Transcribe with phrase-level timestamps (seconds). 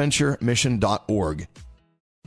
[0.00, 1.46] bonaventuremission.org.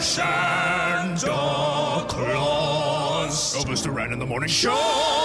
[0.00, 1.28] Santa
[2.08, 3.56] Claus.
[3.56, 4.48] Oh, Elvis Duran in the morning.
[4.48, 5.15] Show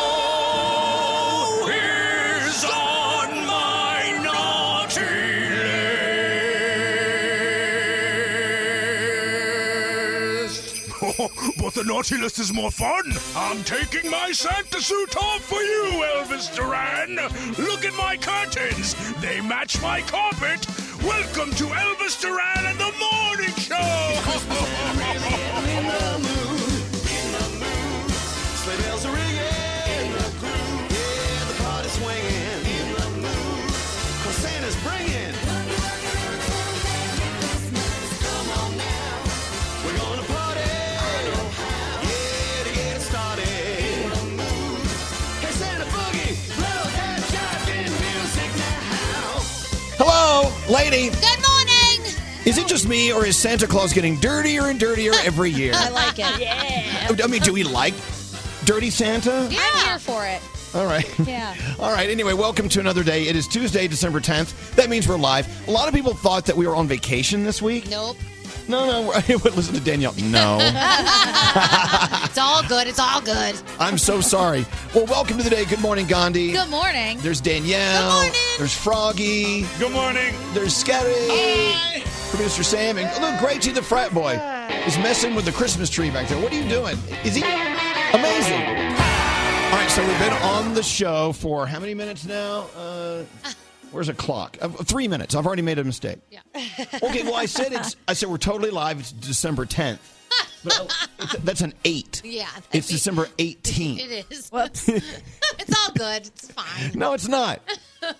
[11.74, 13.14] the naughty list is more fun.
[13.36, 17.18] I'm taking my Santa suit off for you, Elvis Duran.
[17.58, 18.96] Look at my curtains.
[19.22, 20.66] They match my carpet.
[21.04, 24.22] Welcome to Elvis Duran and the Morning Sleigh
[50.70, 51.10] lady.
[51.10, 52.14] Good morning.
[52.46, 55.74] Is it just me, or is Santa Claus getting dirtier and dirtier every year?
[55.76, 56.40] I like it.
[56.40, 57.08] Yeah.
[57.24, 57.94] I mean, do we like
[58.66, 59.48] Dirty Santa?
[59.52, 60.42] I'm here for it.
[60.74, 61.08] All right.
[61.20, 61.56] Yeah.
[61.80, 62.10] All right.
[62.10, 63.28] Anyway, welcome to another day.
[63.28, 64.76] It is Tuesday, December 10th.
[64.76, 65.68] That means we're live.
[65.68, 67.90] A lot of people thought that we were on vacation this week.
[67.90, 68.18] Nope.
[68.72, 69.02] No, no.
[69.28, 70.14] we're- Listen to Danielle.
[70.14, 70.58] No.
[72.24, 72.88] it's all good.
[72.88, 73.56] It's all good.
[73.80, 74.66] I'm so sorry.
[74.96, 75.66] Well, welcome to the day.
[75.66, 76.54] Good morning, Gandhi.
[76.54, 77.18] Good morning.
[77.20, 78.02] There's Danielle.
[78.02, 78.34] Good morning.
[78.58, 79.66] There's Froggy.
[79.78, 80.34] Good morning.
[80.53, 81.12] There's Scary.
[81.14, 82.02] Hi.
[82.29, 82.97] Producer Sam.
[82.97, 84.35] And look, Greg T the frat boy
[84.88, 86.41] is messing with the Christmas tree back there.
[86.41, 86.97] What are you doing?
[87.26, 87.44] Is he
[88.14, 88.62] amazing?
[88.64, 92.68] All right, so we've been on the show for how many minutes now?
[92.78, 93.23] Uh,
[93.91, 94.58] where's a clock?
[94.61, 95.35] Uh, three minutes.
[95.35, 96.20] I've already made a mistake.
[96.29, 96.40] Yeah.
[96.55, 97.96] okay, well, I said it's.
[98.08, 98.99] I said we're totally live.
[98.99, 99.99] It's December 10th.
[100.64, 102.22] But uh, that's an eight.
[102.32, 102.48] Yeah.
[102.72, 104.00] It's December 18th.
[104.12, 104.50] It is.
[104.50, 104.88] Whoops.
[104.90, 106.28] it's all good.
[106.28, 106.92] It's fine.
[106.94, 107.62] No, it's not.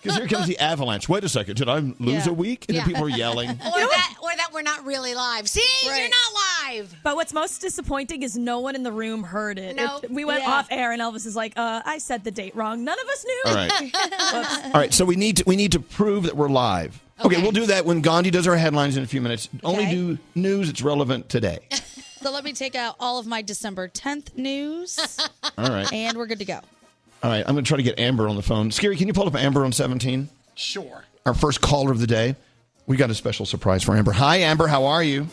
[0.02, 1.08] Because here comes the avalanche.
[1.08, 1.56] Wait a second.
[1.56, 2.28] Did I lose Yeah.
[2.30, 2.66] a week?
[2.68, 2.82] And Yeah.
[2.84, 3.50] then people are yelling.
[3.50, 5.48] Or that, or that we're not really live.
[5.48, 6.94] See, you're not live.
[7.02, 9.74] But what's most disappointing is no one in the room heard it.
[9.76, 9.98] No.
[10.02, 10.50] It- we went Yeah.
[10.52, 12.84] off air, and Elvis is like, uh, "I said the date wrong.
[12.84, 14.64] None of us knew." All right.
[14.66, 14.92] All right.
[14.94, 17.00] So we need to we need to prove that we're live.
[17.24, 17.42] Okay, Okay.
[17.42, 19.48] we'll do that when Gandhi does our headlines in a few minutes.
[19.62, 21.60] Only do news that's relevant today.
[22.22, 24.96] So let me take out all of my December 10th news,
[25.58, 25.92] All right.
[25.92, 26.60] and we're good to go.
[27.22, 27.44] All right.
[27.46, 28.70] I'm going to try to get Amber on the phone.
[28.70, 30.28] Scary, can you pull up Amber on 17?
[30.54, 31.04] Sure.
[31.26, 32.36] Our first caller of the day.
[32.86, 34.12] We got a special surprise for Amber.
[34.12, 34.66] Hi, Amber.
[34.68, 35.26] How are you?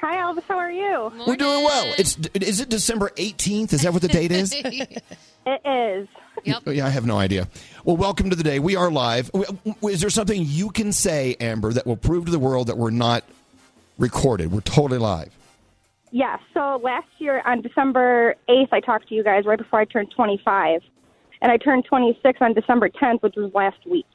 [0.00, 0.42] Hi, Elvis.
[0.48, 1.12] How are you?
[1.26, 1.94] We're doing well.
[1.98, 3.72] It's is it December 18th?
[3.72, 4.52] Is that what the date is?
[5.46, 6.08] It is.
[6.66, 7.48] Oh, Yeah, I have no idea.
[7.84, 8.58] Well, welcome to the day.
[8.60, 9.30] We are live.
[9.32, 12.68] W- w- Is there something you can say, Amber, that will prove to the world
[12.68, 13.24] that we're not
[13.98, 14.50] recorded?
[14.50, 15.28] We're totally live.
[16.14, 16.36] Yeah.
[16.54, 20.12] So last year on December 8th, I talked to you guys right before I turned
[20.14, 20.80] 25.
[21.42, 24.06] And I turned 26 on December 10th, which was last week.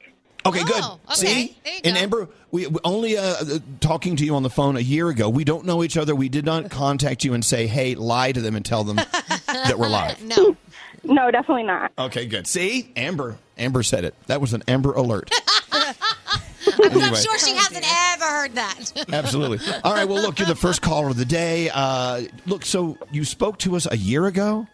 [0.46, 0.82] Okay, good.
[0.82, 1.14] Oh, okay.
[1.14, 2.00] See, There and go.
[2.00, 5.28] Amber, we we only uh, uh, talking to you on the phone a year ago.
[5.28, 6.14] We don't know each other.
[6.14, 8.96] We did not contact you and say, "Hey, lie to them and tell them
[9.46, 10.56] that we're live." No.
[11.02, 11.92] No, definitely not.
[11.98, 12.46] Okay, good.
[12.46, 14.14] See, Amber, Amber said it.
[14.26, 15.30] That was an Amber alert.
[16.82, 17.16] I'm Anyway.
[17.20, 19.08] sure she hasn't ever heard that.
[19.12, 19.58] Absolutely.
[19.84, 20.06] All right.
[20.08, 21.70] Well, look, you're the first caller of the day.
[21.72, 24.66] Uh, look, so you spoke to us a year ago.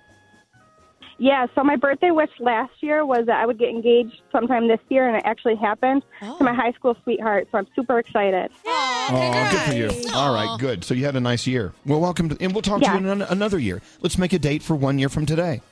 [1.18, 1.46] Yeah.
[1.54, 5.08] So my birthday wish last year was that I would get engaged sometime this year,
[5.08, 7.48] and it actually happened to my high school sweetheart.
[7.50, 8.50] So I'm super excited.
[8.66, 10.10] Oh, good for you.
[10.14, 10.84] All right, good.
[10.84, 11.72] So you had a nice year.
[11.86, 13.80] Well, welcome to, and we'll talk to you in an- another year.
[14.02, 15.62] Let's make a date for one year from today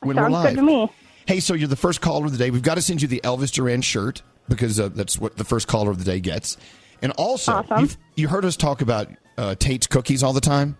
[0.00, 0.48] when we're Sounds live.
[0.50, 0.88] good to me.
[1.26, 2.50] Hey, so you're the first caller of the day.
[2.50, 5.68] We've got to send you the Elvis Duran shirt because uh, that's what the first
[5.68, 6.56] caller of the day gets.
[7.02, 7.80] And also, Awesome.
[7.80, 10.76] you've, you heard us talk about uh, Tate's cookies all the time.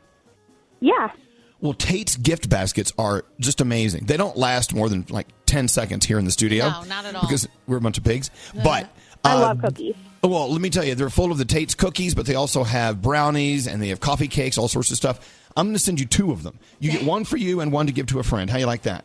[0.81, 1.11] Yeah.
[1.61, 4.07] Well, Tate's gift baskets are just amazing.
[4.07, 6.69] They don't last more than like 10 seconds here in the studio.
[6.69, 7.23] No, not at all.
[7.23, 8.31] Because we're a bunch of pigs.
[8.55, 8.91] But
[9.25, 9.95] I uh, love cookies.
[10.23, 13.01] Well, let me tell you, they're full of the Tate's cookies, but they also have
[13.01, 15.49] brownies and they have coffee cakes, all sorts of stuff.
[15.57, 16.59] I'm going to send you two of them.
[16.81, 18.51] You get one for you and one to give to a friend.
[18.51, 19.05] How you like that?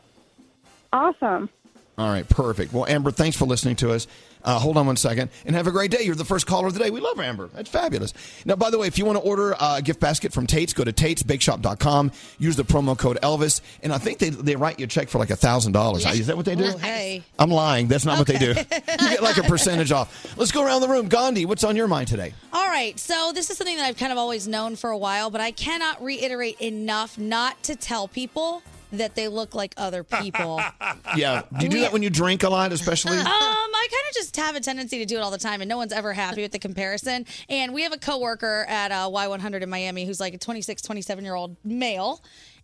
[0.91, 1.49] Awesome.
[1.97, 2.73] All right, perfect.
[2.73, 4.07] Well, Amber, thanks for listening to us.
[4.43, 6.01] Uh, hold on one second and have a great day.
[6.01, 6.89] You're the first caller of the day.
[6.89, 7.49] We love Amber.
[7.53, 8.13] That's fabulous.
[8.45, 10.83] Now, by the way, if you want to order a gift basket from Tate's, go
[10.83, 12.11] to tatesbakeshop.com.
[12.39, 15.17] Use the promo code Elvis, and I think they they write you a check for
[15.17, 16.05] like a thousand dollars.
[16.05, 16.77] Is that what they do?
[16.77, 17.23] Hey.
[17.39, 17.87] I'm lying.
[17.87, 18.53] That's not what they do.
[19.01, 20.37] You get like a percentage off.
[20.37, 21.07] Let's go around the room.
[21.07, 22.33] Gandhi, what's on your mind today?
[22.53, 25.29] All right, so this is something that I've kind of always known for a while,
[25.29, 28.61] but I cannot reiterate enough not to tell people
[28.93, 30.61] that they look like other people.
[31.15, 31.43] Yeah.
[31.57, 33.17] Do you do that when you drink a lot, especially?
[33.17, 35.67] Um, I kind of just have a tendency to do it all the time, and
[35.67, 37.25] no one's ever happy with the comparison.
[37.49, 41.23] And we have a coworker at uh, Y100 in Miami who's like a 26, 27
[41.25, 42.21] year old male.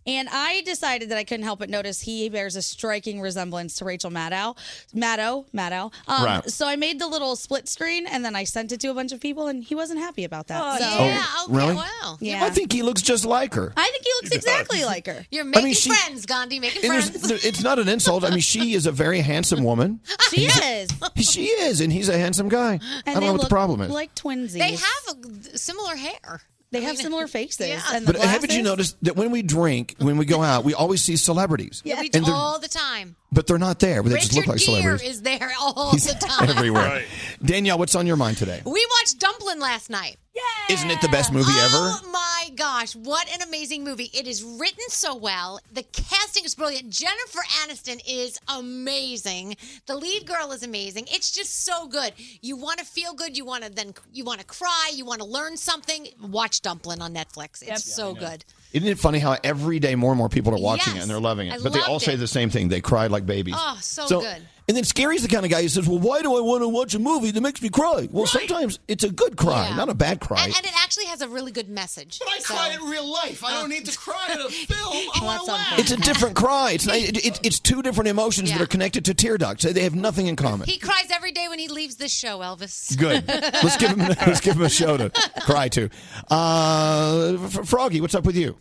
[0.08, 3.84] And I decided that I couldn't help but notice he bears a striking resemblance to
[3.84, 4.56] Rachel Maddow.
[4.94, 5.92] Maddow, Maddow.
[6.08, 6.50] Um, Right.
[6.50, 9.12] So I made the little split screen and then I sent it to a bunch
[9.12, 10.78] of people, and he wasn't happy about that.
[10.80, 11.74] so, Yeah, okay, really?
[11.74, 12.18] well.
[12.20, 12.44] Yeah.
[12.44, 13.72] I think he looks just like her.
[13.76, 15.26] I think he looks exactly like her.
[15.30, 17.28] You're making she- friends, Gandhi, making And friends.
[17.28, 18.24] there's- it's not an insult.
[18.24, 20.00] I mean, she is a very handsome woman.
[20.30, 20.90] She is.
[21.16, 22.78] She is, and he's a handsome guy.
[23.06, 23.90] I don't know what the problem is.
[23.90, 24.52] Like twinsies.
[24.58, 25.16] They have
[25.54, 26.42] a, similar hair.
[26.70, 27.66] They I have mean, similar faces.
[27.68, 27.80] Yeah.
[27.92, 30.74] And the but haven't you noticed that when we drink, when we go out, we
[30.74, 33.16] always see celebrities, We and they're, all the time.
[33.32, 34.02] but they're not there.
[34.02, 35.08] But they Richard just look like Gere celebrities.
[35.10, 36.50] is there all He's the time.
[36.50, 36.84] everywhere.
[36.86, 37.04] Right.
[37.42, 38.60] Danielle, what's on your mind today?
[38.66, 40.16] We watched Dumplin' last night.
[40.70, 42.08] Isn't it the best movie Oh ever?
[42.48, 44.10] My gosh, what an amazing movie.
[44.12, 45.60] It is written so well.
[45.72, 46.90] The casting is brilliant.
[46.90, 49.56] Jennifer Aniston is amazing.
[49.86, 51.06] The lead girl is amazing.
[51.10, 52.12] It's just so good.
[52.40, 55.20] You want to feel good, you want to then you want to cry, you want
[55.20, 56.08] to learn something.
[56.20, 57.62] Watch Dumplin' on Netflix.
[57.62, 58.44] It's so good.
[58.72, 61.20] Isn't it funny how every day more and more people are watching it and they're
[61.20, 61.54] loving it?
[61.54, 62.68] I but they all loved say the same thing.
[62.68, 63.54] They cried like babies.
[63.56, 64.42] Oh, so good.
[64.68, 66.68] And then Scary's the kind of guy who says, "Well, why do I want to
[66.68, 69.76] watch a movie that makes me cry?" Well, sometimes it's a good cry, Yeah.
[69.76, 70.44] not a bad cry.
[70.44, 72.18] And, and it actually has a really good message.
[72.18, 73.42] But I So- cry in real life.
[73.42, 74.96] I don't need to cry in a film.
[75.14, 75.78] I laugh.
[75.78, 76.72] it's a different cry.
[76.72, 79.64] It's not, it, it, it's two different emotions that are connected to tear ducts.
[79.64, 80.68] They have nothing in common.
[80.68, 82.94] He cries every day when he leaves this show, Elvis.
[82.96, 83.26] Good.
[83.26, 85.10] Let's give him let's give him a show to
[85.40, 85.88] cry to.
[86.30, 88.58] Uh, F- Froggy, what's up with you?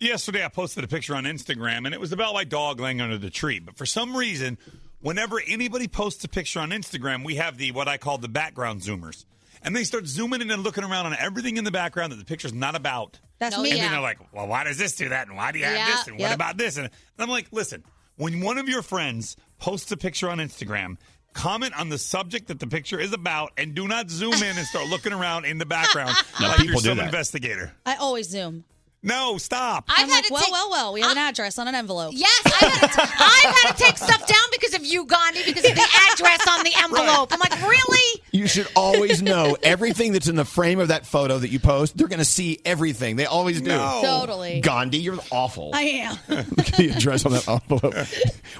[0.00, 3.18] Yesterday, I posted a picture on Instagram, and it was about my dog laying under
[3.18, 3.58] the tree.
[3.58, 4.56] But for some reason,
[5.00, 8.80] whenever anybody posts a picture on Instagram, we have the what I call the background
[8.82, 9.24] zoomers,
[9.62, 12.24] and they start zooming in and looking around on everything in the background that the
[12.24, 13.18] picture's not about.
[13.38, 13.70] That's Oh, me.
[13.70, 13.84] And yeah.
[13.84, 15.28] then they're like, well, why does this do that?
[15.28, 16.06] And why do you have this?
[16.08, 16.76] And what about this?
[16.76, 17.84] And I'm like, listen,
[18.16, 20.96] when one of your friends posts a picture on Instagram,
[21.34, 24.66] comment on the subject that the picture is about and do not zoom in and
[24.66, 27.06] start looking around in the background like people you're do some that.
[27.06, 27.72] investigator.
[27.86, 28.64] I always zoom.
[29.02, 29.84] No, stop.
[29.88, 30.92] I've I'm had like, to well, take, well, well.
[30.92, 32.12] We have an address on an envelope.
[32.16, 35.64] Yes, I've had, to, I've had to take stuff down because of you, Gandhi, because
[35.64, 37.32] of the address on the envelope.
[37.32, 38.22] I'm like, really?
[38.32, 41.96] You should always know everything that's in the frame of that photo that you post.
[41.96, 43.14] They're going to see everything.
[43.14, 43.68] They always do.
[43.68, 44.00] No.
[44.02, 44.60] Totally.
[44.62, 45.70] Gandhi, you're awful.
[45.74, 46.18] I am.
[46.28, 47.94] Look at the address on that envelope.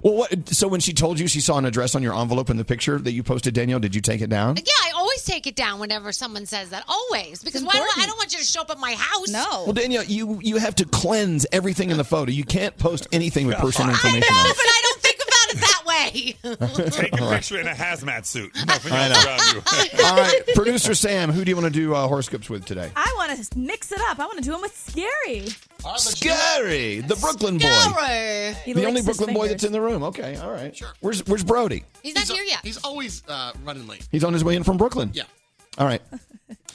[0.04, 0.48] Well, what?
[0.50, 2.98] So when she told you she saw an address on your envelope in the picture
[2.98, 4.56] that you posted, Danielle, did you take it down?
[4.56, 6.84] Yeah, I always take it down whenever someone says that.
[6.86, 9.30] Always, because why do I, I don't want you to show up at my house.
[9.30, 9.64] No.
[9.64, 12.30] Well, Danielle, you you have to cleanse everything in the photo.
[12.30, 14.22] You can't post anything with personal information.
[14.22, 14.66] I information know, on but.
[14.68, 16.90] I don't think about it that way.
[16.90, 17.36] Take a All right.
[17.36, 18.52] picture in a hazmat suit.
[18.66, 19.30] Nothing I else know.
[19.30, 19.62] around you.
[20.04, 22.90] All right, producer Sam, who do you want to do uh, horoscopes with today?
[22.96, 24.18] I want to mix it up.
[24.18, 25.48] I want to do them with Scary.
[25.96, 28.54] Scary, the Brooklyn boy.
[28.64, 29.50] He the licks only his Brooklyn boy fingers.
[29.50, 30.02] that's in the room.
[30.04, 30.76] Okay, all right.
[30.76, 30.88] Sure.
[31.00, 31.84] Where's Where's Brody?
[32.02, 32.60] He's not here yet.
[32.62, 34.06] He's always uh, running late.
[34.10, 35.10] He's on his way in from Brooklyn.
[35.14, 35.24] Yeah.
[35.78, 36.02] All right.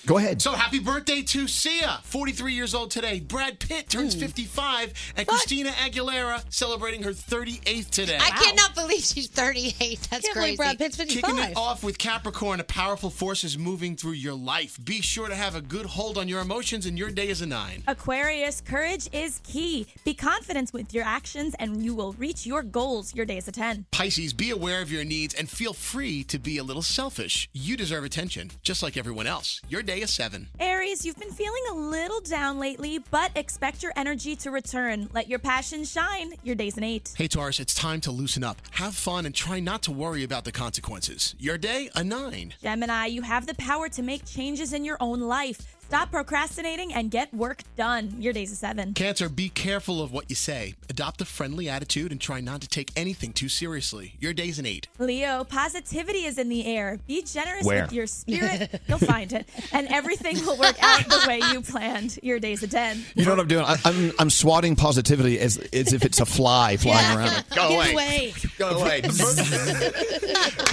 [0.05, 0.41] Go ahead.
[0.41, 3.21] So happy birthday to Sia, 43 years old today.
[3.21, 4.19] Brad Pitt turns hmm.
[4.19, 8.17] 55, and Christina Aguilera celebrating her 38th today.
[8.19, 10.07] I cannot believe she's 38.
[10.09, 10.39] That's Can't crazy.
[10.39, 11.23] believe Brad Pitt's 55.
[11.23, 14.77] Kicking it off with Capricorn, a powerful force is moving through your life.
[14.83, 17.45] Be sure to have a good hold on your emotions, and your day is a
[17.45, 17.83] nine.
[17.87, 19.87] Aquarius, courage is key.
[20.03, 23.13] Be confident with your actions and you will reach your goals.
[23.15, 23.85] Your day is a 10.
[23.91, 27.49] Pisces, be aware of your needs and feel free to be a little selfish.
[27.53, 29.61] You deserve attention, just like everyone else.
[29.69, 30.47] Your day is seven.
[30.59, 35.09] Aries, you've been feeling a little down lately, but expect your energy to return.
[35.13, 36.33] Let your passion shine.
[36.43, 37.13] Your day's an 8.
[37.17, 38.57] Hey Taurus, it's time to loosen up.
[38.71, 41.35] Have fun and try not to worry about the consequences.
[41.39, 42.53] Your day, a nine.
[42.61, 45.72] Gemini, you have the power to make changes in your own life.
[45.87, 48.15] Stop procrastinating and get work done.
[48.19, 48.93] Your day's a 7.
[48.95, 50.73] Cancer, be careful of what you say.
[50.89, 54.15] Adopt a friendly attitude and try not to take anything too seriously.
[54.19, 54.87] Your day's an eight.
[54.97, 56.97] Leo, positivity is in the air.
[57.05, 57.83] Be generous Where?
[57.83, 58.81] with your spirit.
[58.87, 59.47] You'll find it.
[59.71, 62.17] And everything will work out the way you planned.
[62.23, 63.03] Your day's a 10.
[63.13, 63.65] You know what I'm doing?
[63.65, 67.17] I, I'm I'm swatting positivity as as if it's a fly flying Yeah.
[67.17, 67.45] around.
[67.55, 67.93] Go Get away.
[67.93, 68.33] away.
[68.57, 69.01] Go away.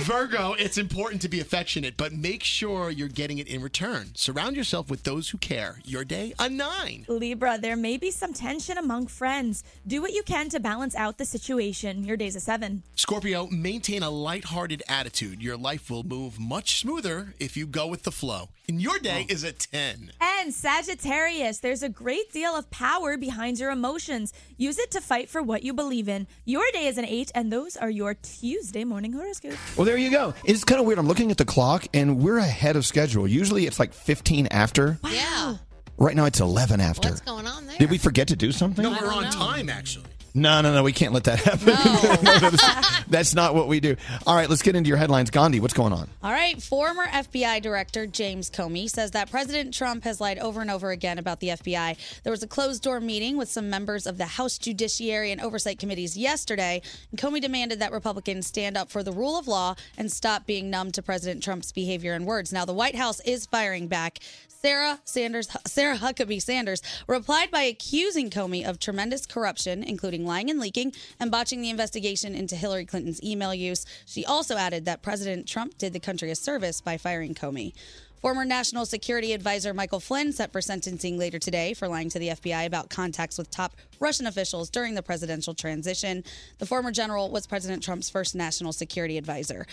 [0.04, 4.12] Virgo, it's important to be affectionate, but make sure you're getting it in return.
[4.14, 5.80] Surround yourself with those who care.
[5.84, 7.04] Your day, a nine.
[7.08, 9.62] Libra, there may be some tension among friends.
[9.86, 12.04] Do what you can to balance out the situation.
[12.04, 12.82] Your day's a 7.
[12.94, 15.42] Scorpio, maintain a lighthearted attitude.
[15.42, 18.48] Your life will move much smoother if you go with the flow.
[18.68, 20.12] And your day is a 10.
[20.20, 24.32] And Sagittarius, there's a great deal of power behind your emotions.
[24.56, 26.26] Use it to fight for what you believe in.
[26.44, 29.56] Your day is an 8, and those are your Tuesday morning horoscopes.
[29.76, 30.34] Well, there you go.
[30.44, 30.98] It's kind of weird.
[30.98, 33.26] I'm looking at the clock, and we're ahead of schedule.
[33.26, 34.89] Usually, it's like 15 after.
[35.10, 35.56] Yeah.
[35.98, 37.08] Right now, it's 11 after.
[37.10, 37.76] What's going on there?
[37.78, 38.82] Did we forget to do something?
[38.82, 40.06] No, we're on time, actually.
[40.32, 40.82] No, no, no.
[40.82, 41.66] We can't let that happen.
[41.66, 43.96] No, that's, that's not what we do.
[44.26, 45.30] All right, let's get into your headlines.
[45.30, 46.08] Gandhi, what's going on?
[46.22, 50.70] All right, former FBI Director James Comey says that President Trump has lied over and
[50.70, 52.22] over again about the FBI.
[52.22, 55.80] There was a closed door meeting with some members of the House Judiciary and Oversight
[55.80, 56.80] Committees yesterday,
[57.10, 60.70] and Comey demanded that Republicans stand up for the rule of law and stop being
[60.70, 62.52] numb to President Trump's behavior and words.
[62.52, 64.20] Now, the White House is firing back.
[64.62, 70.60] Sarah Sanders, Sarah Huckabee Sanders replied by accusing Comey of tremendous corruption, including lying and
[70.60, 73.86] leaking and botching the investigation into Hillary Clinton's email use.
[74.04, 77.72] She also added that President Trump did the country a service by firing Comey.
[78.20, 82.28] Former National Security Advisor Michael Flynn set for sentencing later today for lying to the
[82.28, 86.22] FBI about contacts with top Russian officials during the presidential transition.
[86.58, 89.66] The former general was President Trump's first national security advisor.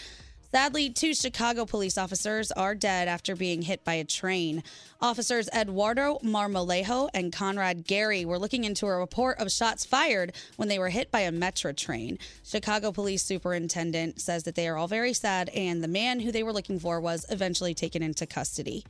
[0.51, 4.63] Sadly, two Chicago police officers are dead after being hit by a train.
[5.01, 10.69] Officers Eduardo Marmolejo and Conrad Gary were looking into a report of shots fired when
[10.69, 12.17] they were hit by a Metra train.
[12.45, 16.43] Chicago Police Superintendent says that they are all very sad, and the man who they
[16.43, 18.85] were looking for was eventually taken into custody.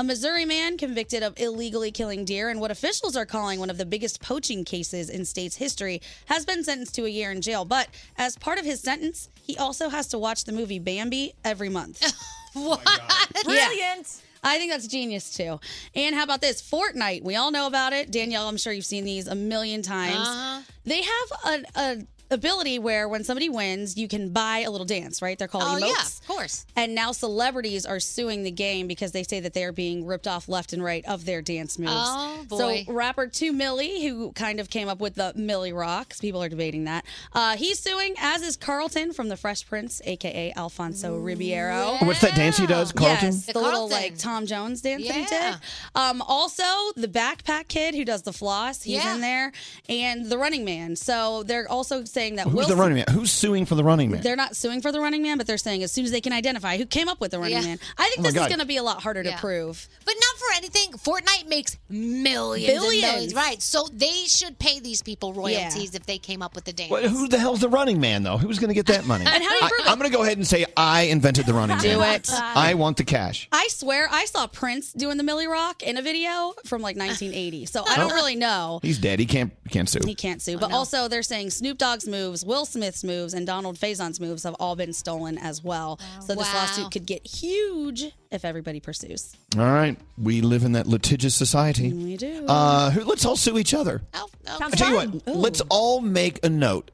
[0.00, 3.78] A Missouri man convicted of illegally killing deer in what officials are calling one of
[3.78, 7.64] the biggest poaching cases in state's history has been sentenced to a year in jail.
[7.64, 11.68] But as part of his sentence, he also has to watch the movie Bambi every
[11.68, 12.00] month.
[12.52, 12.80] what?
[13.44, 14.22] Brilliant.
[14.44, 15.58] I think that's genius too.
[15.96, 16.62] And how about this?
[16.62, 17.24] Fortnite.
[17.24, 18.12] We all know about it.
[18.12, 20.14] Danielle, I'm sure you've seen these a million times.
[20.14, 20.62] Uh-huh.
[20.84, 21.98] They have a, a
[22.30, 25.38] ability where when somebody wins, you can buy a little dance, right?
[25.38, 25.88] They're called Oh, emotes.
[25.88, 26.66] yeah, of course.
[26.76, 30.28] And now celebrities are suing the game because they say that they are being ripped
[30.28, 31.92] off left and right of their dance moves.
[31.94, 32.84] Oh, boy.
[32.86, 36.42] So rapper 2 Milly, who kind of came up with the Milly Rock, 'cause people
[36.42, 41.16] are debating that, uh, he's suing, as is Carlton from The Fresh Prince, aka Alfonso
[41.16, 41.96] Ribeiro.
[42.02, 43.32] What's that dance he does, Carlton?
[43.34, 44.00] Yes, the, The little Carlton.
[44.02, 45.52] like Tom Jones dance that he Yeah.
[45.52, 45.60] did.
[45.94, 46.62] Um, also,
[46.96, 49.14] the backpack kid who does the floss, he's Yeah.
[49.14, 49.52] in there,
[49.88, 50.94] and the Running Man.
[50.96, 53.04] So they're also saying that Who's Will the running man?
[53.12, 54.22] Who's suing for the running man?
[54.22, 56.32] they're not suing for the Running Man, but they're saying as soon as they can
[56.32, 57.62] identify who came up with the Running Yeah.
[57.62, 57.78] Man.
[57.96, 58.42] I think Oh my this God.
[58.42, 59.32] is going to be a lot harder Yeah.
[59.36, 59.88] to prove.
[60.04, 63.12] But not for for anything, Fortnite makes millions, and Billions.
[63.12, 63.60] millions, right?
[63.60, 66.90] So they should pay these people royalties if they came up with the dance.
[66.90, 68.38] What, who the hell's the running man, though?
[68.38, 69.24] Who's going to get that money?
[69.38, 71.44] And how do you I, prove I'm going to go ahead and say I invented
[71.44, 72.14] the running Do man.
[72.14, 72.30] it.
[72.32, 73.46] I want the cash.
[73.52, 77.66] I swear I saw Prince doing the Milly Rock in a video from like 1980.
[77.66, 78.14] So I don't Oh.
[78.14, 78.80] really know.
[78.82, 79.18] He's dead.
[79.18, 80.00] He can't can't sue.
[80.04, 80.54] He can't sue.
[80.56, 84.42] Oh, but also, they're saying Snoop Dogg's moves, Will Smith's moves, and Donald Faison's moves
[84.42, 86.00] have all been stolen as well.
[86.20, 86.54] So this Wow.
[86.62, 89.32] lawsuit could get huge if everybody pursues.
[89.56, 91.92] All right, we live in that litigious society.
[91.92, 92.44] We do.
[92.48, 94.02] Uh, who, let's all sue each other.
[94.14, 94.28] Oh,
[94.60, 96.90] I tell you what, let's all make a note.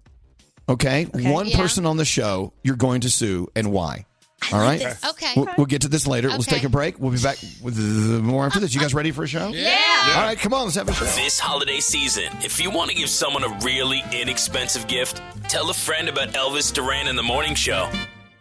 [0.69, 1.57] Okay, one Yeah.
[1.59, 4.07] person on the show you're going to sue and why.
[4.53, 4.79] All right.
[4.79, 5.05] this.
[5.05, 5.33] Okay.
[5.37, 6.29] We'll, we'll get to this later.
[6.29, 6.99] Let's take a break.
[6.99, 8.75] We'll be back with more after this.
[8.75, 9.49] You guys ready for a show?
[9.49, 9.81] Yeah.
[10.17, 11.05] All right, come on, let's have a show.
[11.05, 15.75] This holiday season, if you want to give someone a really inexpensive gift, tell a
[15.75, 17.91] friend about Elvis Duran in the Morning Show.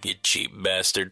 [0.04, 1.12] You cheap bastard.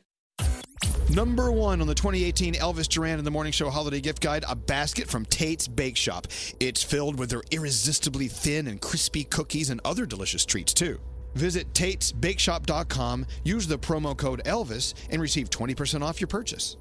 [1.10, 4.56] Number one on the 2018 Elvis Duran in the Morning Show Holiday Gift Guide, a
[4.56, 6.26] basket from Tate's Bake Shop.
[6.62, 11.00] It's filled with their irresistibly thin and crispy cookies and other delicious treats, too.
[11.36, 16.78] Visit Tate'sBakeShop.com, use the promo code Elvis, and receive 20% off your purchase.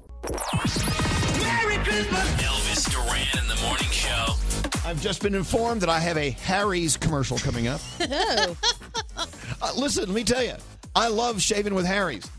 [1.83, 4.35] Elvis Duran in the Morning Show.
[4.87, 7.81] I've just been informed that I have a Harry's commercial coming up.
[9.17, 9.27] Oh.
[9.61, 10.55] Uh, listen, let me tell you,
[10.95, 12.29] I love shaving with Harry's.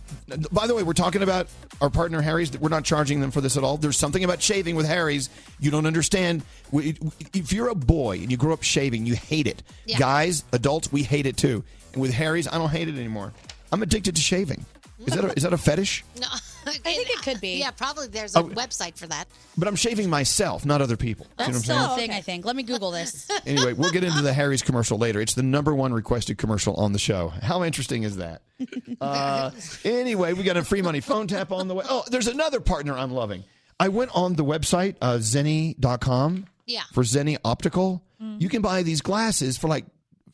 [0.51, 1.49] By the way, we're talking about
[1.81, 2.57] our partner Harry's.
[2.59, 3.77] We're not charging them for this at all.
[3.77, 6.43] There's something about shaving with Harry's you don't understand.
[6.73, 9.63] If you're a boy and you grow up shaving, you hate it.
[9.87, 9.99] Yeah.
[9.99, 11.65] Guys, adults, we hate it too.
[11.93, 13.33] And with Harry's, I don't hate it anymore.
[13.71, 14.65] I'm addicted to shaving.
[15.07, 16.05] Is that a, is that a fetish?
[16.21, 16.27] No,
[16.71, 17.59] I think it could be.
[17.59, 18.07] Yeah, probably.
[18.07, 18.45] There's a Oh.
[18.45, 19.25] website for that.
[19.59, 21.27] But I'm shaving myself, not other people.
[21.27, 22.11] You know That's what I'm still saying?
[22.11, 22.45] a thing, I think.
[22.45, 23.29] Let me Google this.
[23.47, 25.21] Anyway, we'll get into the Harry's commercial later.
[25.21, 27.29] It's the number one requested commercial on the show.
[27.31, 28.43] How interesting is that?
[29.01, 29.51] Uh,
[29.85, 31.85] anyway, we got a free money phone tap on the way.
[31.89, 33.43] Oh, there's another partner I'm loving.
[33.81, 36.47] I went on the website, uh, zenni.com.
[36.67, 36.83] Yeah.
[36.93, 38.03] For Zenni Optical.
[38.39, 39.85] You can buy these glasses for like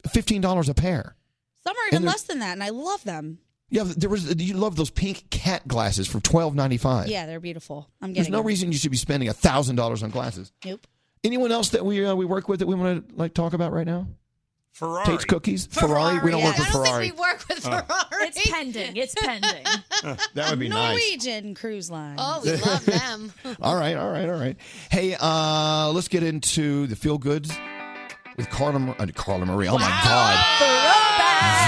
[0.08, 1.16] $15 a pair.
[1.64, 3.38] Some are even they're- less than that, and I love them.
[3.70, 4.34] Yeah, there was.
[4.40, 7.08] You love those pink cat glasses for twelve ninety five.
[7.08, 7.88] Yeah, they're beautiful.
[8.00, 8.22] I'm getting.
[8.24, 8.46] There's no them.
[8.46, 10.52] reason you should be spending thousand dollars on glasses.
[10.64, 10.86] Nope.
[11.24, 13.72] Anyone else that we uh, we work with that we want to like talk about
[13.72, 14.06] right now?
[14.72, 15.06] Ferrari.
[15.06, 16.20] Tate's Cookies, Ferrari.
[16.20, 17.08] We don't work with I don't Ferrari.
[17.08, 17.84] think we work with Ferrari.
[18.28, 18.96] It's pending.
[18.96, 19.64] It's pending.
[20.34, 20.90] that would be nice.
[20.90, 22.14] Norwegian Cruise Line.
[22.16, 23.32] Oh, we love them.
[23.60, 24.56] All right, all right, all right.
[24.90, 27.50] Hey, uh, let's get into the feel goods
[28.36, 29.66] with Carla, Mar- uh, Carla Marie.
[29.66, 30.36] Oh my God,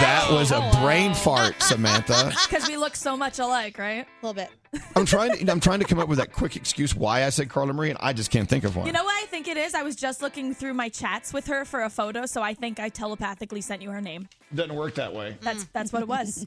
[0.01, 2.33] that was a brain fart, Samantha.
[2.49, 4.07] Because we look so much alike, right?
[4.23, 4.51] A little bit.
[4.97, 5.37] I'm trying.
[5.37, 7.91] To, I'm trying to come up with that quick excuse why I said Carla Marie,
[7.91, 8.87] and I just can't think of one.
[8.87, 9.75] You know what I think it is?
[9.75, 12.81] I was just looking through my chats with her for a photo, so I think
[12.81, 14.29] I telepathically sent you her name.
[14.55, 15.37] Doesn't work that way.
[15.41, 16.47] That's that's what it was.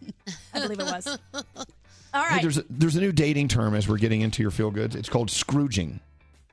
[0.54, 1.18] I believe it was.
[2.14, 2.34] All right.
[2.34, 4.96] Hey, there's a, there's a new dating term as we're getting into your feel goods.
[4.96, 6.00] It's called scrooging.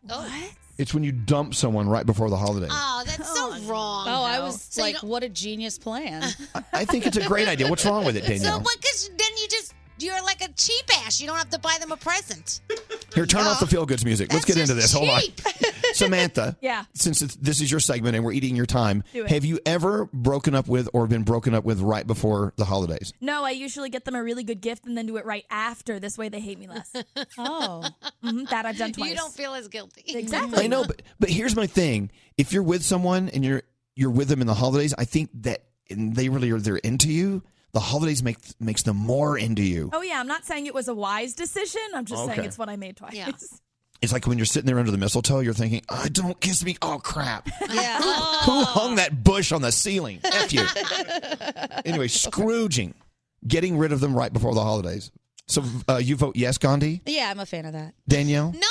[0.08, 0.22] Oh.
[0.22, 0.52] What?
[0.80, 2.70] It's when you dump someone right before the holidays.
[2.72, 4.06] Oh, that's so wrong.
[4.08, 6.22] Oh, I was So like, what a genius plan.
[6.72, 7.68] I think it's a great idea.
[7.68, 8.60] What's wrong with it, So Danielle?
[8.60, 8.76] what?
[8.80, 11.20] Because then you just you're like a cheap ass.
[11.20, 12.60] You don't have to buy them a present.
[13.14, 14.32] Here, turn off the feel goods music.
[14.32, 14.92] Let's get into this.
[14.92, 15.20] Hold on.
[15.20, 15.40] cheap.
[15.92, 16.56] Samantha.
[16.60, 16.84] Yeah.
[16.94, 19.30] Since it's, this is your segment and we're eating your time, Do it.
[19.30, 23.12] have you ever broken up with or been broken up with right before the holidays?
[23.20, 25.98] No, I usually get them a really good gift and then do it right after.
[25.98, 26.92] This way they hate me less.
[27.38, 27.84] oh.
[28.24, 29.10] Mhm, that I've done twice.
[29.10, 30.02] You don't feel as guilty.
[30.06, 30.64] Exactly.
[30.64, 33.62] I know, but but here's my thing: if you're with someone and you're
[33.96, 37.10] you're with them in the holidays, I think that and they really are they're into
[37.10, 37.42] you.
[37.72, 39.90] The holidays make makes them more into you.
[39.92, 41.80] Oh yeah, I'm not saying it was a wise decision.
[41.94, 43.60] I'm just saying it's what I made twice.
[44.02, 46.74] It's like when you're sitting there under the mistletoe, you're thinking, "Oh, don't kiss me!"
[46.80, 47.50] Oh crap!
[47.70, 47.98] Yeah.
[48.46, 50.20] Who hung that bush on the ceiling?
[50.24, 50.64] F you.
[51.84, 52.94] anyway, Scrooging,
[53.46, 55.10] getting rid of them right before the holidays.
[55.48, 57.92] So uh, you vote yes, Gandhi, Yeah, I'm a fan of that.
[58.08, 58.52] Danielle.
[58.52, 58.66] No,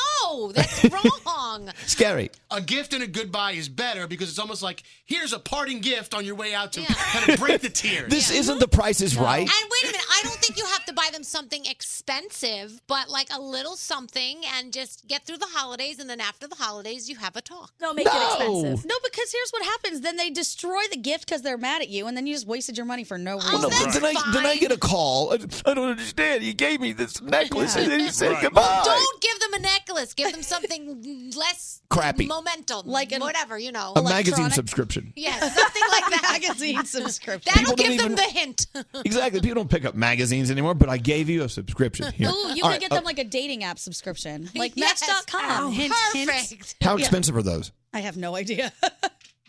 [0.53, 0.85] that's
[1.25, 1.69] wrong.
[1.85, 2.31] Scary.
[2.51, 6.13] A gift and a goodbye is better because it's almost like here's a parting gift
[6.13, 8.09] on your way out to kind of break the tears.
[8.19, 9.39] This isn't the Price is Right.
[9.39, 13.09] And wait a minute, I don't think you have to buy them something expensive, but
[13.09, 17.09] like a little something and just get through the holidays and then after the holidays
[17.09, 17.71] you have a talk.
[17.81, 18.85] No, make it expensive.
[18.85, 20.01] No, because here's what happens.
[20.01, 22.77] Then they destroy the gift because they're mad at you, and then you just wasted
[22.77, 23.51] your money for no oh, reason.
[23.53, 25.33] Well, no, but then I then I get a call.
[25.33, 26.43] I, I don't understand.
[26.43, 28.81] You gave me this necklace and then he said goodbye.
[28.83, 30.13] Don't give them a necklace.
[30.23, 32.27] Give them something less Crappy.
[32.27, 33.93] momentum, like whatever you know.
[33.95, 35.13] a magazine subscription.
[35.15, 36.29] Yes, something like that.
[36.41, 37.51] magazine subscription.
[37.55, 38.67] That'll People don't give them even- the hint.
[39.05, 39.39] Exactly.
[39.41, 42.27] People don't pick up magazines anymore, but I gave you a subscription here.
[42.29, 45.01] Ooh, you All could right, get uh, them like a dating app subscription, like Yes.
[45.07, 45.63] Match.com.
[45.65, 46.29] Oh, hint, hint.
[46.29, 46.75] perfect.
[46.81, 46.99] how Yeah.
[46.99, 47.71] expensive are those?
[47.93, 48.71] I have no idea.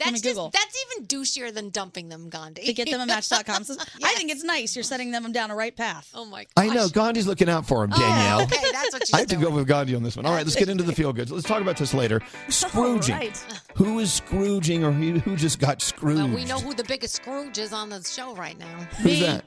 [0.00, 0.50] Let me That's Google.
[0.50, 2.64] just that's even douchier than dumping them, Gandhi.
[2.64, 3.64] to get them a Match.com.
[3.64, 4.74] So I think it's nice.
[4.74, 6.10] You're setting them down a right path.
[6.14, 6.52] Oh my gosh.
[6.56, 8.40] I know Gandhi's looking out for him, oh, Danielle.
[8.40, 10.26] Oh, okay, that's what she's I have to go with Gandhi on this one.
[10.26, 11.30] All right, let's get into the feel goods.
[11.30, 12.20] Let's talk about this later.
[12.48, 13.14] Scrooging.
[13.14, 13.36] right.
[13.76, 16.18] Who is Scrooging or who, who just got Scrooged?
[16.22, 18.66] Well, we know who the biggest Scrooge is on the show right now.
[19.02, 19.44] Who's that?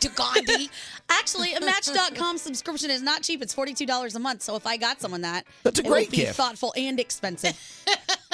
[0.00, 0.68] D- Gandhi.
[1.08, 3.40] Actually, a Match.com subscription is not cheap.
[3.40, 4.42] It's $42 a month.
[4.42, 6.34] So if I got someone that, That's a it great would be gift.
[6.36, 7.56] thoughtful and expensive.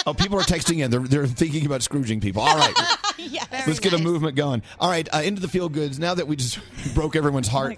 [0.07, 0.91] Oh, people are texting in.
[0.91, 2.43] They're, they're thinking about Scrooging people.
[2.43, 2.75] All right.
[3.19, 3.67] yes.
[3.67, 4.63] Let's get a movement going.
[4.81, 5.99] All right, uh, into the feel goods.
[5.99, 6.59] Now that we just
[6.95, 7.77] broke everyone's heart,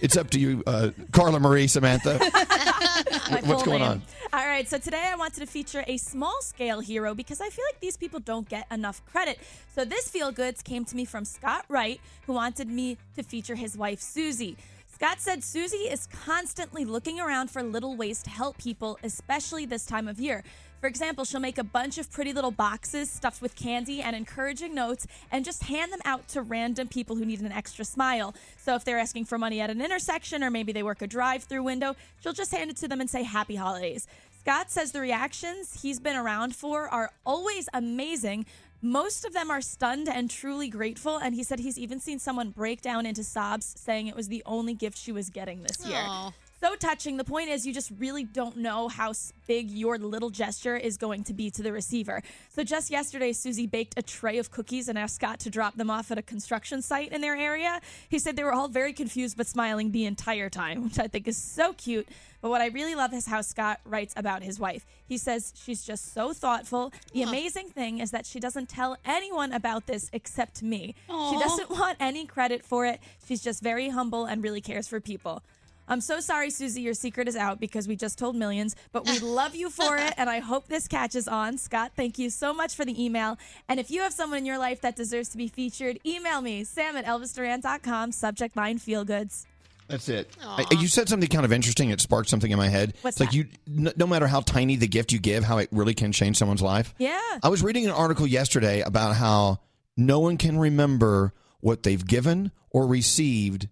[0.00, 2.18] it's up to you, uh, Carla Marie, Samantha.
[3.44, 4.02] What's going on?
[4.32, 7.64] All right, so today I wanted to feature a small scale hero because I feel
[7.72, 9.38] like these people don't get enough credit.
[9.74, 13.54] So this feel goods came to me from Scott Wright, who wanted me to feature
[13.54, 14.56] his wife Susie.
[14.92, 19.84] Scott said Susie is constantly looking around for little ways to help people, especially this
[19.84, 20.44] time of year.
[20.84, 24.74] For example, she'll make a bunch of pretty little boxes stuffed with candy and encouraging
[24.74, 28.34] notes and just hand them out to random people who need an extra smile.
[28.58, 31.44] So if they're asking for money at an intersection or maybe they work a drive
[31.44, 34.06] through window, she'll just hand it to them and say happy holidays.
[34.38, 38.44] Scott says the reactions he's been around for are always amazing.
[38.82, 42.50] Most of them are stunned and truly grateful, and he said he's even seen someone
[42.50, 46.04] break down into sobs saying it was the only gift she was getting this year.
[46.04, 46.34] Aw.
[46.64, 47.18] So touching.
[47.18, 49.12] The point is, you just really don't know how
[49.46, 52.22] big your little gesture is going to be to the receiver.
[52.48, 55.90] So just yesterday, Susie baked a tray of cookies and asked Scott to drop them
[55.90, 57.82] off at a construction site in their area.
[58.08, 61.28] He said they were all very confused but smiling the entire time, which I think
[61.28, 62.08] is so cute.
[62.40, 64.86] But what I really love is how Scott writes about his wife.
[65.06, 66.94] He says she's just so thoughtful.
[67.12, 70.94] The amazing thing is that she doesn't tell anyone about this except me.
[71.08, 73.00] She doesn't want any credit for it.
[73.26, 75.42] She's just very humble and really cares for people.
[75.88, 79.18] I'm so sorry, Susie, your secret is out because we just told millions, but we
[79.20, 81.58] love you for it, and I hope this catches on.
[81.58, 83.38] Scott, thank you so much for the email.
[83.68, 86.64] And if you have someone in your life that deserves to be featured, email me,
[86.64, 89.46] sam at elvisduran.com, subject line feel goods.
[89.88, 90.30] That's it.
[90.42, 91.90] I, you said something kind of interesting.
[91.90, 92.94] It sparked something in my head.
[93.02, 95.68] What's it's like you, no, no matter how tiny the gift you give, how it
[95.70, 96.94] really can change someone's life.
[96.98, 97.20] Yeah.
[97.42, 99.60] I was reading an article yesterday about how
[99.96, 103.68] no one can remember what they've given or received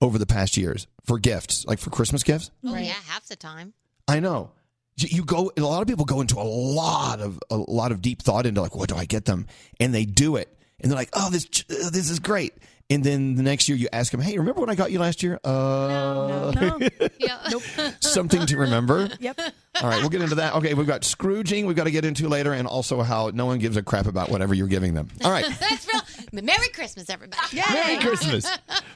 [0.00, 2.50] over the past years for gifts, like for Christmas gifts.
[2.64, 3.74] Oh yeah, half the time.
[4.08, 4.52] I know.
[4.96, 5.52] You you go.
[5.56, 8.60] A lot of people go into a lot of a lot of deep thought into
[8.60, 9.46] like, what do I get them?
[9.78, 12.54] And they do it, and they're like, oh, this uh, this is great.
[12.90, 15.22] And then the next year, you ask them, hey, remember what I got you last
[15.22, 15.38] year?
[15.44, 16.52] Uh,
[17.50, 17.62] nope.
[18.00, 19.08] something to remember.
[19.20, 19.40] Yep.
[19.80, 20.56] All right, we'll get into that.
[20.56, 21.66] Okay, we've got Scrooging.
[21.66, 24.28] We've got to get into later, and also how no one gives a crap about
[24.28, 25.08] whatever you're giving them.
[25.24, 25.46] All right.
[25.60, 26.42] That's real.
[26.42, 27.62] Merry Christmas, everybody.
[27.72, 28.50] Merry Christmas.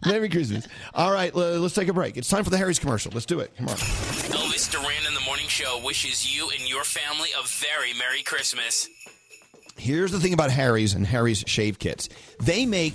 [0.04, 0.66] Merry Christmas.
[0.92, 2.16] All right, let's take a break.
[2.16, 3.12] It's time for the Harry's commercial.
[3.14, 3.56] Let's do it.
[3.56, 3.76] Come on.
[3.76, 8.88] Elvis Duran in the Morning Show wishes you and your family a very Merry Christmas.
[9.76, 12.08] Here's the thing about Harry's and Harry's shave kits.
[12.40, 12.94] They make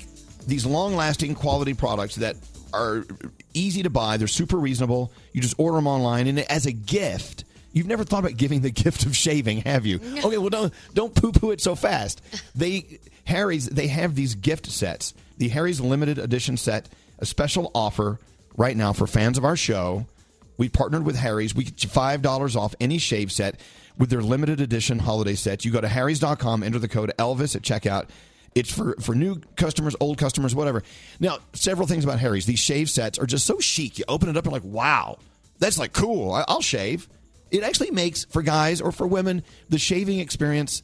[0.50, 2.36] these long-lasting quality products that
[2.74, 3.06] are
[3.54, 4.18] easy to buy.
[4.18, 5.12] They're super reasonable.
[5.34, 8.70] You just order them online, and as a gift, you've never thought about giving the
[8.84, 10.00] gift of shaving, have you?
[10.26, 12.22] Okay, well don't don't poo-poo it so fast.
[12.56, 15.14] They Harry's they have these gift sets.
[15.38, 18.20] The Harry's limited edition set, a special offer
[18.58, 20.06] right now for fans of our show.
[20.58, 21.56] We partnered with Harry's.
[21.56, 23.60] We get you five dollars off any shave set
[23.98, 25.64] with their limited edition holiday sets.
[25.66, 28.10] You go to Harry's.com, enter the code Elvis at checkout.
[28.56, 30.84] It's for, for new customers, old customers, whatever.
[31.20, 32.46] Now, several things about Harry's.
[32.46, 34.00] These shave sets are just so chic.
[34.00, 35.20] You open it up and like, wow,
[35.60, 36.34] that's like cool.
[36.34, 37.08] I, I'll shave.
[37.52, 40.84] It actually makes for guys or for women the shaving experience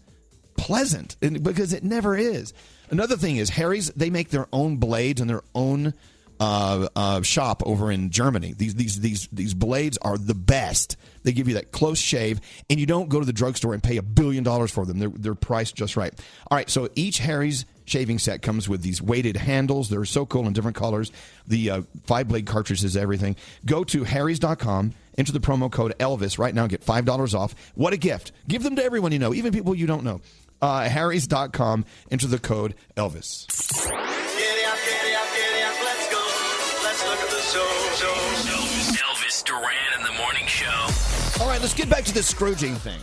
[0.57, 2.53] pleasant because it never is.
[2.89, 3.91] Another thing is Harry's.
[3.91, 5.93] They make their own blades and their own
[6.39, 8.53] uh, uh, shop over in Germany.
[8.57, 10.97] These these these these blades are the best.
[11.23, 13.97] They give you that close shave, and you don't go to the drugstore and pay
[13.97, 14.99] a billion dollars for them.
[14.99, 16.13] They're they're priced just right.
[16.49, 19.89] All right, so each Harry's shaving set comes with these weighted handles.
[19.89, 21.11] They're so cool in different colors.
[21.47, 23.35] The uh, five blade cartridges, everything.
[23.65, 24.93] Go to Harry's.com.
[25.17, 26.67] Enter the promo code Elvis right now.
[26.67, 27.55] Get five dollars off.
[27.75, 28.31] What a gift!
[28.47, 30.21] Give them to everyone you know, even people you don't know.
[30.61, 31.85] Uh, Harry's.com.
[32.11, 33.45] Enter the code Elvis.
[39.45, 39.63] Duran
[39.97, 40.87] in the Morning Show.
[41.39, 42.99] All right, let's get back to this Scrooging thing.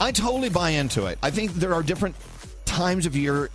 [0.00, 1.18] I totally buy into it.
[1.22, 2.16] I think there are different
[2.64, 3.50] times of year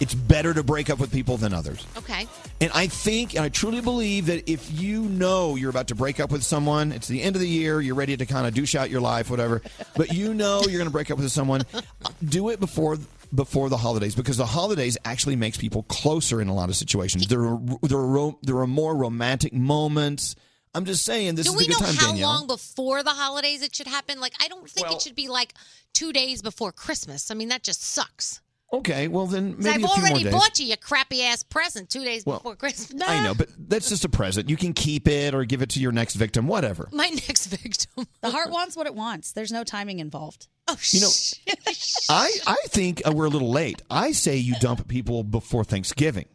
[0.00, 1.86] it's better to break up with people than others.
[1.96, 2.26] Okay.
[2.60, 6.20] And I think, and I truly believe that if you know you're about to break
[6.20, 8.74] up with someone, it's the end of the year, you're ready to kind of douche
[8.74, 9.62] out your life, whatever,
[9.96, 11.62] but you know you're going to break up with someone,
[12.24, 12.98] do it before
[13.34, 17.26] before the holidays because the holidays actually makes people closer in a lot of situations.
[17.26, 20.36] There are there are there are more romantic moments.
[20.74, 22.28] I'm just saying this Do is we a good know time, how Danielle.
[22.30, 24.18] long before the holidays it should happen?
[24.20, 25.54] Like, I don't think Well- it should be like
[25.92, 27.30] two days before Christmas.
[27.30, 28.40] I mean, that just sucks.
[28.72, 30.32] Okay, well then 'Cause maybe I've a few more already days.
[30.32, 33.00] bought you your crappy ass present two days Well, before Christmas.
[33.06, 34.48] I know, but that's just a present.
[34.50, 36.88] You can keep it or give it to your next victim, whatever.
[36.90, 38.08] My next victim.
[38.20, 39.30] The heart wants what it wants.
[39.30, 40.48] There's no timing involved.
[40.66, 41.10] Oh, You know,
[42.08, 43.80] I I think uh, we're a little late.
[43.90, 46.26] I say you dump people before Thanksgiving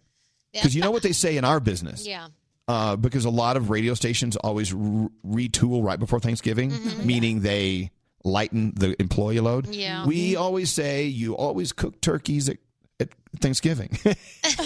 [0.54, 2.06] because you know what they say in our business.
[2.08, 2.28] Yeah.
[2.70, 7.04] Uh, because a lot of radio stations always re- retool right before Thanksgiving, Mhm.
[7.04, 7.90] meaning they
[8.24, 9.74] lighten the employee load.
[9.74, 10.06] Yeah.
[10.06, 12.58] We always say you always cook turkeys at,
[13.00, 13.96] at Thanksgiving.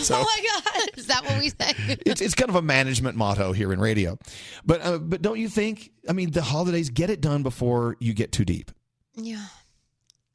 [0.01, 0.89] so oh my God.
[0.97, 1.71] Is that what we say?
[2.05, 4.17] it's it's kind of a management motto here in radio.
[4.65, 5.89] But uh, but don't you think?
[6.09, 8.69] I mean, the holidays get it done before you get too deep.
[9.15, 9.45] yeah.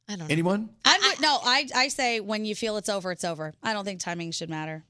[0.09, 0.33] I don't know.
[0.33, 0.71] Anyone?
[0.87, 1.39] I would no.
[1.45, 3.53] I I say when you feel it's over, it's over.
[3.63, 4.85] I don't think timing should matter.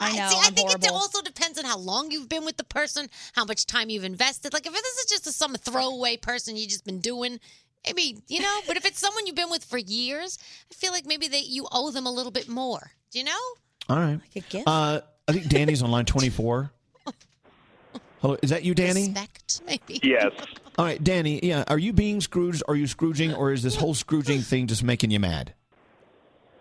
[0.00, 0.24] I think I don't.
[0.24, 2.56] I know, see, I I'm think it also depends on how long you've been with
[2.56, 4.52] the person, how much time you've invested.
[4.52, 7.40] Like if this is just a, some throwaway person you've just been doing,
[7.86, 8.60] maybe you know.
[8.66, 10.38] But if it's someone you've been with for years,
[10.70, 12.90] I feel like maybe they you owe them a little bit more.
[13.10, 13.32] Do you know?
[13.88, 14.20] All right.
[14.20, 14.68] Like a gift.
[14.68, 16.70] Uh, I think Danny's on line twenty four.
[18.22, 19.02] Hello, is that you, Danny?
[19.02, 20.00] Respect, maybe.
[20.02, 20.32] Yes.
[20.78, 21.38] All right, Danny.
[21.42, 22.62] Yeah, are you being Scrooged?
[22.66, 25.52] Are you Scrooging, or is this whole Scrooging thing just making you mad?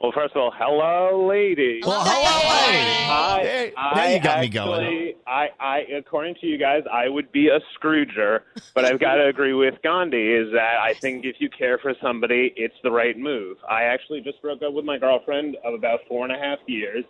[0.05, 1.83] Well, first of all, hello, ladies.
[1.83, 2.89] Well, hello, lady.
[3.09, 5.13] I, Hey, I now you got me actually, going.
[5.25, 8.41] I, I, according to you guys, I would be a Scrooger,
[8.75, 10.31] but I've got to agree with Gandhi.
[10.31, 13.57] Is that I think if you care for somebody, it's the right move.
[13.67, 17.03] I actually just broke up with my girlfriend of about four and a half years.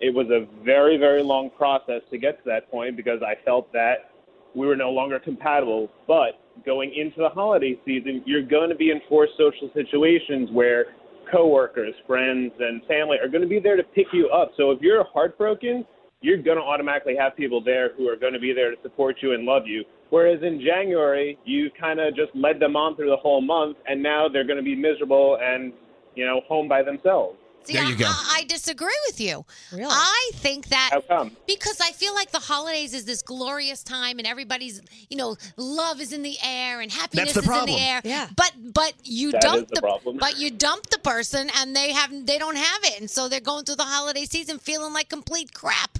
[0.00, 3.72] It was a very, very long process to get to that point because I felt
[3.74, 4.10] that
[4.56, 5.88] we were no longer compatible.
[6.08, 10.86] But going into the holiday season, you're going to be in forced social situations where
[11.30, 14.50] coworkers, friends, and family are going to be there to pick you up.
[14.56, 15.84] So if you're heartbroken,
[16.20, 19.16] you're going to automatically have people there who are going to be there to support
[19.22, 19.84] you and love you.
[20.10, 24.02] Whereas in January, you kind of just led them on through the whole month, and
[24.02, 25.72] now they're going to be miserable and,
[26.14, 27.38] you know, home by themselves.
[27.64, 29.44] See, I, I, I disagree with you.
[29.72, 29.84] Really?
[29.88, 31.36] I think that How come?
[31.46, 36.00] because I feel like the holidays is this glorious time and everybody's, you know, love
[36.00, 38.00] is in the air and happiness the is in the air.
[38.04, 38.28] Yeah.
[38.34, 40.16] But but you That dump is the problem.
[40.18, 43.40] but you dump the person and they have they don't have it and so they're
[43.40, 45.98] going through the holiday season feeling like complete crap.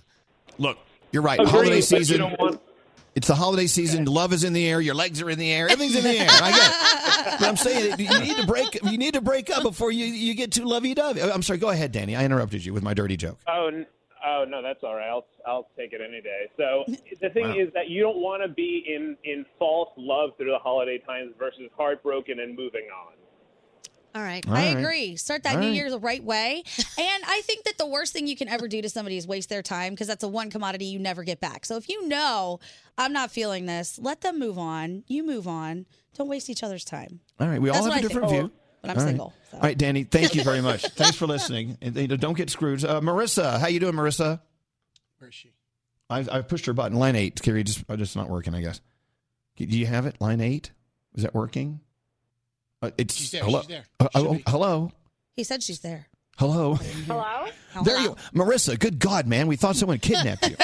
[0.58, 0.78] Look,
[1.12, 1.38] you're right.
[1.40, 2.18] Agreed, holiday but you season.
[2.20, 2.60] don't want-
[3.14, 4.04] It's the holiday season.
[4.04, 4.80] Love is in the air.
[4.80, 5.68] Your legs are in the air.
[5.68, 6.28] Everything's in the air.
[6.30, 7.34] I get.
[7.34, 7.40] It.
[7.40, 8.78] But I'm saying you need to break.
[8.84, 11.20] You need to break up before you you get too lovey dovey.
[11.22, 11.58] Oh, I'm sorry.
[11.58, 12.14] Go ahead, Danny.
[12.16, 13.38] I interrupted you with my dirty joke.
[13.48, 13.86] Oh, n-
[14.24, 15.08] oh no, that's all right.
[15.08, 16.46] I'll I'll take it any day.
[16.56, 16.84] So
[17.20, 17.56] the thing Wow.
[17.58, 21.32] is that you don't want to be in in false love through the holiday times
[21.38, 23.14] versus heartbroken and moving on.
[24.14, 24.44] All right.
[24.48, 25.16] I agree.
[25.16, 25.74] Start that All new right.
[25.76, 26.64] year the right way.
[26.78, 29.48] and I think that the worst thing you can ever do to somebody is waste
[29.48, 31.64] their time because that's a one commodity you never get back.
[31.64, 32.58] So if you know
[32.98, 35.04] I'm not feeling this, let them move on.
[35.06, 35.86] You move on.
[36.16, 37.20] Don't waste each other's time.
[37.38, 37.60] All right.
[37.62, 38.42] We That's all have a I different think.
[38.50, 38.52] view.
[38.82, 39.08] But I'm All right.
[39.10, 40.04] single, All right, Danny.
[40.04, 40.86] Thank you very much.
[40.94, 41.76] Thanks for listening.
[41.82, 42.82] And, you know, don't get screwed.
[42.82, 44.40] Uh, Marissa, how you doing, Marissa?
[45.18, 45.50] Where is she?
[46.08, 46.98] I I pushed her button.
[46.98, 47.40] Line eight.
[47.42, 48.54] Carrie, just uh, just not working.
[48.54, 48.80] I guess.
[49.56, 50.16] Do you have it?
[50.18, 50.72] Line eight.
[51.14, 51.80] Is that working?
[52.82, 53.60] Uh, it's She's there, Hello.
[53.60, 53.84] she's there.
[53.98, 54.92] Uh, oh, hello.
[55.36, 56.06] He said she's there.
[56.38, 56.74] Hello.
[57.06, 57.46] Hello?
[57.84, 58.78] There you, Marissa.
[58.78, 60.56] Good God, man, we thought someone kidnapped you.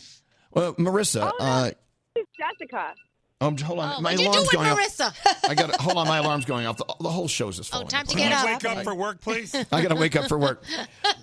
[0.52, 1.32] well, Marissa.
[1.32, 1.44] Oh.
[1.44, 1.70] uh,
[2.14, 2.92] It's Jessica.
[3.40, 5.06] um, hold on, my What'd you do alarm's with going Marissa?
[5.06, 5.44] off.
[5.48, 6.06] I got to hold on.
[6.06, 6.76] My alarm's going off.
[6.76, 8.44] The, the whole show's just Oh, time to get up.
[8.44, 9.54] Wake up for work, please.
[9.72, 10.62] I got to wake up for work.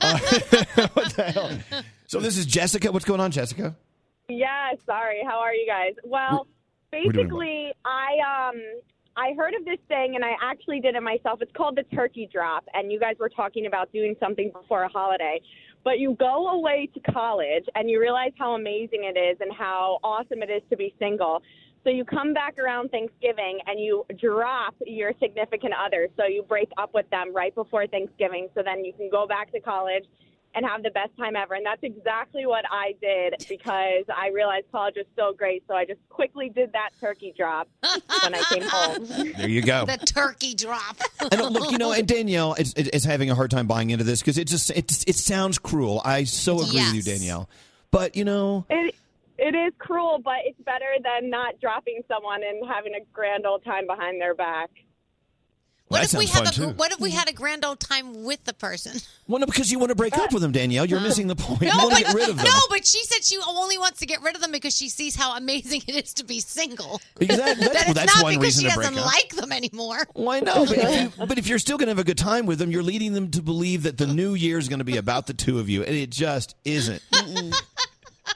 [0.03, 0.17] Uh,
[0.93, 1.83] what the hell?
[2.07, 2.91] So this is Jessica.
[2.91, 3.75] What's going on, Jessica?
[4.27, 5.21] Yeah, sorry.
[5.23, 5.93] How are you guys?
[6.03, 6.47] Well,
[6.91, 8.55] we're basically, I um
[9.17, 11.41] I heard of this thing and I actually did it myself.
[11.41, 14.87] It's called the turkey drop, and you guys were talking about doing something before a
[14.89, 15.41] holiday.
[15.83, 19.99] But you go away to college and you realize how amazing it is and how
[20.03, 21.41] awesome it is to be single.
[21.83, 26.07] So you come back around Thanksgiving and you drop your significant other.
[26.15, 28.49] So you break up with them right before Thanksgiving.
[28.53, 30.05] So then you can go back to college
[30.53, 31.53] and have the best time ever.
[31.53, 35.63] And that's exactly what I did because I realized college was so great.
[35.67, 37.69] So I just quickly did that turkey drop
[38.23, 39.31] when I came home.
[39.37, 39.85] There you go.
[39.85, 40.97] The turkey drop.
[41.31, 44.19] And look, you know, and Danielle is, is having a hard time buying into this
[44.19, 46.01] because it just it, it sounds cruel.
[46.03, 47.49] I so agree with you, Danielle.
[47.91, 48.95] But you know, It,
[49.37, 53.63] it is cruel, but it's better than not dropping someone and having a grand old
[53.63, 54.69] time behind their back.
[55.91, 56.67] What that if we have a too.
[56.69, 58.93] what if we had a grand old time with the person?
[59.27, 60.85] Well, no, because you want to break up with them, Danielle.
[60.85, 61.61] You're missing the point.
[61.61, 62.45] you No, want to but get rid of them.
[62.45, 65.15] no, but she said she only wants to get rid of them because she sees
[65.15, 66.99] how amazing it is to be single.
[67.19, 67.65] Exactly.
[67.67, 69.05] That's- that well, it's that's not one because reason she to break doesn't up.
[69.13, 70.07] like them anymore.
[70.13, 70.67] Why not?
[70.67, 72.71] But if, you, but if you're still going to have a good time with them,
[72.71, 75.33] you're leading them to believe that the new year is going to be about the
[75.33, 77.01] two of you, and it just isn't.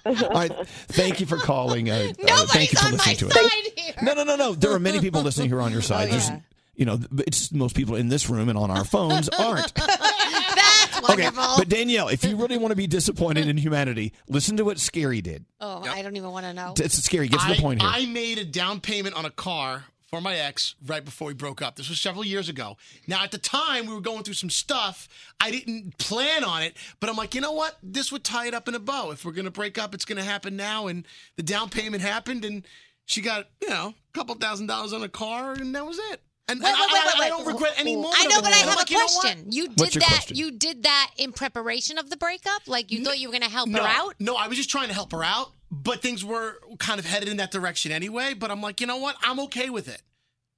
[0.06, 0.52] All right.
[0.68, 1.90] Thank you for calling.
[1.90, 3.96] Uh, uh, thank you for listening to it.
[4.04, 4.54] No, no, no, no.
[4.54, 6.12] There are many people listening who are on your side.
[6.12, 6.30] There's,
[6.76, 9.74] you know, it's most people in this room and on our phones aren't.
[9.76, 11.56] That's Okay, wonderful.
[11.58, 15.22] but Danielle, if you really want to be disappointed in humanity, listen to what Scary
[15.22, 15.46] did.
[15.62, 16.74] oh, I don't even want to know.
[16.78, 17.28] It's scary.
[17.28, 17.92] Get to the I- point here.
[17.94, 21.62] I made a down payment on a car for my ex right before we broke
[21.62, 21.76] up.
[21.76, 22.78] This was several years ago.
[23.08, 25.08] Now, at the time, we were going through some stuff.
[25.40, 27.78] I didn't plan on it, but I'm like, you know what?
[27.84, 29.12] This would tie it up in a bow.
[29.12, 30.88] If we're going to break up, it's going to happen now.
[30.88, 32.66] And the down payment happened, and
[33.06, 36.22] she got, you know, a couple thousand dollars on a car, and that was it.
[36.48, 38.16] And, Wait, and wait, I, wait, I- I wait, don't regret any moment.
[38.18, 38.54] I know, but.
[38.54, 39.22] I have like, a you know what?
[39.22, 39.52] question.
[39.52, 40.10] You What's did your that.
[40.10, 40.38] question?
[40.38, 42.68] You did that in preparation of the breakup.
[42.68, 44.16] Like you thought you were going to help no, her out.
[44.20, 47.30] No, I was just trying to help her out, but things were kind of headed
[47.30, 48.36] in that direction anyway.
[48.36, 49.16] But I'm like, you know what?
[49.24, 50.04] I'm okay with it.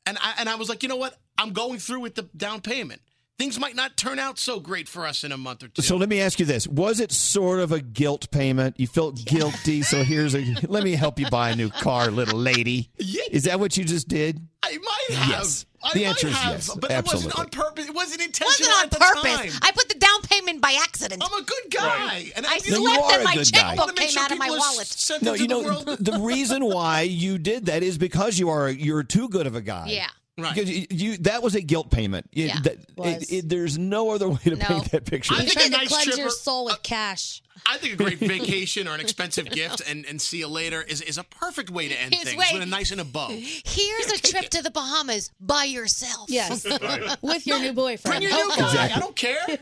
[0.05, 1.17] And I and I was like, you know what?
[1.37, 3.01] I'm going through with the down payment.
[3.39, 5.83] Things might not turn out so great for us in a month or two.
[5.83, 8.79] So let me ask you this: Was it sort of a guilt payment?
[8.79, 12.39] You felt guilty, so here's a let me help you buy a new car, little
[12.39, 12.89] lady.
[12.97, 14.41] Is that what you just did?
[14.63, 15.29] I might have.
[15.29, 15.65] Yes.
[15.83, 17.87] I The might answer is have, yes, But it wasn't on purpose.
[17.87, 18.75] It wasn't intentional.
[18.79, 19.53] It intentional wasn't on at the purpose.
[19.53, 19.59] time.
[19.69, 21.21] I put the down payment by accident.
[21.23, 22.31] I'm a good guy.
[22.35, 23.59] And I I- slept are and my good guy.
[23.71, 24.87] I checkbook came sure out of my wallet.
[24.87, 25.85] sent No, you the know world.
[25.99, 29.61] the reason why you did that is because you are you're too good of a
[29.61, 29.85] guy.
[29.89, 30.07] Yeah.
[30.37, 30.53] Right.
[30.53, 32.27] Because you, you that was a guilt payment.
[32.31, 32.59] You- Yeah.
[32.61, 33.23] that- Was.
[33.23, 34.65] it- it- there's no other way to No.
[34.65, 35.33] paint that picture.
[35.33, 37.41] I You think tried to nice cleanse trip your soul with cash.
[37.65, 41.01] I think a great vacation or an expensive gift and, and see you later is,
[41.01, 42.53] is a perfect way to end Here's- things wait.
[42.53, 43.27] with a nice and a bow.
[43.29, 46.29] Here's a trip to the Bahamas by yourself.
[46.29, 46.65] Yes,
[47.21, 48.19] with your new boyfriend.
[48.19, 48.65] Bring your new guy.
[48.65, 48.95] Exactly.
[48.95, 49.57] I don't care.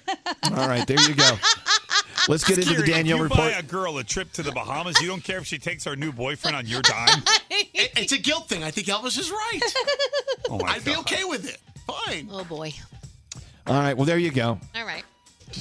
[0.57, 1.31] All right, there you go.
[2.27, 3.63] Let's get into the Scary, Danielle if you buy report.
[3.63, 6.11] a girl a trip to the Bahamas, you don't care if she takes her new
[6.11, 7.21] boyfriend on your dime.
[7.49, 8.63] It- it's a guilt thing.
[8.63, 9.59] I think Elvis is right.
[10.49, 11.57] Oh my I'd be okay with it.
[11.87, 12.29] Fine.
[12.31, 12.73] Oh boy.
[13.67, 14.59] All right, well there you go.
[14.75, 15.03] All right.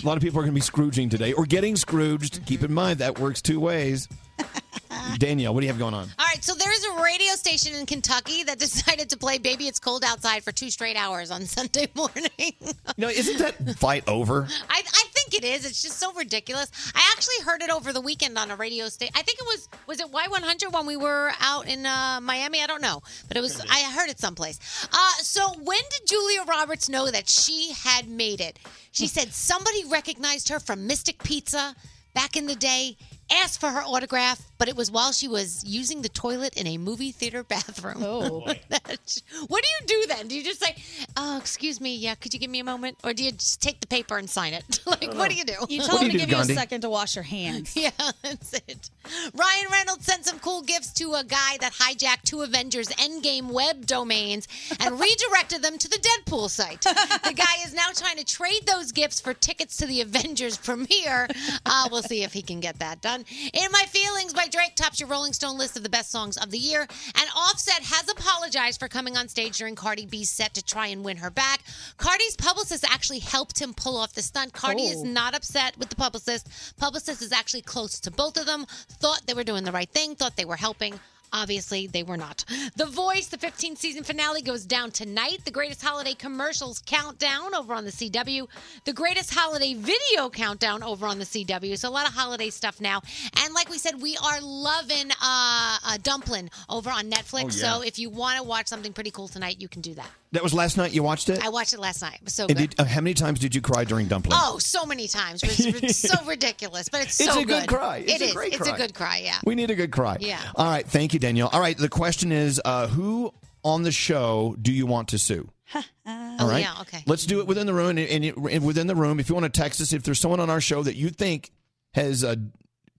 [0.03, 2.45] A lot of people are going to be Scrooging today or getting Scrooged.
[2.47, 4.09] Keep in mind that works two ways.
[5.19, 6.09] Danielle, what do you have going on?
[6.19, 9.79] All right, so there's a radio station in Kentucky that decided to play Baby It's
[9.79, 12.31] Cold Outside for two straight hours on Sunday morning.
[12.39, 14.49] You know, isn't that fight over?
[14.69, 15.65] I, I think it is.
[15.65, 16.71] It's just so ridiculous.
[16.95, 19.13] I actually heard it over the weekend on a radio station.
[19.17, 22.63] I think it was was it Y100 when we were out in uh, Miami.
[22.63, 23.61] I don't know, but it was.
[23.71, 24.89] I heard it someplace.
[24.93, 28.59] Uh, so when did Julia Roberts know that she had made it?
[28.93, 31.75] She said somebody recognized her from Mystic Pizza
[32.15, 32.97] back in the day.
[33.31, 36.79] Asked for her autograph, but it was while she was using the toilet in a
[36.79, 37.99] movie theater bathroom.
[38.01, 38.39] Oh.
[38.41, 40.27] what do you do then?
[40.27, 40.75] Do you just say,
[41.19, 43.81] "Oh, excuse me, yeah, could you give me a moment," or do you just take
[43.81, 44.81] the paper and sign it?
[44.87, 45.53] like, what do you do?
[45.69, 47.77] You What tell do him to do, give you a second to wash your hands.
[47.85, 47.91] Yeah,
[48.23, 48.89] that's it.
[49.35, 53.85] Ryan Reynolds sent some cool gifts to a guy that hijacked two Avengers Endgame web
[53.85, 54.49] domains
[54.81, 56.81] and redirected them to the Deadpool site.
[56.81, 61.29] The guy is now trying to trade those gifts for tickets to the Avengers premiere.
[61.67, 63.27] Uh, we'll see if he can get that done.
[63.53, 66.53] In My Feelings by Drake tops your Rolling Stone list of the best songs of
[66.53, 66.83] the year.
[66.83, 71.05] And Offset has apologized for coming on stage during Cardi B's set to try and
[71.05, 71.65] win her back.
[71.97, 74.53] Cardi's publicist actually helped him pull off the stunt.
[74.53, 75.07] Cardi is Oh.
[75.07, 76.47] not upset with the publicist.
[76.77, 78.65] Publicist is actually close to both of them.
[79.01, 80.15] Thought they were doing the right thing.
[80.15, 81.01] Thought they were helping.
[81.35, 82.45] Obviously, they were not.
[82.77, 85.41] The Voice, the 15th season finale, goes down tonight.
[85.45, 88.47] The greatest holiday commercials countdown over on the CW.
[88.85, 91.77] The greatest holiday video countdown over on the CW.
[91.77, 93.03] So a lot of holiday stuff now.
[93.43, 97.61] And like we said, we are loving uh, uh, Dumpling over on Netflix.
[97.63, 97.75] Oh, yeah.
[97.79, 100.09] So if you want to watch something pretty cool tonight, you can do that.
[100.33, 101.45] That was last night you watched it?
[101.45, 102.15] I watched it last night.
[102.17, 102.57] It was so good.
[102.57, 104.37] did, uh, how many times did you cry during Dumpling?
[104.41, 105.43] Oh, so many times.
[105.45, 107.99] It was so ridiculous, but it's so It's a good cry.
[107.99, 108.33] It's It a is.
[108.33, 108.75] great It's cry.
[108.75, 109.19] a good cry.
[109.25, 109.37] Yeah.
[109.45, 110.17] We need a good cry.
[110.19, 110.41] Yeah.
[110.57, 110.85] All right.
[110.85, 111.49] Thank you, Danielle.
[111.53, 111.77] All right.
[111.77, 113.33] The question is uh, who
[113.63, 115.49] on the show do you want to sue?
[115.75, 116.75] All oh yeah.
[116.83, 117.03] Okay.
[117.07, 117.91] Let's do it within the room.
[117.91, 120.21] And, and, it- and within the room, if you want to text us, if there's
[120.21, 121.51] someone on our show that you think
[121.95, 122.35] has uh,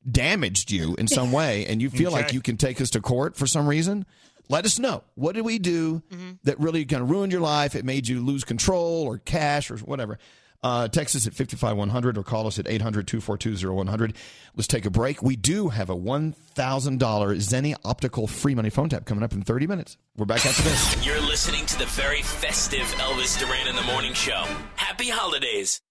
[0.10, 2.34] damaged you in some way and you feel like Okay.
[2.36, 4.06] you can take us to court for some reason,
[4.50, 5.04] let us know.
[5.16, 6.32] What did we do Mm-hmm.
[6.44, 7.76] that really kind of ruined your life?
[7.76, 10.18] It made you lose control or cash or whatever.
[10.66, 14.16] Uh, text us at 55100 or call us at 800 242 0100.
[14.56, 15.22] Let's take a break.
[15.22, 19.68] We do have a $1,000 Zenni Optical free money phone tap coming up in 30
[19.68, 19.96] minutes.
[20.18, 21.06] We're back after this.
[21.06, 24.44] You're listening to the very festive Elvis Duran in the Morning Show.
[24.76, 25.84] Happy holidays.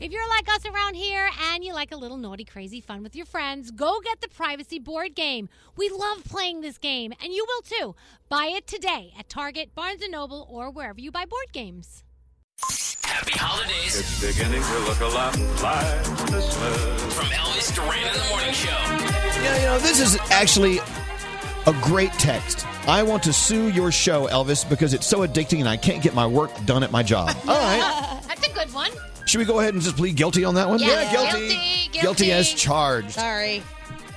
[0.00, 3.14] If you're like us around here and you like a little naughty, crazy fun with
[3.14, 5.48] your friends, go get the Privacy Board Game.
[5.76, 7.94] We love playing this game, and you will too.
[8.28, 12.02] Buy it today at Target, Barnes & Noble, or wherever you buy board games.
[12.62, 17.14] Happy holidays It's beginning to look a lot like Christmas.
[17.14, 18.68] from Elvis Duran in the Morning Show.
[18.70, 20.78] Yeah, you know, this is actually
[21.66, 22.66] a great text.
[22.88, 26.14] I want to sue your show, Elvis, because it's so addicting and I can't get
[26.14, 27.28] my work done at my job.
[27.48, 28.20] All right.
[28.26, 28.90] That's a good one.
[29.26, 30.80] Should we go ahead and just plead guilty on that one?
[30.80, 31.12] Yes.
[31.12, 31.48] Yeah, guilty.
[31.92, 33.12] Guilty, Guilty as charged.
[33.12, 33.62] Sorry.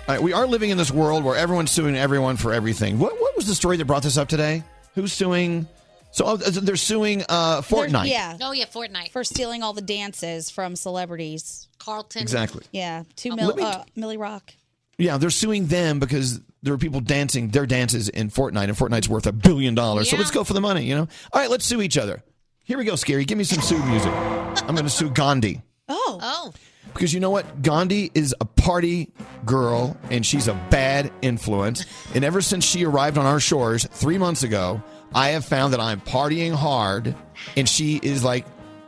[0.08, 2.98] All right, we are living in this world where everyone's suing everyone for everything.
[2.98, 4.64] What what was the story that brought this up today?
[4.96, 5.68] Who's suing?
[6.12, 8.08] So uh, they're suing uh, Fortnite.
[8.10, 8.38] Yeah.
[8.42, 9.12] Oh yeah, Fortnite.
[9.12, 11.68] For stealing all the dances from celebrities.
[11.80, 12.22] Carlton.
[12.22, 12.64] Exactly.
[12.72, 13.04] Yeah.
[13.16, 14.54] Two Let mil, me- uh, Milly Rock.
[14.98, 19.10] Yeah, they're suing them because there are people dancing their dances in Fortnite, and Fortnite's
[19.10, 20.10] worth a billion dollars.
[20.10, 20.20] So Yeah.
[20.20, 21.08] let's go for the money, you know?
[21.34, 22.22] All right, let's sue each other.
[22.66, 23.26] Here we go, Scary.
[23.26, 24.12] Give me some sue music.
[24.14, 25.62] I'm going to sue Gandhi.
[25.90, 26.20] Oh.
[26.22, 26.54] Oh.
[26.94, 27.64] Because you know what?
[27.64, 29.12] Gandhi is a party
[29.46, 31.86] girl and she's a bad influence.
[32.14, 34.84] And ever since she arrived on our shores three months ago,
[35.14, 37.16] I have found that I'm partying hard
[37.58, 38.46] and she is like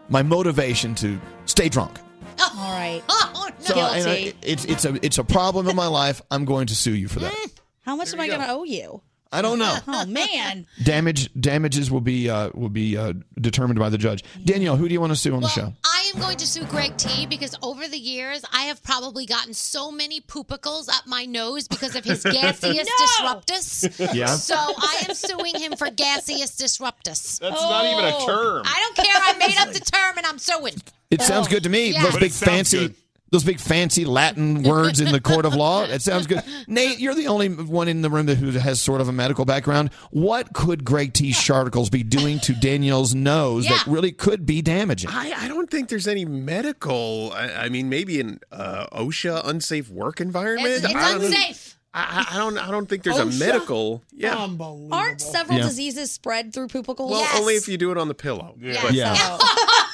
[0.09, 1.99] my motivation to stay drunk.
[2.39, 2.55] Oh.
[2.57, 3.03] All right.
[3.09, 3.65] Oh no.
[3.65, 6.21] So and uh, I, it's it's a it's a problem in my life.
[6.31, 7.33] I'm going to sue you for that.
[7.33, 7.51] Mm.
[7.81, 9.01] How much am I going to owe you?
[9.33, 9.77] I don't know.
[9.95, 10.65] Oh man.
[10.83, 14.23] Damage damages will be uh, will be uh, determined by the judge.
[14.43, 15.73] Danielle, who do you want to sue on the show?
[15.83, 19.53] I am going to sue Greg T because over the years I have probably gotten
[19.53, 24.13] so many poopicles up my nose because of his gaseous disruptus.
[24.13, 24.27] Yeah.
[24.27, 27.39] So I am suing him for gaseous disruptus.
[27.39, 28.63] That's not even a term.
[28.65, 29.15] I don't care.
[29.15, 30.75] I made up the term and I'm suing.
[31.11, 31.91] It sounds good to me.
[31.91, 32.03] Yeah.
[32.03, 32.95] Those But big sounds fancy, good.
[33.33, 35.83] Those big fancy Latin words in the court of law.
[35.83, 36.43] It sounds good.
[36.67, 39.43] Nate, you're the only one in the room that who has sort of a medical
[39.43, 39.91] background.
[40.11, 41.31] What could Greg T.
[41.31, 45.09] Sharticles be doing to Danielle's nose that really could be damaging?
[45.11, 47.31] I, I don't think there's any medical.
[47.33, 50.67] I, I mean, maybe an uh, OSHA unsafe work environment.
[50.69, 51.25] It's, it's I don't know.
[51.27, 51.79] unsafe.
[51.95, 52.57] I, I I don't.
[52.59, 53.35] I don't think there's OSHA?
[53.35, 54.03] a medical.
[54.13, 54.47] Yeah.
[54.91, 55.63] Aren't several Yeah.
[55.65, 57.09] diseases spread through poopicles?
[57.09, 58.55] Well, only if you do it on the pillow.
[58.59, 59.15] But- Yeah.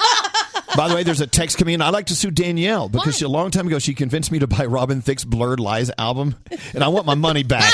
[0.80, 1.82] By the way, there's a text coming in.
[1.82, 4.48] I'd like to sue Danielle because she, a long time ago she convinced me to
[4.48, 6.38] buy Robin Thicke's Blurred Lines album,
[6.74, 7.74] and I want my money back.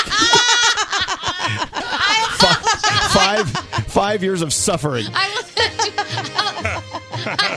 [3.12, 3.48] five
[3.86, 5.04] five years of suffering.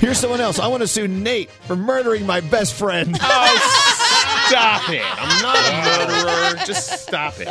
[0.02, 0.60] Here's someone else.
[0.60, 3.18] I want to sue Nate for murdering my best friend.
[3.20, 5.02] Oh, stop it!
[5.04, 5.72] I'm not a
[6.06, 6.64] murderer.
[6.68, 7.50] Just stop it.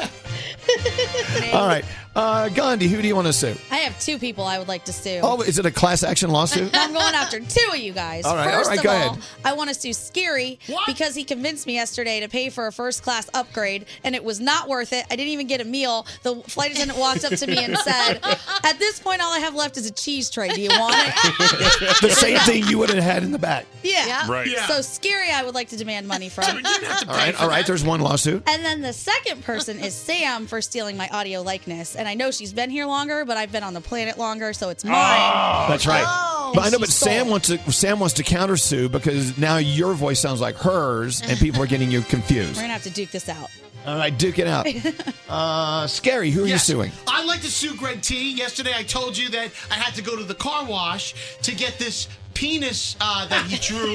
[1.53, 1.85] All right,
[2.19, 2.89] uh, Gandhi.
[2.89, 3.55] Who do you want to sue?
[3.71, 5.21] I have two people I would like to sue.
[5.23, 6.71] Oh, is it a class action lawsuit?
[6.75, 8.25] I'm going after two of you guys.
[8.25, 9.23] All right, all first right, of go all, ahead.
[9.45, 13.03] I want to sue Scary because he convinced me yesterday to pay for a first
[13.03, 15.07] class upgrade, and it was not worth it.
[15.11, 16.07] I didn't even get a meal.
[16.25, 18.21] The flight attendant walked up to me and said,
[18.65, 20.49] "At this point, all I have left is a cheese tray.
[20.49, 21.15] Do you want it?"
[22.01, 23.67] the same thing you would have had in the back.
[23.83, 24.29] Yeah.
[24.29, 24.49] Right.
[24.49, 24.67] Yeah.
[24.67, 26.45] So Scary, I would like to demand money from.
[26.45, 27.65] All right, all right.
[27.65, 28.43] There's one lawsuit.
[28.47, 31.95] And then the second person is Sam for stealing my audio likeness.
[31.95, 34.69] And I know she's been here longer, but I've been on the planet longer, so
[34.71, 35.69] it's mine.
[35.69, 36.05] That's right.
[36.07, 36.53] Oh.
[36.55, 39.95] but I know, but Sam stole wants to Sam wants to countersue because now your
[39.95, 42.57] voice sounds like hers, and people are getting you confused.
[42.57, 43.51] We're gonna have to duke this out.
[43.87, 44.67] All right, duke it out.
[45.31, 46.31] Uh, scary.
[46.31, 46.67] Who are Yes.
[46.69, 46.93] you suing?
[47.07, 48.33] I'd like to sue Greg T.
[48.33, 51.79] Yesterday, I told you that I had to go to the car wash to get
[51.79, 52.09] this
[52.39, 53.95] penis uh, that he drew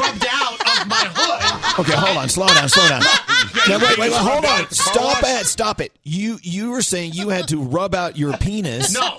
[0.00, 1.80] rubbed out of my hood.
[1.80, 2.28] Okay, hold on.
[2.30, 2.68] Slow down.
[2.68, 3.02] Slow down.
[3.68, 4.70] Now, wait, wait, wait, hold on.
[4.70, 5.46] Stop it.
[5.46, 5.92] Stop it.
[6.02, 8.94] You you were saying you had to rub out your penis.
[8.94, 9.18] No.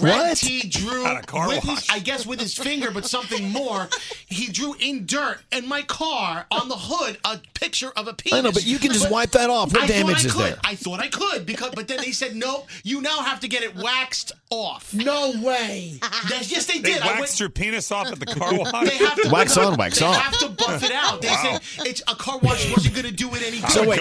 [0.00, 0.36] Greg What?
[0.36, 1.80] T drew At a car with wash.
[1.88, 3.88] his, I guess with his finger, but something more.
[4.26, 8.38] He drew in dirt in my car on the hood a picture of a penis.
[8.38, 9.72] I know, but you can just wipe that off.
[9.72, 10.42] What I damage I is could.
[10.52, 10.58] there?
[10.64, 12.68] I thought I could because, but then they said nope.
[12.84, 14.92] You now have to get it waxed off.
[14.94, 15.98] No way.
[16.30, 17.02] Yes, yes, they They did.
[17.02, 18.88] I went- your penis off at the car wash.
[18.88, 20.14] They have to Wax on, wax they off.
[20.14, 21.20] They have to buff it out.
[21.22, 21.58] They Wow.
[21.60, 23.70] said it's a car wash wasn't going to do it any good.
[23.70, 23.98] So wait,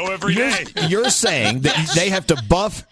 [0.77, 2.85] you're, you're saying that they have to buff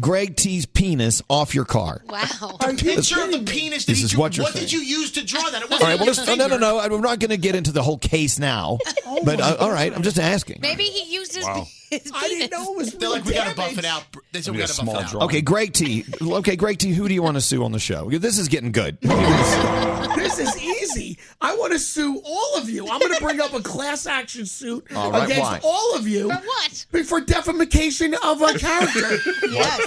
[0.00, 2.02] Greg T's penis off your car?
[2.06, 2.56] Wow.
[2.60, 4.20] A picture of the penis This is drew.
[4.20, 5.62] what you're did you use to draw that?
[5.62, 6.78] It All wasn't right, well, your let's, no, no, no, no.
[6.80, 8.78] I'm not going to get into the whole case now.
[9.24, 10.58] but uh, all right, I'm just asking.
[10.60, 11.66] Maybe he uses his, Wow.
[11.90, 12.12] His penis.
[12.14, 12.92] I didn't know it was.
[12.92, 14.04] They're like, we got to buff it out.
[14.32, 15.22] They said we got to buff it out.
[15.22, 16.04] Okay, Greg T.
[16.22, 16.92] Okay, Greg T.
[16.92, 18.08] Who do you want to sue on the show?
[18.10, 18.98] This is getting good.
[19.02, 21.18] this is easy.
[21.40, 22.88] I want to sue all of you.
[22.88, 25.60] I'm going to bring up a class action suit All right, against why?
[25.62, 26.28] all of you.
[26.30, 27.06] For what?
[27.06, 29.18] For defamation of a character.
[29.50, 29.80] yes.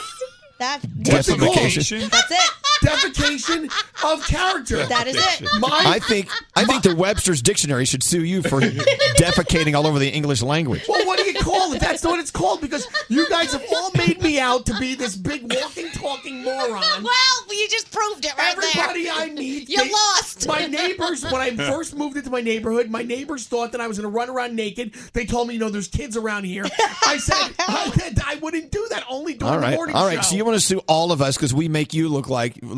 [0.59, 1.55] That, What's it called?
[1.55, 2.07] Defamation?
[2.09, 2.51] That's it.
[2.81, 3.71] Defecation
[4.03, 4.85] of character.
[4.85, 5.47] That is it.
[5.59, 9.99] My, I think I think the Webster's Dictionary should sue you for defecating all over
[9.99, 10.83] the English language.
[10.87, 11.79] well, what do you call it?
[11.79, 15.15] That's what it's called because you guys have all made me out to be this
[15.15, 17.03] big walking, talking moron.
[17.03, 19.13] Well, you just proved it right Everybody there.
[19.13, 19.69] I meet.
[19.69, 20.47] You lost.
[20.47, 23.97] My neighbors, when I first moved into my neighborhood, my neighbors thought that I was
[23.97, 24.93] going to run around naked.
[25.13, 26.65] They told me, you know, there's kids around here.
[27.05, 29.03] I said, I, I wouldn't do that.
[29.09, 30.15] Only during All the morning all right.
[30.17, 30.21] show.
[30.31, 32.70] So you want to sue all of us because we make you look like look,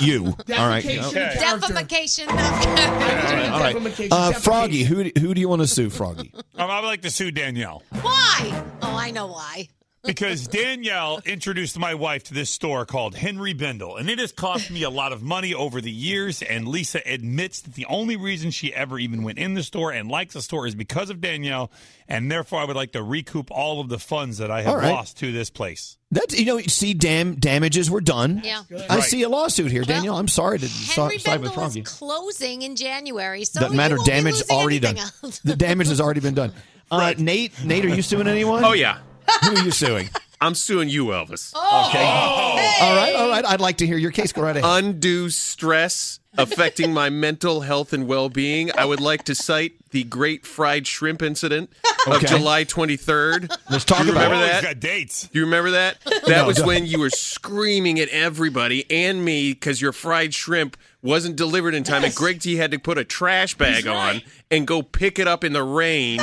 [0.00, 0.24] you.
[0.56, 0.84] All right.
[0.84, 2.26] Defecation.
[2.26, 4.12] Defamation of All right.
[4.12, 4.32] Uh.
[4.32, 6.32] Froggy, who who do you want to sue, Froggy?
[6.56, 7.82] Um, I would like to sue Danielle.
[8.00, 8.64] Why?
[8.80, 9.68] Oh, I know why.
[10.04, 14.70] because Danielle introduced my wife to this store called Henri Bendel, and it has cost
[14.70, 16.42] me a lot of money over the years.
[16.42, 20.08] And Lisa admits that the only reason she ever even went in the store and
[20.08, 21.72] likes the store is because of Danielle,
[22.06, 24.78] and therefore I would like to recoup all of the funds that I have All
[24.78, 24.92] right.
[24.92, 25.98] lost to this place.
[26.14, 28.40] That's you know, see, dam damages were done.
[28.44, 28.62] Yeah.
[28.88, 29.02] I Right.
[29.04, 30.16] see a lawsuit here, Danielle.
[30.16, 31.82] I'm sorry to so- Henri side with Bendel is Froggy.
[31.82, 33.94] closing in January, so Doesn't matter.
[33.94, 34.98] you won't be Damage already done.
[34.98, 35.40] else.
[35.44, 36.52] the damage has already been done.
[36.90, 38.62] Uh, Nate, Nate, are you suing anyone?
[38.64, 38.98] Oh yeah.
[39.42, 40.10] Who are you suing?
[40.40, 41.50] I'm suing you, Elvis.
[41.54, 41.86] Oh.
[41.88, 42.04] Okay.
[42.04, 43.44] All right, all right.
[43.44, 44.32] I'd like to hear your case.
[44.32, 44.84] Go right ahead.
[44.84, 48.70] Undue stress affecting my mental health and well-being.
[48.76, 51.70] I would like to cite the Great Fried Shrimp Incident
[52.06, 52.26] of Okay.
[52.26, 53.56] July 23rd.
[53.70, 54.48] Let's talk you about remember it.
[54.48, 54.62] Oh, that?
[54.62, 55.28] got dates.
[55.28, 55.98] Do you remember that?
[56.04, 56.66] That No, was don't.
[56.66, 61.84] when you were screaming at everybody and me because your fried shrimp wasn't delivered in
[61.84, 65.28] time, and Greg T had to put a trash bag on and go pick it
[65.28, 66.18] up in the rain.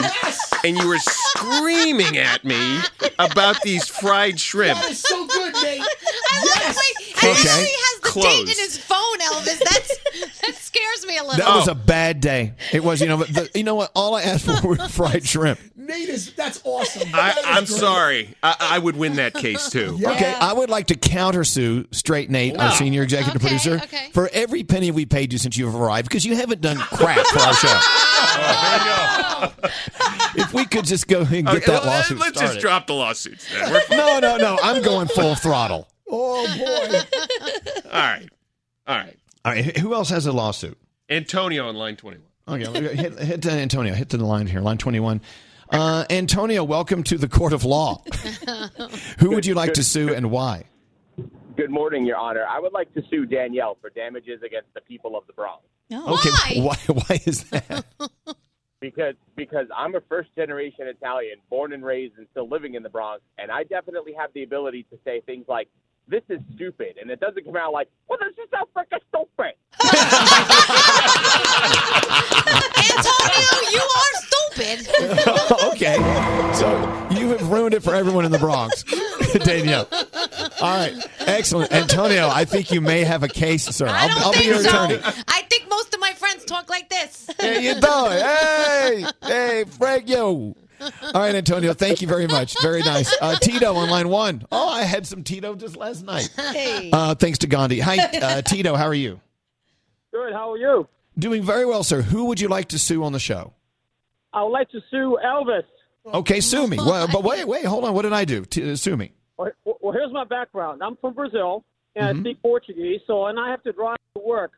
[0.63, 2.79] And you were screaming at me
[3.19, 4.79] about these fried shrimp.
[4.79, 5.81] That is so good, Nate.
[5.81, 7.29] I love wait, he Okay.
[7.31, 8.51] actually has the date Close.
[8.51, 9.59] in his phone, Elvis.
[9.59, 11.37] That's that scares me a little.
[11.37, 11.45] Bit.
[11.45, 11.71] That was oh.
[11.71, 12.53] a bad day.
[12.73, 13.91] It was, you know, but the, you know what?
[13.95, 15.59] All I asked for were fried shrimp.
[15.75, 17.09] Nate is that's awesome.
[17.13, 17.79] I, That is I'm great.
[17.79, 18.35] sorry.
[18.43, 19.97] I, I would win that case too.
[20.03, 24.09] Okay, I would like to countersue Straight Nate, our senior executive Okay, producer, okay.
[24.13, 27.39] for every penny we paid you since you've arrived because you haven't done crap for
[27.39, 27.79] our show.
[28.33, 29.90] Oh, if we
[30.71, 32.53] could just go and get Okay, that well, lawsuit let's started.
[32.55, 33.47] just drop the lawsuits.
[33.51, 33.71] Then.
[33.71, 34.57] We're- no, no, no.
[34.63, 35.87] I'm going full throttle.
[36.09, 37.89] Oh boy.
[37.91, 38.29] all right,
[38.87, 39.17] all right.
[39.45, 40.77] All right, who else has a lawsuit?
[41.09, 42.23] Antonio on line 21.
[42.47, 43.93] Okay, hit, hit to Antonio.
[43.93, 45.21] Hit to the line here, line 21.
[45.69, 48.03] Uh, Antonio, welcome to the court of law.
[49.19, 50.65] Who would you like to sue and why?
[51.55, 52.45] Good morning, Your Honor.
[52.49, 55.63] I would like to sue Danielle for damages against the people of the Bronx.
[55.93, 56.75] Okay, why?
[56.87, 57.85] Why is that?
[58.81, 62.89] Because because I'm a first generation Italian, born and raised and still living in the
[62.89, 65.69] Bronx, and I definitely have the ability to say things like,
[66.07, 69.55] This is stupid and it doesn't come out like, Well this is so freaking stupid.
[72.81, 74.30] Antonio, you are
[74.63, 75.19] stupid.
[75.73, 75.95] okay,
[76.53, 78.83] so you have ruined it for everyone in the Bronx,
[79.43, 79.87] Danielle.
[80.61, 82.29] All right, excellent, Antonio.
[82.29, 83.87] I think you may have a case, sir.
[83.87, 84.69] I I'll, don't I'll be think your so.
[84.85, 85.01] attorney.
[85.27, 87.29] I think most of my friends talk like this.
[87.39, 87.81] How you doing?
[87.81, 90.55] Hey, hey, Frank, yo.
[90.81, 91.73] All right, Antonio.
[91.73, 92.59] Thank you very much.
[92.61, 93.15] Very nice.
[93.21, 94.45] Uh, Tito on line one.
[94.51, 96.29] Oh, I had some Tito just last night.
[96.35, 96.89] Hey.
[96.91, 97.79] Uh, thanks to Gandhi.
[97.79, 98.75] Hi, uh, Tito.
[98.75, 99.19] How are you?
[100.11, 100.33] Good.
[100.33, 100.87] How are you?
[101.19, 102.01] Doing very well, sir.
[102.01, 103.53] Who would you like to sue on the show?
[104.33, 105.63] I would like to sue Elvis.
[106.05, 106.77] Okay, sue me.
[106.77, 107.93] Well, but wait, wait, hold on.
[107.93, 108.43] What did I do?
[108.45, 109.11] T- uh, sue me.
[109.37, 110.81] Well, well, here's my background.
[110.83, 111.63] I'm from Brazil,
[111.95, 112.19] and Mm-hmm.
[112.19, 114.51] I speak Portuguese, so and I have to drive to work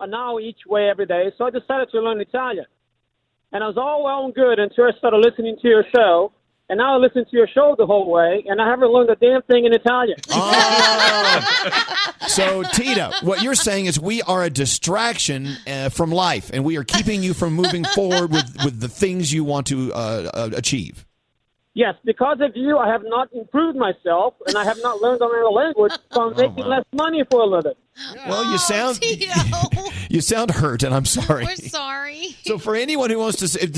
[0.00, 1.30] an hour each way every day.
[1.38, 2.66] So I decided to learn Italian.
[3.52, 6.32] And I was all well and good until I started listening to your show.
[6.70, 9.16] And now I listen to your show the whole way, and I haven't learned a
[9.16, 10.18] damn thing in Italian.
[12.28, 16.76] So, Tito, what you're saying is we are a distraction uh, from life, and we
[16.76, 20.50] are keeping you from moving forward with, with the things you want to uh, uh,
[20.54, 21.04] achieve.
[21.74, 25.50] Yes, because of you, I have not improved myself, and I have not learned another
[25.50, 27.74] language, so I'm making less money for a living.
[28.26, 28.98] Well, you oh, sound
[30.10, 31.44] you sound hurt, and I'm sorry.
[31.44, 31.96] We're sorry.
[32.42, 33.70] So, for anyone who wants to, say,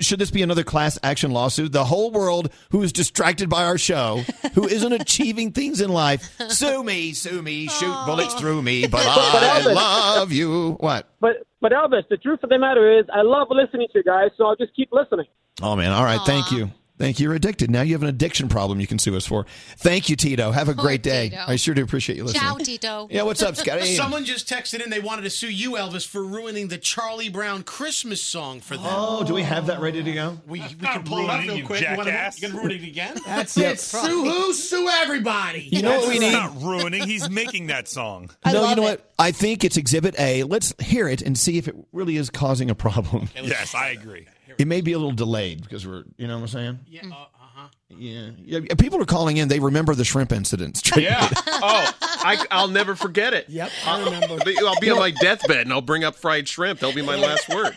[0.00, 1.72] should this be another class action lawsuit?
[1.72, 4.22] The whole world who is distracted by our show,
[4.54, 8.06] who isn't achieving things in life, sue me, sue me, shoot oh.
[8.06, 10.72] bullets through me, but But I Elvis- love you.
[10.74, 11.08] What?
[11.18, 14.30] But but Elvis, the truth of the matter is, I love listening to you guys,
[14.36, 15.26] so I'll just keep listening.
[15.60, 15.92] Oh man!
[15.92, 16.70] All right, thank you.
[17.00, 17.24] Thank you.
[17.24, 17.70] You're addicted.
[17.70, 19.46] Now you have an addiction problem you can sue us for.
[19.78, 20.50] Thank you, Tito.
[20.50, 21.30] Have a great day.
[21.30, 21.44] Tito.
[21.48, 22.42] I sure do appreciate you listening.
[22.42, 23.08] Ciao, Tito.
[23.10, 23.86] Yeah, what's up, Scotty?
[23.96, 27.62] Someone just texted in they wanted to sue you, Elvis, for ruining the Charlie Brown
[27.62, 28.84] Christmas song for them.
[28.86, 30.38] Oh, do we have that ready to go?
[30.46, 31.80] We, we can pull it up ruining real you, quick.
[31.80, 32.42] You, wanna, jackass.
[32.42, 33.16] you gonna ruin it again?
[33.26, 33.72] That's Yep.
[33.72, 33.80] it.
[33.80, 34.52] Sue who?
[34.52, 35.62] Sue everybody.
[35.72, 36.32] You know what we He's need?
[36.32, 37.04] not ruining.
[37.04, 38.28] He's making that song.
[38.44, 39.10] no, you know what?
[39.18, 40.42] I think it's Exhibit A.
[40.42, 43.30] Let's hear it and see if it really is causing a problem.
[43.42, 44.26] Yes, I agree.
[44.60, 46.78] It may be a little delayed because we're, you know what I'm saying?
[46.86, 47.00] Yeah.
[47.06, 47.68] Uh, uh-huh.
[47.88, 48.30] Yeah.
[48.44, 48.60] yeah.
[48.78, 49.48] People are calling in.
[49.48, 50.82] They remember the shrimp incidents.
[50.96, 51.28] Yeah.
[51.62, 53.48] Oh, I, I'll never forget it.
[53.48, 54.38] Yep, I remember.
[54.66, 56.80] I'll be on my deathbed and I'll bring up fried shrimp.
[56.80, 57.74] That'll be my last word.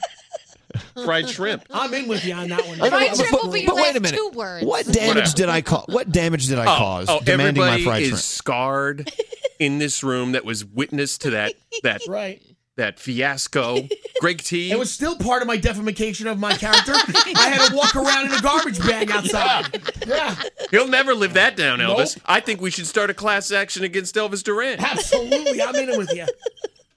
[1.05, 1.63] Fried shrimp.
[1.71, 2.81] I'm in with you on that one.
[2.81, 4.17] I Fried but- shrimp will be but wait a minute.
[4.17, 4.65] two words.
[4.65, 5.35] What damage Whatever.
[5.35, 5.85] did I cause?
[5.87, 8.21] What damage did I cause oh, demanding my everybody fried is shrimp?
[8.21, 9.11] scarred
[9.59, 11.53] in this room that was witness to that
[11.83, 12.41] that Right.
[12.75, 13.87] That fiasco.
[14.19, 14.71] Greg T.
[14.73, 16.93] It was still part of my defamation of my character.
[16.95, 19.81] I had to walk around in a garbage bag outside.
[20.07, 20.35] Yeah,
[20.71, 21.99] He'll never live that down, Nope.
[21.99, 22.19] Elvis.
[22.25, 24.79] I think we should start a class action against Elvis Duran.
[24.79, 25.61] absolutely.
[25.61, 26.25] I'm in it with you.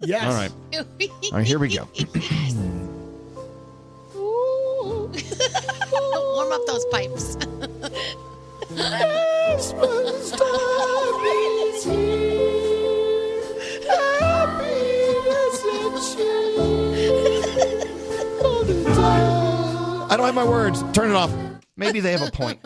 [0.00, 0.24] Yes.
[0.24, 0.52] All right.
[1.32, 1.88] All right, here we go.
[6.34, 7.36] Warm up those pipes.
[19.06, 20.82] I don't have my words.
[20.92, 21.32] Turn it off.
[21.76, 22.58] Maybe they have a point.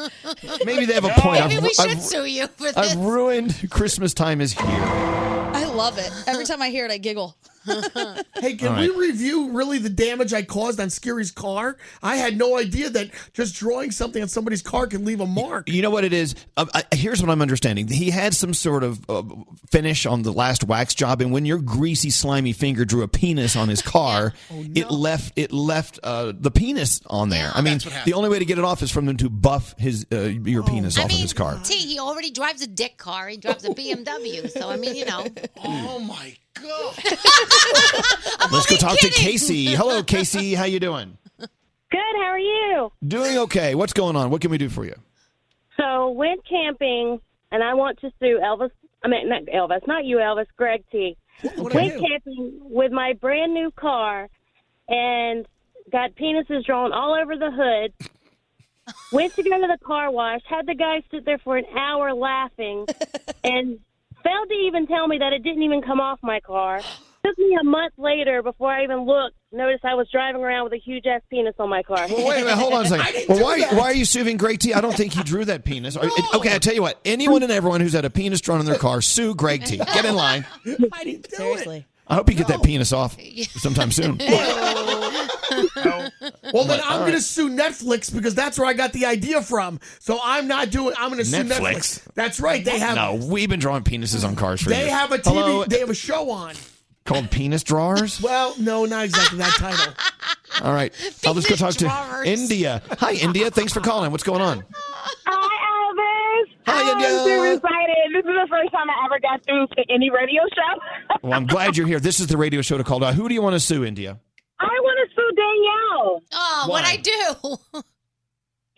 [0.65, 1.41] Maybe they have a point.
[1.41, 2.77] Maybe I've, we should I've- sue you for this.
[2.77, 4.65] I've ruined Christmas time is here.
[4.67, 6.11] I love it.
[6.27, 7.37] Every time I hear it, I giggle.
[8.41, 11.77] Hey, can All we review really the damage I caused on Scary's car?
[12.03, 15.69] I had no idea that just drawing something on somebody's car can leave a mark.
[15.69, 16.35] You know what it is?
[16.57, 17.87] Uh, I, here's what I'm understanding.
[17.87, 19.23] He had some sort of uh,
[19.71, 23.57] finish on the last wax job, and when your greasy, slimy finger drew a penis
[23.57, 27.51] on his car, Oh, it left it left uh, the penis on there.
[27.55, 30.07] I mean, the only way to get it off is from them to buff his
[30.11, 31.61] uh, your penis off of his car.
[31.63, 33.29] T, he already drives a dick car.
[33.29, 34.51] He drives a BMW.
[34.51, 35.27] So I mean, you know.
[35.63, 36.97] Oh my god.
[38.53, 39.67] Let's go talk to Casey.
[39.67, 40.55] Hello, Casey.
[40.55, 41.17] How you doing?
[41.39, 42.15] Good.
[42.17, 42.93] How are you?
[43.07, 43.75] Doing okay.
[43.75, 44.31] What's going on?
[44.31, 44.95] What can we do for you?
[45.77, 47.21] So went camping,
[47.51, 48.71] and I want to sue Elvis.
[49.03, 50.47] I mean, not Elvis, not you, Elvis.
[50.57, 51.17] Greg T.
[51.57, 54.29] What went camping with my brand new car,
[54.89, 55.47] and
[55.91, 57.93] got penises drawn all over the hood.
[59.13, 60.43] Went to go to the car wash.
[60.49, 62.87] Had the guy sit there for an hour laughing,
[63.43, 63.79] and
[64.23, 66.81] failed to even tell me that it didn't even come off my car.
[67.25, 69.37] Took me a month later before I even looked.
[69.53, 72.07] Noticed I was driving around with a huge ass penis on my car.
[72.09, 72.55] Well, wait a minute.
[72.57, 73.25] Hold on a second.
[73.29, 74.73] Well, why, why are you suing Greg T?
[74.73, 75.97] I don't think he drew that penis.
[75.97, 76.99] Are- Okay, I tell you what.
[77.05, 79.77] Anyone and everyone who's had a penis drawn on their car, sue Greg T.
[79.77, 80.47] Get in line.
[80.93, 81.87] I didn't do Seriously.
[82.11, 83.17] I hope you get that penis off
[83.57, 84.21] sometime soon.
[86.53, 89.79] Well, then I'm going to sue Netflix because that's where I got the idea from.
[90.01, 90.95] So I'm not doing.
[90.99, 91.61] I'm going to sue Netflix.
[91.61, 92.15] Netflix.
[92.15, 92.65] That's right.
[92.65, 92.97] They have.
[92.97, 94.91] No, we've been drawing penises on cars for They years.
[94.91, 95.25] have a TV.
[95.33, 96.55] Hello, They have a show on.
[97.05, 98.21] called Penis Drawers.
[98.21, 99.95] Well, no, not exactly that title.
[100.63, 100.93] All right,
[101.27, 102.83] I'll just go talk to India.
[102.99, 103.51] Hi, India.
[103.51, 104.11] Thanks for calling.
[104.11, 104.65] What's going on?
[106.71, 106.85] Hi, Elvis.
[106.85, 107.19] Hi, I'm India.
[107.25, 107.97] super excited.
[108.15, 110.81] This is the first time I ever got through to any radio show.
[111.23, 112.01] Well, I'm glad you're here.
[112.01, 113.03] This is the radio show to call.
[113.05, 114.19] Uh, who do you want to sue, India?
[114.59, 116.23] I want to sue Danielle.
[116.33, 116.81] Oh, Why?
[116.81, 117.83] what I do?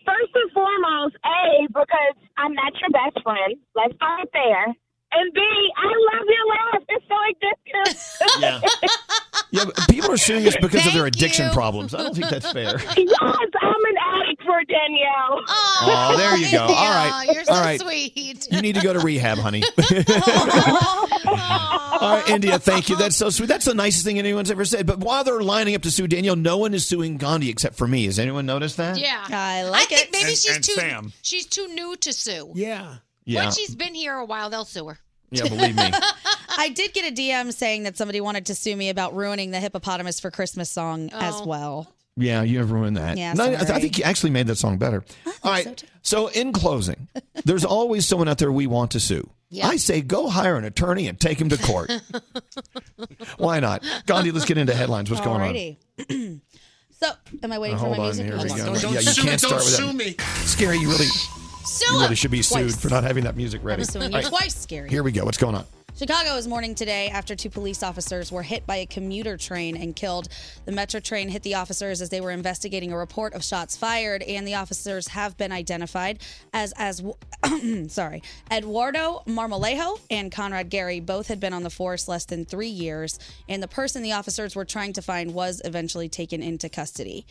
[0.05, 3.55] First and foremost, A, because I'm not your best friend.
[3.75, 4.67] Let's start there.
[5.15, 5.41] And B,
[5.77, 6.83] I love your laugh.
[6.89, 8.41] It's so addictive.
[8.41, 8.61] Yeah.
[9.51, 11.93] Yeah, but people are suing us because of their addiction problems.
[11.93, 12.63] I don't think that's fair.
[12.97, 15.43] yes, I'm an addict for Danielle.
[15.47, 16.63] Oh, there you go.
[16.63, 17.27] All right.
[17.31, 17.79] You're so All right.
[17.79, 18.47] sweet.
[18.51, 19.61] You need to go to rehab, honey.
[21.25, 21.99] Oh.
[22.01, 22.95] All right, India, thank you.
[22.97, 23.45] That's so sweet.
[23.47, 24.85] That's the nicest thing anyone's ever said.
[24.87, 27.87] But while they're lining up to sue Danielle, no one is suing Gandhi except for
[27.87, 28.05] me.
[28.05, 28.97] Has anyone noticed that?
[28.97, 29.23] Yeah.
[29.29, 29.99] I like it.
[29.99, 31.13] Think maybe And- she's and too Sam.
[31.21, 32.51] she's too new to sue.
[32.55, 32.95] Yeah.
[33.25, 33.43] Yeah.
[33.43, 34.97] Once she's been here a while, they'll sue her.
[35.31, 35.89] Yeah, believe me.
[36.57, 39.59] I did get a DM saying that somebody wanted to sue me about ruining the
[39.59, 41.45] hippopotamus for Christmas song as Oh.
[41.45, 41.93] well.
[42.15, 43.17] Yeah, you have ruined that.
[43.17, 45.03] Yeah, No, I, I think you actually made that song better.
[45.43, 45.83] All right.
[46.03, 47.07] So, in closing,
[47.43, 49.27] there's always someone out there we want to sue.
[49.49, 49.67] Yeah.
[49.67, 51.91] I say go hire an attorney and take him to court.
[53.37, 53.83] Why not?
[54.05, 55.09] Gandhi, let's get into headlines.
[55.09, 55.53] What's going on?
[55.55, 56.41] Alrighty.
[56.99, 57.09] so,
[57.41, 58.25] am I waiting Uh, for my on, music?
[58.25, 58.87] here we Hold go.
[58.89, 58.93] on.
[58.93, 59.93] yeah, you sue- can't don't start with sue that.
[59.95, 60.15] me.
[60.45, 61.07] Scary, you really,
[61.65, 63.81] Sue you really should be sued for not having that music ready.
[63.81, 64.89] I'm suing you right, twice, Scary.
[64.89, 65.25] Here we go.
[65.25, 65.65] What's going on?
[65.95, 69.95] Chicago is mourning today after two police officers were hit by a commuter train and
[69.95, 70.27] killed.
[70.65, 74.23] The Metro train hit the officers as they were investigating a report of shots fired,
[74.23, 76.19] and the officers have been identified
[76.51, 77.03] as as
[77.89, 80.99] sorry Eduardo Marmolejo and Conrad Gary.
[80.99, 84.55] Both had been on the force less than three years, and the person the officers
[84.55, 87.27] were trying to find was eventually taken into custody.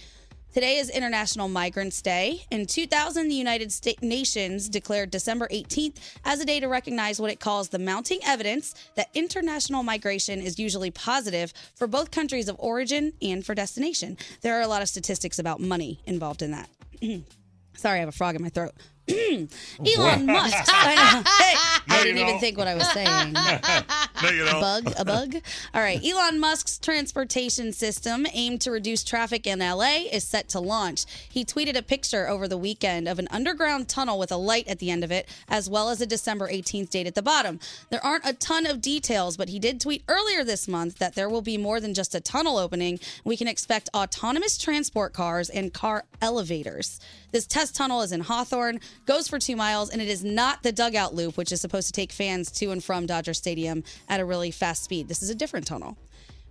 [0.53, 2.42] Today is International Migrants Day.
[2.50, 5.96] In 2000, the United States Nations declared December 18th
[6.26, 10.59] as a day to recognize what it calls the mounting evidence that international migration is
[10.59, 14.18] usually positive for both countries of origin and for destination.
[14.42, 16.68] There are a lot of statistics about money involved in that.
[17.74, 18.74] Sorry, I have a frog in my throat.
[19.09, 19.53] Mm.
[19.80, 20.57] Oh, Elon Musk.
[20.68, 21.68] I.
[21.88, 22.40] No, I didn't even don't.
[22.40, 23.32] think what I was saying.
[24.22, 24.57] no, you don't.
[24.57, 25.34] A bug, a bug.
[25.74, 26.03] All right.
[26.03, 31.05] Elon Musk's transportation system aimed to reduce traffic in LA is set to launch.
[31.28, 34.78] He tweeted a picture over the weekend of an underground tunnel with a light at
[34.78, 37.59] the end of it, as well as a December 18th date at the bottom.
[37.90, 41.28] There aren't a ton of details, but he did tweet earlier this month that there
[41.28, 43.00] will be more than just a tunnel opening.
[43.24, 47.00] We can expect autonomous transport cars and car elevators.
[47.32, 50.72] This test tunnel is in Hawthorne, goes for two miles, and it is not the
[50.72, 54.24] dugout loop, which is supposed to take fans to and from Dodger Stadium at a
[54.24, 55.09] really fast speed.
[55.09, 55.97] This is a different tunnel.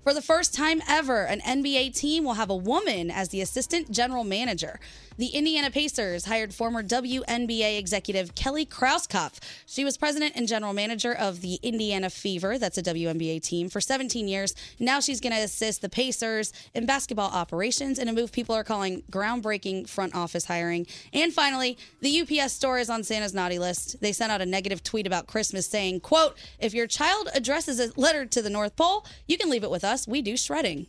[0.04, 3.92] For the first time ever, an NBA team will have a woman as the assistant
[3.92, 4.80] general manager.
[5.18, 9.38] The Indiana Pacers hired former WNBA executive Kelly Krauskopf.
[9.68, 13.80] She was president and general manager of the Indiana Fever, that's a WNBA team, for
[13.80, 14.56] 17 years.
[14.80, 18.64] Now she's going to assist the Pacers in basketball operations in a move people are
[18.64, 20.88] calling groundbreaking front office hiring.
[21.14, 24.02] And finally, the UPS store is on Santa's naughty list.
[24.02, 27.92] They sent out a negative tweet about Christmas saying, quote, if your child addresses a
[28.00, 29.91] letter to the North Pole, you can leave it with us.
[30.08, 30.88] We do shredding.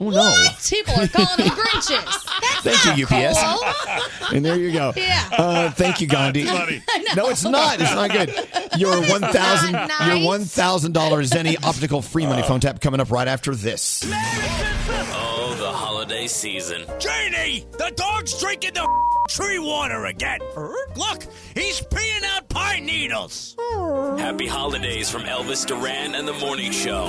[0.00, 0.34] Oh no!
[0.68, 2.02] People are calling them Grinches.
[2.62, 3.38] Thank you, UPS.
[4.32, 4.94] And there you go.
[4.96, 5.28] Yeah.
[5.36, 6.44] Uh, thank you, Gandhi.
[6.44, 6.82] That's funny.
[6.88, 7.24] I know.
[7.24, 7.78] No, it's not.
[7.78, 8.30] It's not good.
[8.78, 12.98] Your one thousand, not your one thousand dollars Zenni Optical free money phone tap coming
[13.00, 14.02] up right after this.
[14.06, 16.86] Oh, the holiday season.
[16.98, 18.88] Janie, the dog's drinking the
[19.28, 20.38] tree water again.
[20.56, 23.54] Look, he's peeing out pine needles.
[24.18, 27.08] Happy holidays from Elvis Duran and the Morning Show.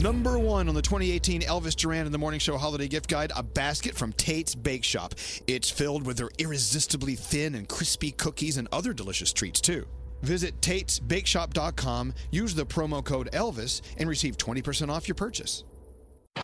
[0.00, 3.42] Number one on the 2018 Elvis Duran in the Morning Show Holiday Gift Guide, a
[3.42, 5.14] basket from Tate's Bake Shop.
[5.46, 9.86] It's filled with their irresistibly thin and crispy cookies and other delicious treats, too.
[10.22, 15.62] Visit Tate'sBakeShop.com, use the promo code Elvis, and receive 20% off your purchase.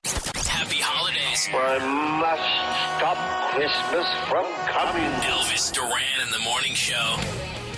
[0.04, 1.48] Happy holidays.
[1.52, 1.78] I
[2.20, 2.42] must
[2.98, 5.10] stop Christmas from coming.
[5.22, 7.16] Elvis Duran in the Morning Show.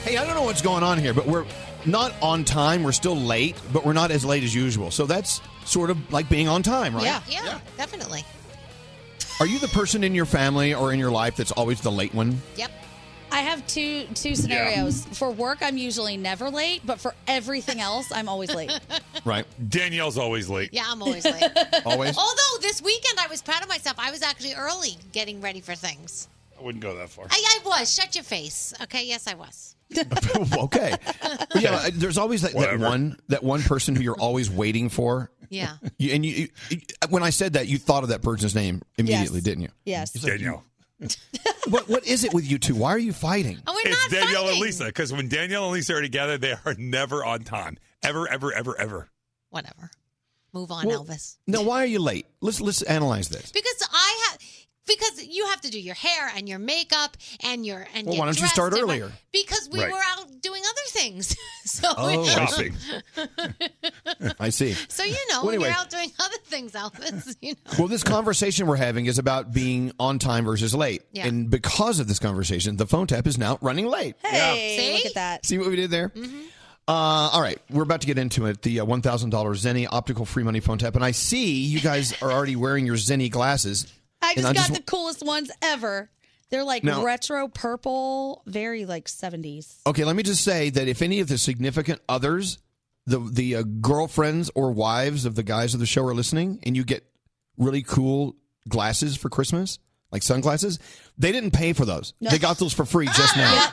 [0.04, 1.46] Hey, I don't know what's going on here, but we're
[1.86, 2.82] not on time.
[2.82, 4.90] We're still late, but we're not as late as usual.
[4.90, 5.40] So that's
[5.70, 7.04] sort of like being on time, right?
[7.04, 8.24] Yeah, yeah, definitely.
[9.38, 12.12] Are you the person in your family or in your life that's always the late
[12.14, 12.40] one?
[12.56, 12.70] Yep.
[13.32, 15.06] I have two two scenarios.
[15.12, 18.72] For work, I'm usually never late, but for everything else, I'm always late.
[19.24, 19.44] Right.
[19.68, 20.70] Danielle's always late.
[20.72, 21.44] Yeah, I'm always late.
[21.84, 22.16] Always?
[22.16, 23.96] Although this weekend I was proud of myself.
[23.98, 26.26] I was actually early getting ready for things.
[26.58, 27.26] I wouldn't go that far.
[27.30, 27.92] I, I was.
[27.92, 28.72] Shut your face.
[28.82, 29.76] Okay, yes, I was.
[30.56, 30.94] okay.
[31.20, 32.86] But yeah, there's always that, that Whatever.
[32.86, 35.30] one that one person who you're always waiting for.
[35.50, 35.76] Yeah.
[35.98, 36.78] You, and you, you,
[37.10, 39.44] when I said that, you thought of that person's name immediately, Yes.
[39.44, 39.68] didn't you?
[39.84, 40.14] Yes.
[40.14, 40.64] It's like, Danielle.
[41.68, 42.74] what what is it with you two?
[42.74, 43.58] Why are you fighting?
[43.66, 46.74] Oh, we're it's Danielle and Lisa because when Danielle and Lisa are together, they are
[46.78, 47.78] never on time.
[48.02, 49.08] Ever, ever, ever, ever.
[49.50, 49.90] Whatever.
[50.52, 51.36] Move on, Well, Elvis.
[51.46, 52.26] No, why are you late?
[52.40, 53.50] Let's let's analyze this.
[53.52, 54.09] Because I have
[54.96, 58.18] because you have to do your hair and your makeup and your and Well, get
[58.20, 58.90] why don't you dressed start different.
[58.90, 59.12] earlier?
[59.32, 59.92] Because we Right.
[59.92, 61.36] were out doing other things.
[61.64, 62.70] so Oh, I see.
[64.40, 64.74] I see.
[64.88, 67.36] so you know Well, when you're out doing other things, Elvis.
[67.40, 67.72] You know.
[67.78, 71.02] Well, this conversation we're having is about being on time versus late.
[71.12, 71.26] Yeah.
[71.26, 74.16] And because of this conversation, the phone tap is now running late.
[74.24, 75.46] Hey, look at that.
[75.46, 76.10] See what we did there?
[76.10, 76.40] Mm-hmm.
[76.88, 76.92] Uh,
[77.32, 78.62] all right, we're about to get into it.
[78.62, 80.96] The uh, $1,000 Zenni Optical free money phone tap.
[80.96, 83.86] And I see you guys are already wearing your Zenni glasses.
[84.22, 86.10] I just got wa- the coolest ones ever.
[86.50, 89.76] They're like Now- retro purple, very like 70s.
[89.86, 92.58] Okay, let me just say that if any of the significant others,
[93.06, 96.76] the the uh, girlfriends or wives of the guys of the show are listening, and
[96.76, 97.04] you get
[97.56, 98.36] really cool
[98.68, 99.78] glasses for Christmas,
[100.10, 100.78] like sunglasses,
[101.16, 102.14] they didn't pay for those.
[102.20, 102.30] No.
[102.30, 103.66] They got those for free just now.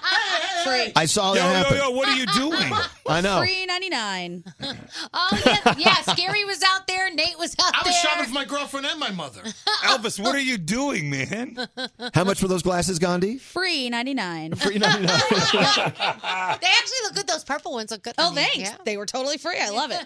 [0.68, 0.94] Free.
[0.96, 1.78] I saw Yo, that yo, happen.
[1.78, 2.72] yo, what are you doing?
[3.10, 3.40] I know.
[3.40, 4.44] Free 99.
[5.14, 5.94] Oh yeah, yeah.
[6.14, 7.14] Scary was out there.
[7.14, 7.82] Nate was out there.
[7.82, 8.12] I was there.
[8.12, 9.42] shopping for my girlfriend and my mother.
[9.84, 11.68] Elvis, what are you doing, man?
[12.14, 13.38] How much were those glasses, Gandhi?
[13.38, 14.56] Free 99.
[14.56, 15.08] Free 99.
[15.08, 17.28] They actually look good.
[17.28, 18.14] Those purple ones look good.
[18.18, 18.42] Oh, on you.
[18.42, 18.58] thanks.
[18.58, 18.78] Yeah.
[18.86, 19.60] They were totally free.
[19.60, 20.06] I love it.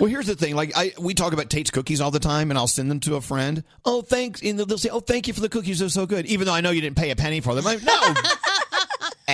[0.00, 0.54] Well, here's the thing.
[0.56, 3.16] Like, I we talk about Tate's cookies all the time, and I'll send them to
[3.16, 3.62] a friend.
[3.84, 4.40] Oh, thanks.
[4.42, 5.78] And they'll say, "Oh, thank you for the cookies.
[5.80, 7.66] They're so good." Even though I know you didn't pay a penny for them.
[7.66, 8.14] I'm like, no,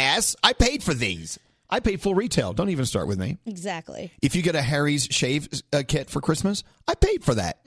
[0.00, 0.36] ass.
[0.42, 1.38] I paid for these.
[1.68, 2.52] I paid full retail.
[2.52, 3.38] Don't even start with me.
[3.46, 4.10] Exactly.
[4.22, 7.58] If you get a Harry's shave uh, kit for Christmas, I paid for that.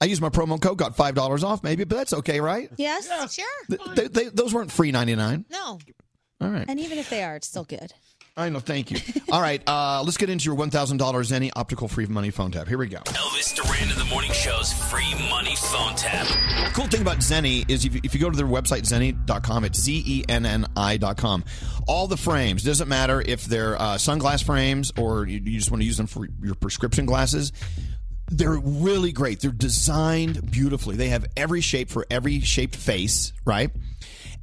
[0.00, 2.70] I used my promo code, got five dollars off, maybe, but that's okay, right?
[2.76, 3.06] Yes.
[3.34, 3.44] Sure.
[3.68, 5.44] Th- they- they- those weren't free ninety nine.
[5.50, 5.78] No.
[6.40, 6.64] All right.
[6.68, 7.92] And even if they are, it's still good.
[8.38, 8.60] I know.
[8.60, 8.98] Thank you.
[9.32, 9.60] All right.
[9.66, 12.68] Uh, let's get into your one thousand dollars any optical free money phone tap.
[12.68, 12.98] Here we go.
[12.98, 16.26] Elvis Duran in the Morning Show's free money phone tap.
[16.72, 19.80] cool thing about Zenni is if you, if you go to their website, zenni.com, it's
[19.80, 21.44] Z E N N I.com.
[21.88, 25.82] All the frames, doesn't matter if they're uh, sunglass frames or you, you just want
[25.82, 27.52] to use them for your prescription glasses.
[28.30, 29.40] They're really great.
[29.40, 30.96] They're designed beautifully.
[30.96, 33.70] They have every shape for every shaped face, right?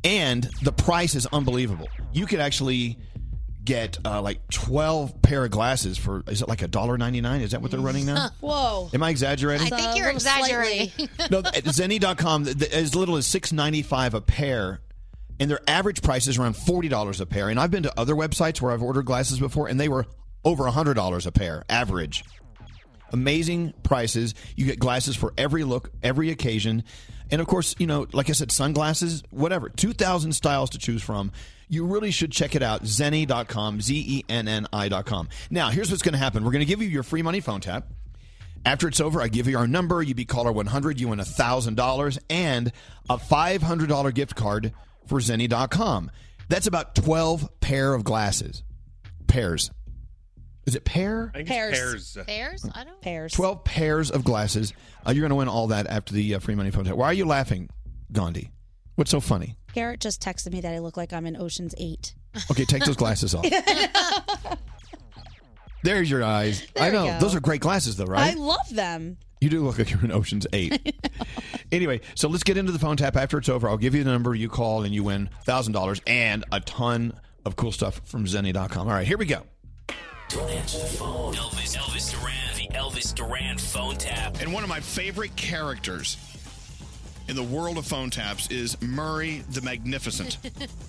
[0.04, 1.88] And the price is unbelievable.
[2.12, 2.98] You could actually
[3.66, 7.42] get uh, like 12 pair of glasses for, is it like a dollar ninety nine?
[7.42, 8.30] Is that what they're running now?
[8.40, 8.90] Whoa.
[8.94, 9.74] Am I exaggerating?
[9.74, 11.10] I think you're exaggerating.
[11.32, 14.80] no, at Zenni.com, th- th- as little as six ninety five a pair,
[15.40, 17.50] and their average price is around forty dollars a pair.
[17.50, 20.06] And I've been to other websites where I've ordered glasses before, and they were
[20.44, 22.24] over hundred dollars a pair average.
[23.12, 24.36] Amazing prices.
[24.56, 26.84] You get glasses for every look, every occasion,
[27.32, 29.70] and of course, you know, like I said, sunglasses, whatever.
[29.70, 31.32] Two thousand styles to choose from.
[31.68, 32.84] You really should check it out.
[32.84, 35.30] Zenni.com, Z E N N I.com.
[35.50, 36.44] Now, here's what's going to happen.
[36.44, 37.88] We're going to give you your free money phone tap.
[38.66, 40.02] After it's over, I give you our number.
[40.02, 41.00] You be caller 100.
[41.00, 42.72] You win $1,000 and
[43.10, 44.74] a $500 gift card
[45.06, 46.10] for Zenni.com.
[46.50, 48.64] That's about 12 pair of glasses.
[49.28, 49.70] Pairs.
[50.66, 51.32] Is it pair?
[51.36, 52.18] I think Pairs.
[52.26, 52.68] pairs.
[52.74, 53.00] I don't.
[53.02, 53.34] Pairs.
[53.34, 54.74] 12 pairs of glasses.
[55.06, 56.96] Uh, you're going to win all that after the uh, free money phone tap.
[56.96, 57.70] Why are you laughing,
[58.12, 58.50] Gandhi?
[58.96, 59.58] What's so funny?
[59.76, 62.16] Garrett just texted me that I look like I'm in Ocean's 8.
[62.50, 63.46] Okay, take those glasses off.
[65.84, 66.66] There's your eyes.
[66.76, 67.06] There I we know.
[67.08, 67.20] go.
[67.20, 68.34] Those are great glasses, though, right?
[68.34, 69.18] I love them.
[69.42, 70.96] You do look like you're in Ocean's 8.
[71.74, 73.68] anyway, so let's get into the phone tap after it's over.
[73.68, 77.12] I'll give you the number, you call, and you win $1,000 and a ton
[77.46, 78.88] of cool stuff from Zenni.com.
[78.88, 79.42] All right, here we go.
[80.30, 81.34] Don't answer the phone.
[81.34, 84.40] Elvis, Elvis Duran, the Elvis Duran phone tap.
[84.40, 86.16] And one of my favorite characters
[87.28, 90.38] in the world of phone taps is Murray the Magnificent,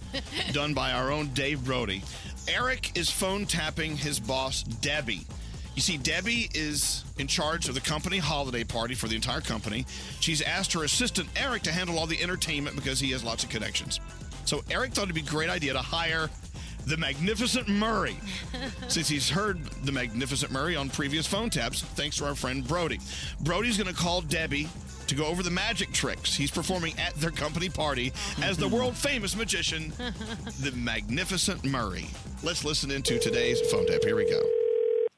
[0.52, 2.02] done by our own Dave Brody.
[2.48, 5.26] Eric is phone tapping his boss, Debbie.
[5.74, 9.84] You see, Debbie is in charge of the company holiday party for the entire company.
[10.20, 13.50] She's asked her assistant, Eric, to handle all the entertainment because he has lots of
[13.50, 14.00] connections.
[14.46, 16.30] So Eric thought it'd be a great idea to hire
[16.86, 18.16] the Magnificent Murray,
[18.88, 23.00] since he's heard the Magnificent Murray on previous phone taps, thanks to our friend Brody.
[23.40, 24.68] Brody's going to call Debbie
[25.08, 28.12] to go over the magic tricks he's performing at their company party
[28.42, 29.90] as the world famous magician,
[30.60, 32.06] the Magnificent Murray.
[32.42, 34.02] Let's listen into today's phone tap.
[34.02, 34.42] Here we go.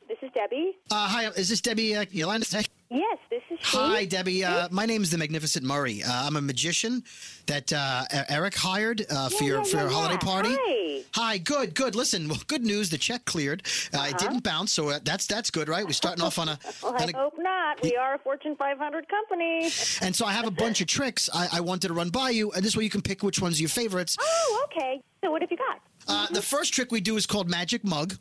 [0.08, 0.76] This is Debbie.
[0.90, 2.46] Uh, hi, is this Debbie uh, Yolanda?
[2.90, 3.76] Yes, this is she.
[3.76, 4.44] Hi, Debbie.
[4.44, 6.02] Uh, my name is the Magnificent Murray.
[6.02, 7.04] Uh, I'm a magician
[7.46, 10.56] that uh, Eric hired uh, for Yeah, your yeah, for your yeah, holiday party.
[10.58, 11.02] Hi.
[11.14, 11.94] Hi, good, good.
[11.94, 12.88] Listen, well, good news.
[12.88, 13.62] The check cleared.
[13.92, 15.84] Uh, It didn't bounce, so uh, that's that's good, right?
[15.84, 16.58] We're starting off on a.
[16.82, 17.82] Well, on I a hope not.
[17.82, 19.64] We are a Fortune 500 company.
[20.02, 22.52] and so I have a bunch of tricks I, I wanted to run by you,
[22.52, 24.16] and this way you can pick which one's are your favorites.
[24.20, 25.02] Oh, okay.
[25.22, 25.80] So what have you got?
[26.06, 28.14] Uh, the first trick we do is called Magic Mug.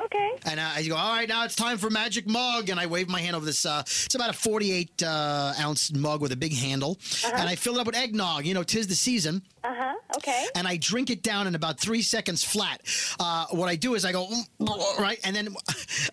[0.00, 0.30] Okay.
[0.46, 2.68] And uh, I go, all right, now it's time for Magic Mug.
[2.68, 3.66] And I wave my hand over this.
[3.66, 6.98] Uh, it's about a 48 uh, ounce mug with a big handle.
[7.24, 7.32] Uh-huh.
[7.36, 8.46] And I fill it up with eggnog.
[8.46, 9.42] You know, tis the season.
[9.64, 9.94] Uh huh.
[10.16, 10.46] Okay.
[10.54, 12.80] And I drink it down in about three seconds flat.
[13.18, 14.28] Uh, what I do is I go,
[14.98, 15.18] right?
[15.24, 15.54] And then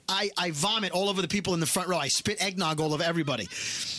[0.10, 1.98] I, I vomit all over the people in the front row.
[1.98, 3.48] I spit eggnog all over everybody.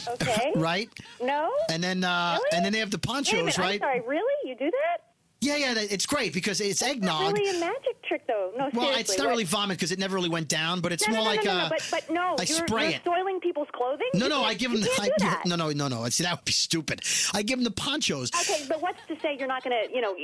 [0.08, 0.52] Okay.
[0.56, 0.90] right?
[1.22, 1.52] No.
[1.70, 3.74] And then uh, and then they have the ponchos, minute, right?
[3.74, 4.02] I'm sorry.
[4.06, 4.48] Really?
[4.48, 5.05] You do that?
[5.40, 7.34] Yeah, yeah, it's great because it's Not eggnog.
[7.36, 8.52] really a magic trick, though.
[8.56, 9.00] No, well, seriously.
[9.00, 11.24] it's not what- really vomit because it never really went down, but it's no, more
[11.24, 13.02] no, no, like no, no, uh, but, but no, I you're, spray you're it.
[13.04, 14.08] soiling people's clothing.
[14.14, 14.80] No, no, I give them.
[14.82, 15.42] can't I do that.
[15.44, 16.08] no, no, no, no.
[16.08, 17.02] See, that would be stupid.
[17.34, 18.30] I give them the ponchos.
[18.34, 20.14] Okay, but what's to say you're not going to, you know,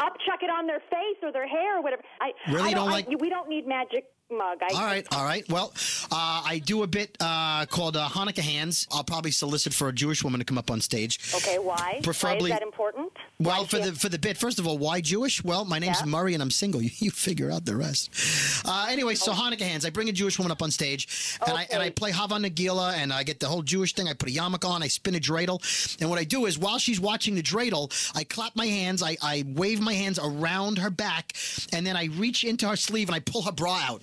[0.00, 2.02] upchuck it on their face or their hair or whatever?
[2.20, 4.06] I Really I don't I- like- we don't need magic
[4.36, 4.58] mug.
[4.62, 5.48] I, All right, all right.
[5.48, 5.72] Well,
[6.10, 8.86] uh, I do a bit uh, called uh, Hanukkah hands.
[8.92, 11.18] I'll probably solicit for a Jewish woman to come up on stage.
[11.34, 12.00] Okay, why?
[12.02, 13.12] Preferably- Why is that important?
[13.38, 15.42] Well, for the for the bit, first of all, why Jewish?
[15.42, 16.06] Well, my name's Yeah.
[16.06, 16.80] Murray and I'm single.
[16.82, 18.10] You, you figure out the rest.
[18.64, 19.84] Uh, anyway, so Hanukkah hands.
[19.84, 22.94] I bring a Jewish woman up on stage, and I and I play Hava Nagila,
[22.94, 24.08] and I get the whole Jewish thing.
[24.08, 25.60] I put a yarmulke on, I spin a dreidel,
[26.00, 29.16] and what I do is while she's watching the dreidel, I clap my hands, I,
[29.22, 31.32] I wave my hands around her back,
[31.72, 34.02] and then I reach into her sleeve and I pull her bra out.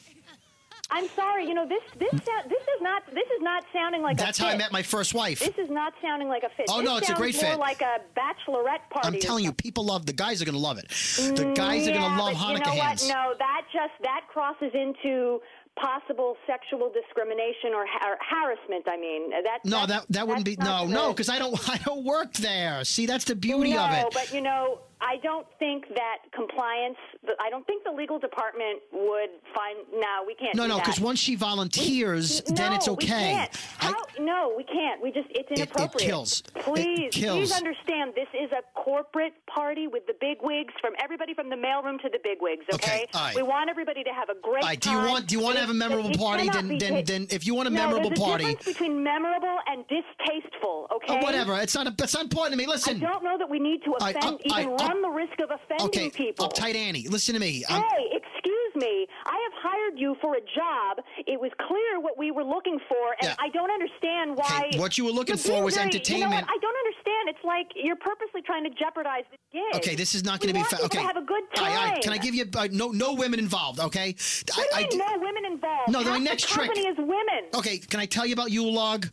[0.92, 1.46] I'm sorry.
[1.48, 1.82] You know this.
[1.98, 2.26] This mm.
[2.26, 3.06] sound, this is not.
[3.08, 5.40] This is not sounding like That's a how I met my first wife.
[5.40, 6.66] This is not sounding like a fit.
[6.70, 7.60] Oh, This no, it's a great more fit.
[7.60, 9.08] like a bachelorette party.
[9.08, 10.88] I'm telling you, people love the guys are going to love it.
[10.90, 13.04] The mm, guys are going to love Hanukkah you know hands.
[13.04, 13.14] What?
[13.14, 15.42] No, that just that crosses into
[15.76, 18.86] possible sexual discrimination or, ha- or harassment.
[18.88, 21.78] I mean, that No, that that wouldn't be no not no because I don't I
[21.78, 22.84] don't work there.
[22.84, 24.06] See, that's the beauty no, of it.
[24.14, 26.98] but you know, I don't think that compliance.
[27.40, 29.78] I don't think the legal department would find.
[29.94, 30.56] No, we can't.
[30.56, 33.08] No, no, because once she volunteers, then no, it's We okay.
[33.08, 33.56] can't.
[33.78, 35.02] How, no, we can't.
[35.02, 36.10] We just it's inappropriate.
[36.10, 36.44] kills.
[36.54, 37.38] It Please, kills.
[37.40, 38.14] please understand.
[38.16, 42.10] This is a corporate party with the big wigs from everybody from the mailroom to
[42.10, 42.66] the big wigs.
[42.74, 43.36] Okay, Okay, right.
[43.36, 45.08] we want everybody to have a great right, do you time.
[45.10, 46.50] want do you want to have a memorable It party?
[46.50, 49.58] Then then then if you want a no, memorable there's a party, difference between memorable
[49.68, 50.88] and distasteful.
[50.92, 51.58] Oh, okay, oh, whatever.
[51.60, 52.68] It's not a, it's not important to me.
[52.68, 52.98] Listen.
[52.98, 55.40] I don't know that we need to uh, offend, I- even I- run the risk
[55.40, 56.48] of offending okay, people.
[56.50, 57.08] uptight Annie.
[57.08, 57.64] Listen to me.
[57.70, 59.08] I'm- Hey, excuse me.
[59.26, 61.04] I have hired you for a job.
[61.28, 63.36] It was clear what we were looking for, and Yeah.
[63.40, 64.66] I don't understand why.
[64.70, 66.48] Okay, what you were looking for was very- You know entertainment.
[66.50, 67.30] I don't understand.
[67.30, 69.76] It's like you're purposely trying to jeopardize the gig.
[69.76, 71.00] Okay, this is not going to be fa- okay.
[71.02, 71.72] Have a good time.
[71.72, 73.80] all right, Can I give you uh, no no women involved?
[73.80, 74.16] Okay.
[74.56, 75.90] What I, do I no women involved?
[75.92, 77.42] No, my next the trick- company is women.
[77.54, 79.08] Okay, can I tell you about Yule log?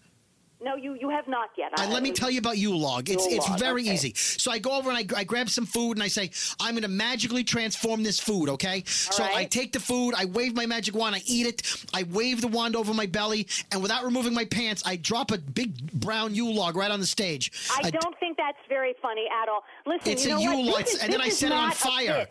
[0.59, 1.73] No, you you have not yet.
[1.79, 3.11] Uh, let me tell you about Yule log.
[3.11, 3.93] It's it's very okay.
[3.93, 4.15] easy.
[4.15, 6.83] So I go over and I, I grab some food and I say I'm going
[6.83, 8.49] to magically transform this food.
[8.49, 8.83] Okay.
[8.87, 12.41] so I take the food, I wave my magic wand, I eat it, I wave
[12.41, 16.35] the wand over my belly, and without removing my pants, I drop a big brown
[16.35, 17.53] Yule log right on the stage.
[17.83, 19.63] I don't think that's very funny at all.
[19.85, 20.75] Listen, It's you know a Yule what?
[20.81, 22.27] log, is- and then I set it on fire.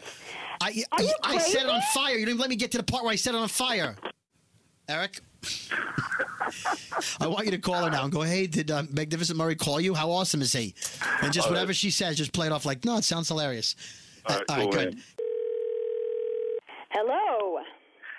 [0.62, 2.14] I, Are you I set it on fire.
[2.14, 3.96] You didn't even let me get to the part where I set it on fire.
[4.88, 5.20] Eric?
[7.20, 9.82] I want you to call her now and go, hey, did uh, Magnificent Murray call
[9.82, 9.94] you?
[9.94, 10.74] How awesome is he?
[11.22, 13.76] And just Oh, whatever she says, just play it off like, no, it sounds hilarious.
[14.28, 14.96] All right, all right cool, good.
[14.96, 15.04] man.
[16.90, 17.60] Hello.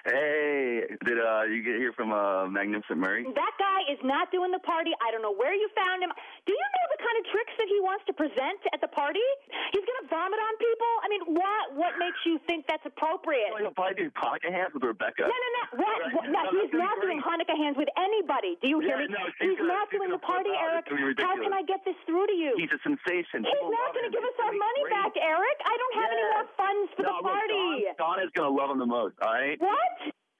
[0.06, 3.26] Hey, did uh, you get here from uh, Magnificent Murray?
[3.26, 4.94] That guy is not doing the party.
[5.02, 6.14] I don't know where you found him.
[6.46, 9.26] Do you know the kind of tricks that he wants to present at the party?
[9.74, 10.92] He's going to vomit on people.
[11.02, 13.50] I mean, what what makes you think that's appropriate?
[13.58, 15.26] He'll probably do pocket hands with Rebecca.
[15.26, 15.62] No, no, no.
[15.82, 15.98] What?
[16.14, 16.26] what?
[16.30, 18.54] No, he's not doing Hanukkah hands with anybody.
[18.62, 19.18] Do you hear Yeah, me?
[19.18, 20.54] no, he's gonna- not doing the party.
[20.54, 20.86] Eric.
[20.86, 21.50] It's gonna be How can.
[21.50, 22.54] I get this through to you?
[22.54, 23.42] He's a sensation.
[23.42, 24.92] He's People not going to give us our money great.
[24.94, 25.56] back, Eric.
[25.66, 27.90] I don't have any more funds for No, the look, party.
[27.98, 29.56] Don, Don is going to love him the most, all right?
[29.58, 29.95] What?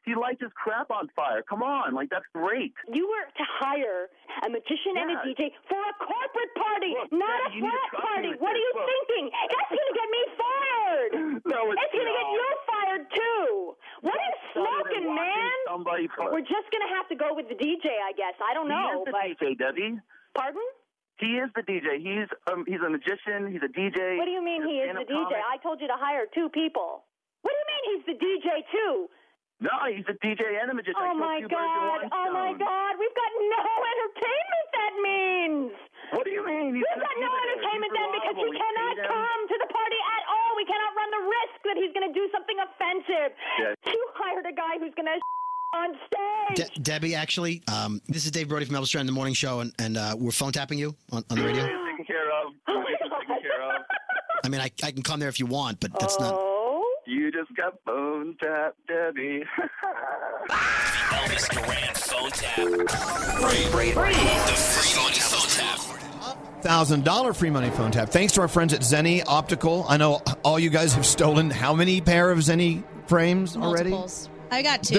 [0.06, 1.42] He lights his crap on fire.
[1.42, 1.90] Come on.
[1.90, 2.70] Like, that's great.
[2.86, 4.06] You were to hire
[4.46, 8.30] a magician and a DJ for a corporate party, not Debbie, a frat party.
[8.38, 8.86] What are you Look.
[8.86, 9.34] thinking?
[9.34, 11.12] That's going to get me fired.
[11.46, 13.74] No, it's It's going to get you fired too.
[14.06, 15.50] What are you smoking, man?
[15.66, 18.38] Somebody for, We're just going to have to go with the DJ, I guess.
[18.38, 19.98] I don't he know, is the but DJ, Debbie.
[20.38, 20.62] pardon?
[21.18, 21.98] He is the DJ.
[21.98, 23.50] He's um, he's a magician.
[23.50, 24.18] He's a DJ.
[24.20, 25.34] What do you mean he is the DJ?
[25.34, 27.02] I told you to hire two people.
[27.42, 29.08] What do you mean he's the DJ too?
[29.60, 31.00] No, he's a DJ and a magician.
[31.00, 32.00] I Oh my two birds with God!
[32.04, 32.50] one Oh my.
[32.60, 32.92] God!
[33.00, 34.66] We've got no entertainment.
[34.76, 35.72] That means.
[36.12, 36.76] What do you mean?
[36.76, 37.44] He's We've got no there.
[37.50, 38.44] entertainment then because he.
[38.46, 40.50] We cannot come to the party at all.
[40.60, 43.30] We cannot run the risk that he's going to do something offensive.
[43.58, 43.72] Yeah.
[43.88, 45.16] You hired a guy who's going to
[45.74, 46.68] on stage.
[46.72, 49.72] De- Debbie, actually, um, this is Dave Brody from Elvis Duran the Morning Show, and,
[49.78, 51.64] and uh, we're phone tapping you on, on the radio.
[51.64, 52.52] Taken care of.
[52.68, 53.82] Oh Taken care of.
[54.44, 56.34] I mean, I, I can come there if you want, but that's not.
[57.06, 59.44] You just got phone tap, Debbie.
[60.50, 62.56] Elvis Duran phone tap.
[63.40, 63.64] Free.
[63.66, 66.62] free, The free money phone tap.
[66.62, 68.08] Thousand dollar free money phone tap.
[68.08, 69.86] Thanks to our friends at Zenni Optical.
[69.88, 73.96] I know all you guys have stolen how many pair of Zenni frames already?
[74.50, 74.94] I got 2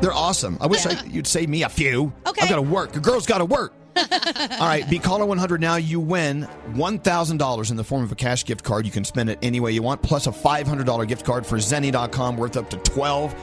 [0.00, 0.58] They're awesome.
[0.60, 2.12] I wish I, you'd save me a few.
[2.26, 2.42] Okay.
[2.42, 2.94] I've got to work.
[2.94, 3.72] A girl's got to work.
[3.98, 5.76] All right, be caller 100 now.
[5.76, 8.86] You win $1,000 in the form of a cash gift card.
[8.86, 12.36] You can spend it any way you want, plus a $500 gift card for Zenni.com
[12.36, 13.34] worth up to 12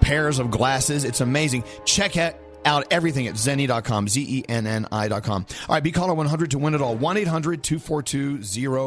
[0.00, 1.04] pairs of glasses.
[1.04, 1.64] It's amazing.
[1.84, 5.46] Check it out everything at Zenni.com, Z E N N I.com.
[5.68, 6.94] All right, be caller 100 to win it all.
[6.96, 8.42] 1 800 242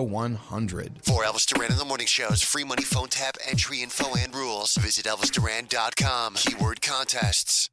[0.05, 0.99] 0100.
[1.03, 4.75] For Elvis Duran in the Morning Show's free money phone tap entry info and rules,
[4.75, 6.35] visit ElvisDuran.com.
[6.35, 7.69] Keyword contests.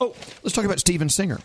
[0.00, 1.38] Oh, let's talk about Steven Singer.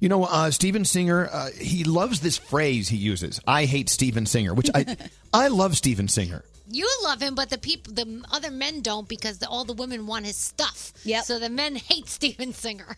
[0.00, 3.40] You know, uh, Steven Singer, uh, he loves this phrase he uses.
[3.46, 4.96] I hate Steven Singer, which I,
[5.32, 6.42] I love Steven Singer.
[6.72, 10.06] You love him, but the people, the other men don't because the, all the women
[10.06, 10.92] want his stuff.
[11.04, 11.20] Yeah.
[11.22, 12.96] So the men hate Steven Singer.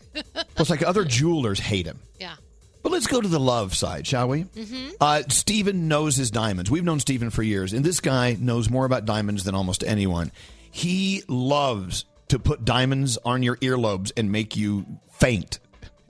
[0.57, 1.99] It's like other jewelers hate him.
[2.19, 2.35] yeah.
[2.83, 4.43] But let's go to the love side, shall we?
[4.43, 4.91] Mhm.
[4.99, 6.69] Uh, Steven knows his diamonds.
[6.69, 10.33] We've known Steven for years, and this guy knows more about diamonds than almost anyone.
[10.69, 15.59] He loves to put diamonds on your earlobes and make you faint.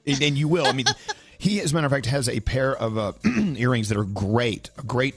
[0.05, 0.65] And, and you will.
[0.65, 0.85] I mean,
[1.37, 4.69] he, as a matter of fact, has a pair of uh, earrings that are great.
[4.77, 5.15] A great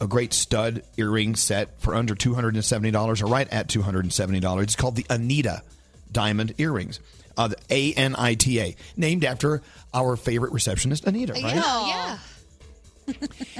[0.00, 4.62] a great stud earring set for under $270 or right at $270.
[4.62, 5.62] It's called the Anita
[6.10, 7.00] Diamond Earrings.
[7.36, 9.60] Uh, A N I T A, named after
[9.92, 11.54] our favorite receptionist, Anita, right?
[11.54, 12.18] yeah.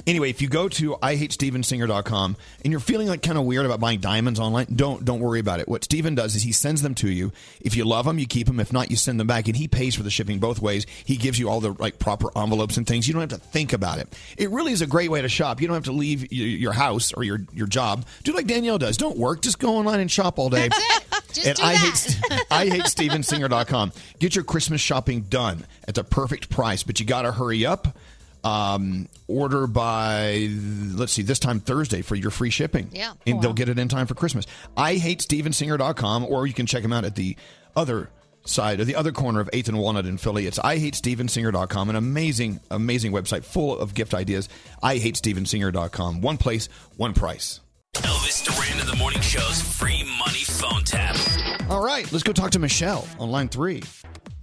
[0.07, 4.01] Anyway, if you go to IHateStevenSinger.com and you're feeling like kind of weird about buying
[4.01, 5.69] diamonds online, don't don't worry about it.
[5.69, 7.33] What Steven does is he sends them to you.
[7.61, 8.61] If you love them, you keep them.
[8.61, 10.87] If not, you send them back, and he pays for the shipping both ways.
[11.05, 13.07] He gives you all the like proper envelopes and things.
[13.09, 14.09] You don't have to think about it.
[14.37, 15.61] It really is a great way to shop.
[15.61, 18.05] You don't have to leave your house or your your job.
[18.25, 18.97] Do like Danielle does.
[18.97, 19.43] Don't work.
[19.43, 20.69] Just go online and shop all day.
[21.33, 22.19] Just do I that.
[22.31, 23.93] hate I hate StevenSinger.com.
[24.19, 27.97] Get your Christmas shopping done at the perfect price, but you got to hurry up.
[28.45, 30.51] Um, order by
[30.95, 32.91] let's see, this time Thursday for your free shipping.
[32.93, 33.15] Yeah.
[33.27, 34.47] and they'll get it in time for Christmas.
[34.77, 37.37] I hate StevenSinger.com, or you can check them out at the
[37.75, 38.11] other
[38.47, 40.47] side or the other corner of 8th and Walnut in Philly.
[40.47, 44.49] It's I hate StevenSinger.com, an amazing, amazing website full of gift ideas.
[44.83, 46.21] I hate StevenSinger.com.
[46.21, 47.61] One place, one price.
[47.95, 51.17] Elvis Duran in the Morning Show's free money phone tap.
[51.71, 53.83] All right, let's go talk to Michelle on line three.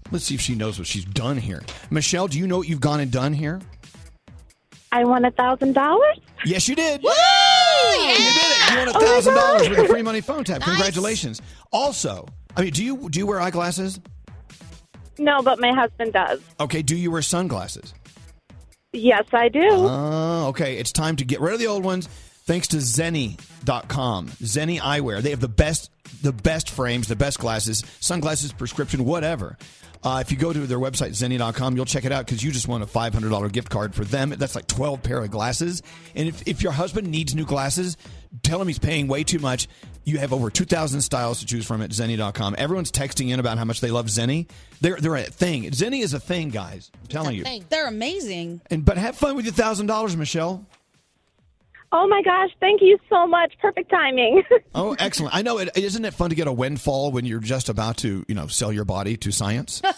[0.09, 1.61] Let's see if she knows what she's done here.
[1.89, 3.61] Michelle, do you know what you've gone and done here?
[4.91, 6.19] I won a thousand dollars.
[6.45, 7.01] Yes, you did.
[7.01, 7.09] Woo!
[7.09, 8.71] You did it.
[8.71, 10.61] You won a Oh thousand dollars oh with a free money phone tap.
[10.61, 11.41] Congratulations.
[11.71, 12.27] Also,
[12.57, 13.99] I mean, do you do you wear eyeglasses?
[15.17, 16.41] No, but my husband does.
[16.59, 16.81] Okay.
[16.81, 17.93] Do you wear sunglasses?
[18.93, 19.67] Yes, I do.
[19.69, 20.77] Oh, okay.
[20.77, 22.07] It's time to get rid of the old ones.
[22.43, 24.27] Thanks to Zenni.com.
[24.27, 25.21] Zenni Eyewear.
[25.21, 29.57] They have the best the best frames, the best glasses, sunglasses, prescription, whatever.
[30.03, 32.67] Uh, if you go to their website, Zenni.com, you'll check it out because you just
[32.67, 34.29] won a $500 gift card for them.
[34.31, 35.83] That's like 12 pair of glasses.
[36.15, 37.97] And if, if your husband needs new glasses,
[38.41, 39.67] tell him he's paying way too much.
[40.03, 42.55] You have over 2,000 styles to choose from at Zenni.com.
[42.57, 44.49] Everyone's texting in about how much they love Zenni.
[44.81, 45.63] They're, they're a thing.
[45.69, 46.89] Zenni is a thing, guys.
[46.99, 47.43] I'm telling you.
[47.69, 48.61] They're amazing.
[48.71, 50.65] And But have fun with your $1,000, Michelle.
[51.93, 53.53] Oh my gosh, thank you so much.
[53.59, 54.43] Perfect timing.
[54.73, 55.35] Oh, excellent!
[55.35, 55.69] I know it.
[55.75, 58.71] Isn't it fun to get a windfall when you're just about to, you know, sell
[58.71, 59.81] your body to science?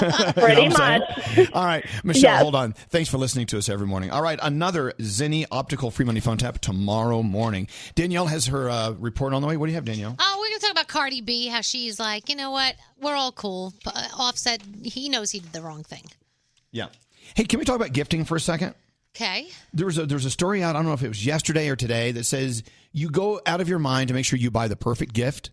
[0.00, 2.42] You know Pretty what All right, Michelle, Yes.
[2.42, 2.72] hold on.
[2.72, 4.10] Thanks for listening to us every morning.
[4.10, 7.68] All right, another Zenni optical free money phone tap tomorrow morning.
[7.94, 9.56] Danielle has her uh, report on the way.
[9.56, 10.16] What do you have, Danielle?
[10.18, 12.74] Oh, we're going to talk about about Cardi B, how she's like, you know what?
[13.00, 13.72] We're all cool.
[13.86, 16.04] Uh, Offset, he knows he did the wrong thing.
[16.70, 16.88] Yeah.
[17.34, 18.74] Hey, can we talk about gifting for a second?
[19.16, 19.48] Okay.
[19.72, 20.76] There was a there's a story out.
[20.76, 22.62] I don't know if it was yesterday or today that says
[22.92, 25.50] you go out of your mind to make sure you buy the perfect gift.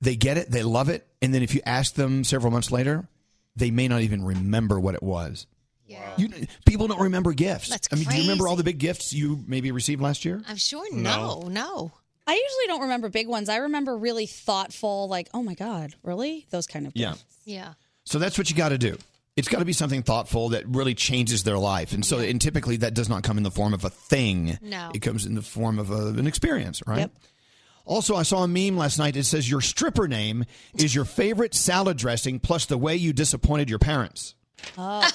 [0.00, 3.06] They get it, they love it, and then if you ask them several months later,
[3.54, 5.46] they may not even remember what it was.
[5.86, 6.14] Yeah.
[6.16, 6.28] You,
[6.64, 7.68] people don't remember gifts.
[7.68, 10.42] That's I mean, do you remember all the big gifts you maybe received last year?
[10.48, 11.92] I'm sure no, no.
[12.26, 13.48] I usually don't remember big ones.
[13.48, 16.46] I remember really thoughtful, like, oh my God, really?
[16.50, 17.14] Those kind of Yeah.
[17.44, 17.74] Yeah.
[18.04, 18.96] So that's what you got to do.
[19.36, 21.92] It's got to be something thoughtful that really changes their life.
[21.92, 24.58] And so, and typically that does not come in the form of a thing.
[24.60, 24.90] No.
[24.94, 27.10] It comes in the form of a, an experience, right?
[27.86, 29.16] Also, I saw a meme last night.
[29.16, 30.44] It says your stripper name
[30.78, 34.34] is your favorite salad dressing plus the way you disappointed your parents.
[34.78, 35.00] Oh.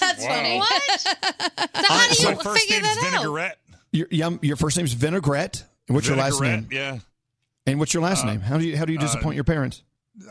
[0.00, 0.28] That's Wow.
[0.28, 0.58] funny.
[0.58, 1.00] What?
[1.00, 1.10] So
[1.84, 3.20] how do you First figure name's that out?
[3.22, 3.58] Vinaigrette.
[3.92, 5.64] Your, yeah, your first name's Vinaigrette.
[5.88, 6.62] And what's your last name?
[6.64, 7.00] Vinaigrette, Yeah.
[7.66, 8.40] And what's your last Uh, name?
[8.40, 9.82] How do you how do you uh, disappoint your parents?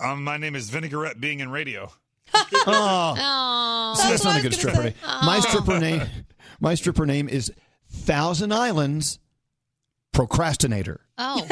[0.02, 1.92] Um, my name is Vinaigrette, being in radio.
[2.34, 4.94] Oh, Oh, See, that's not a good stripper name.
[5.24, 6.02] My stripper name,
[6.60, 7.52] my stripper name is
[7.92, 9.20] Thousand Islands
[10.12, 11.02] Procrastinator.
[11.18, 11.40] Oh.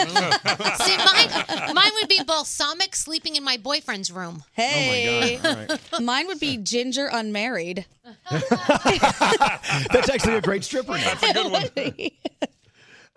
[0.83, 4.43] See, mine, mine would be balsamic sleeping in my boyfriend's room.
[4.53, 5.39] Hey.
[5.43, 5.79] Oh, my God.
[5.93, 7.85] All Mine would be Ginger Unmarried.
[8.29, 11.03] That's actually a great stripper name.
[11.03, 11.63] That's a good one.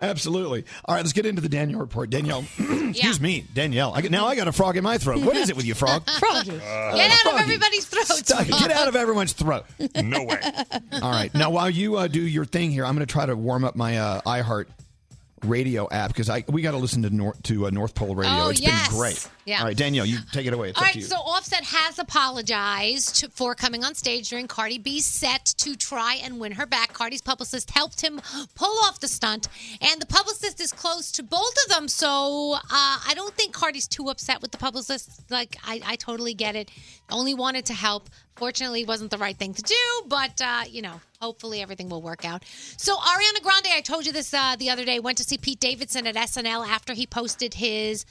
[0.01, 0.65] Absolutely.
[0.85, 2.09] All right, let's get into the Danielle report.
[2.09, 3.93] Danielle, excuse me, Danielle.
[3.95, 5.23] I, now I got a frog in my throat.
[5.23, 6.09] What is it with you, frog?
[6.19, 6.51] Froggy.
[6.51, 6.61] Get
[7.11, 7.35] out Froggy.
[7.37, 8.47] of everybody's throat.
[8.47, 9.65] Get out of everyone's throat.
[9.95, 10.39] No way.
[11.01, 11.33] All right.
[11.33, 13.75] Now, while you uh, do your thing here, I'm going to try to warm up
[13.75, 14.65] my uh, iHeart
[15.45, 18.31] radio app because I we got to listen to North to uh, North Pole Radio.
[18.45, 18.89] Oh, It's yes.
[18.89, 19.27] been great.
[19.51, 19.59] Yeah.
[19.59, 20.69] All right, Danielle, you take it away.
[20.69, 25.43] It's All right, so Offset has apologized for coming on stage during Cardi B's set
[25.57, 26.93] to try and win her back.
[26.93, 28.21] Cardi's publicist helped him
[28.55, 29.49] pull off the stunt,
[29.81, 31.89] and the publicist is close to both of them.
[31.89, 35.29] So uh, I don't think Cardi's too upset with the publicist.
[35.29, 36.71] Like I, I totally get it.
[37.09, 38.09] Only wanted to help.
[38.37, 39.75] Fortunately, it wasn't the right thing to do,
[40.07, 42.45] but uh, you know, hopefully everything will work out.
[42.77, 45.59] So Ariana Grande, I told you this uh, the other day, went to see Pete
[45.59, 48.05] Davidson at SNL after he posted his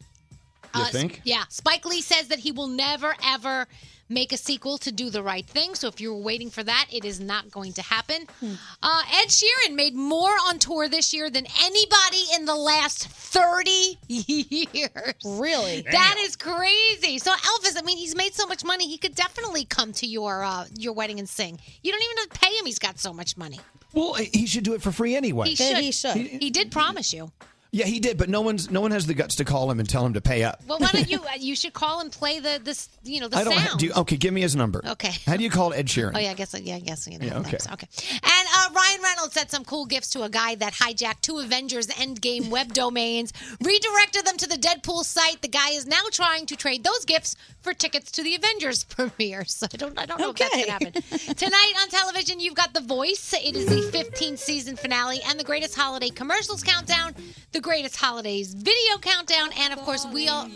[0.74, 1.20] You uh, think?
[1.24, 1.44] Yeah.
[1.48, 3.66] Spike Lee says that he will never, ever
[4.08, 5.74] make a sequel to Do the Right Thing.
[5.74, 8.26] So if you were waiting for that, it is not going to happen.
[8.82, 13.98] Uh, Ed Sheeran made more on tour this year than anybody in the last 30
[14.08, 15.14] years.
[15.24, 15.82] Really?
[15.90, 17.18] That is crazy.
[17.18, 18.88] So Elvis, I mean, he's made so much money.
[18.88, 21.58] He could definitely come to your uh, your wedding and sing.
[21.82, 22.66] You don't even have to pay him.
[22.66, 23.60] He's got so much money.
[23.92, 25.48] Well, he should do it for free anyway.
[25.48, 26.16] He should.
[26.16, 27.32] He did promise you.
[27.76, 29.86] Yeah, he did, but no one's no one has the guts to call him and
[29.86, 30.62] tell him to pay up.
[30.66, 31.20] Well, why don't you?
[31.26, 32.88] Uh, you should call and play the this.
[33.02, 33.52] You know the I don't.
[33.52, 33.80] sound.
[33.80, 34.80] Do you, okay, give me his number.
[34.86, 35.12] Okay.
[35.26, 36.12] How do you call Ed Sheeran?
[36.14, 37.26] Oh yeah, I guess yeah, I guess you know.
[37.26, 37.56] Yeah, okay.
[37.56, 37.72] thanks.
[37.72, 37.88] okay.
[38.12, 41.88] And uh, Ryan Reynolds sent some cool gifts to a guy that hijacked two Avengers
[41.88, 45.42] Endgame web domains, redirected them to the Deadpool site.
[45.42, 49.44] The guy is now trying to trade those gifts for tickets to the Avengers premiere.
[49.44, 50.92] So I don't, I don't know if that's gonna happen
[51.34, 52.38] tonight on television.
[52.38, 53.34] You've got The Voice.
[53.34, 57.14] It is the 15th season finale and the greatest holiday commercials countdown,
[57.52, 60.48] the greatest holidays video countdown, and of course we all.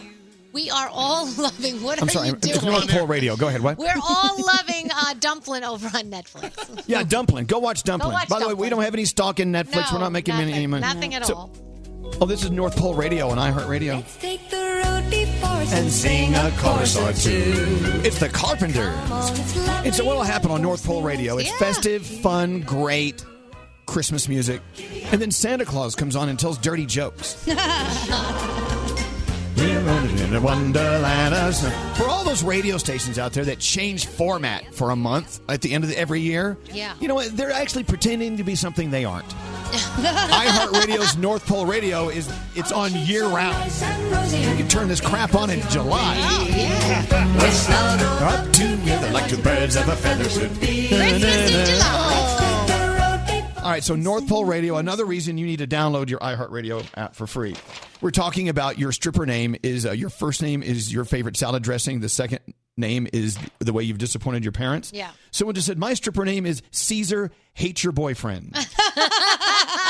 [0.52, 1.80] We are all loving.
[1.82, 2.28] What I'm are sorry.
[2.28, 2.72] you It's doing?
[2.72, 3.36] North Pole Radio.
[3.36, 3.60] Go ahead.
[3.62, 3.78] What?
[3.78, 6.82] We're all loving uh, Dumplin' over on Netflix.
[6.88, 7.44] Yeah, Dumpling.
[7.46, 8.12] Go watch Dumpling.
[8.12, 9.90] watch By the way, we don't have any stock in Netflix.
[9.92, 10.80] No, We're not making nothing, any money.
[10.82, 11.50] Nothing at So- all.
[12.20, 13.96] Oh, this is North Pole Radio on iHeartRadio.
[13.98, 17.54] Let's take the road before us And sing a chorus or two.
[18.04, 18.92] It's the Carpenters.
[19.86, 21.38] It's so what'll happen on North Pole Radio?
[21.38, 23.24] It's festive, fun, great
[23.90, 24.62] Christmas music.
[25.10, 27.44] And then Santa Claus comes on and tells dirty jokes.
[29.58, 31.34] In a wonderland.
[31.34, 31.70] of snow.
[31.96, 35.72] For all those radio stations out there that change format for a month at the
[35.72, 36.94] end of the, every year, Yeah.
[37.00, 37.36] you know what?
[37.36, 39.28] They're actually pretending to be something they aren't.
[39.70, 43.56] iHeartRadio's North Pole Radio is it's on year round.
[44.32, 46.14] You can turn this crap on in July.
[47.10, 50.88] They're up together like two birds of a feather should be.
[50.92, 52.49] Oh.
[53.62, 57.14] All right, so North Pole Radio, another reason you need to download your iHeartRadio app
[57.14, 57.54] for free.
[58.00, 61.62] We're talking about your stripper name is uh, your first name is your favorite salad
[61.62, 62.00] dressing.
[62.00, 62.40] The second
[62.78, 64.92] name is the way you've disappointed your parents.
[64.94, 65.10] Yeah.
[65.30, 68.56] Someone just said, My stripper name is Caesar Hates Your Boyfriend.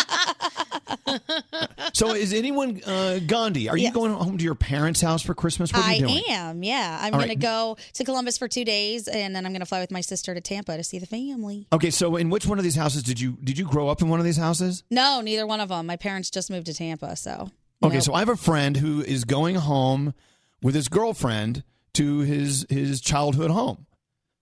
[1.93, 3.69] So is anyone uh, Gandhi?
[3.69, 5.73] Are you going home to your parents' house for Christmas?
[5.73, 6.23] What are I doing?
[6.29, 6.99] am, yeah.
[7.01, 7.35] I'm All going right.
[7.35, 10.01] to go to Columbus for two days, and then I'm going to fly with my
[10.01, 11.67] sister to Tampa to see the family.
[11.73, 14.09] Okay, so in which one of these houses did you did you grow up in
[14.09, 14.85] one of these houses?
[14.91, 15.87] No, neither one of them.
[15.87, 17.51] My parents just moved to Tampa, so.
[17.83, 20.15] Okay, so I have a friend who is going home
[20.63, 21.65] with his girlfriend
[21.95, 23.87] to his his childhood home,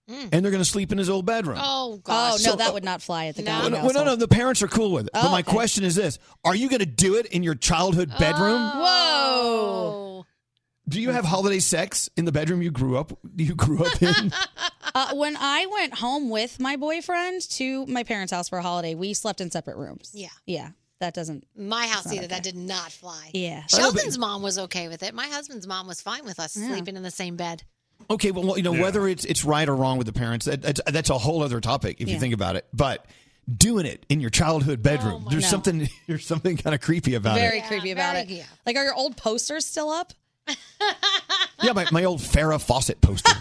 [0.09, 1.59] and they're going to sleep in his old bedroom.
[1.61, 2.33] Oh, gosh.
[2.33, 4.15] Oh, no, So- that would not fly at the Well, Gandhi no, well, no, no,
[4.15, 5.11] the parents are cool with it.
[5.13, 5.51] but Oh, my okay.
[5.51, 8.59] question is this: Are you going to do it in your childhood bedroom?
[8.59, 10.25] Whoa.
[10.87, 14.33] Do you have holiday sex in the bedroom you grew up you grew up in?
[14.95, 18.95] Uh, when I went home with my boyfriend to my parents' house for a holiday,
[18.95, 20.09] we slept in separate rooms.
[20.15, 20.29] Yeah.
[20.47, 20.69] Yeah.
[20.99, 21.45] That doesn't.
[21.55, 22.17] My house either.
[22.21, 22.27] okay.
[22.27, 23.29] That did not fly.
[23.35, 23.63] Yeah.
[23.67, 25.13] Sheldon's mom was okay with it.
[25.13, 26.69] My husband's mom was fine with us Yeah.
[26.69, 27.63] sleeping in the same bed.
[28.09, 30.81] Okay, well, you know whether it's it's right or wrong with the parents, that, that's,
[30.87, 32.67] that's a whole other topic if you think about it.
[32.73, 33.05] But
[33.55, 35.49] doing it in your childhood bedroom, oh there's No.
[35.49, 37.61] something there's something kind of creepy about Very it.
[37.61, 38.29] Very creepy about very- it.
[38.29, 38.43] yeah.
[38.65, 40.13] Like, are your old posters still up?
[41.61, 43.33] Yeah, my, my old Farrah Fawcett poster.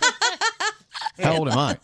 [1.21, 1.79] How old am I?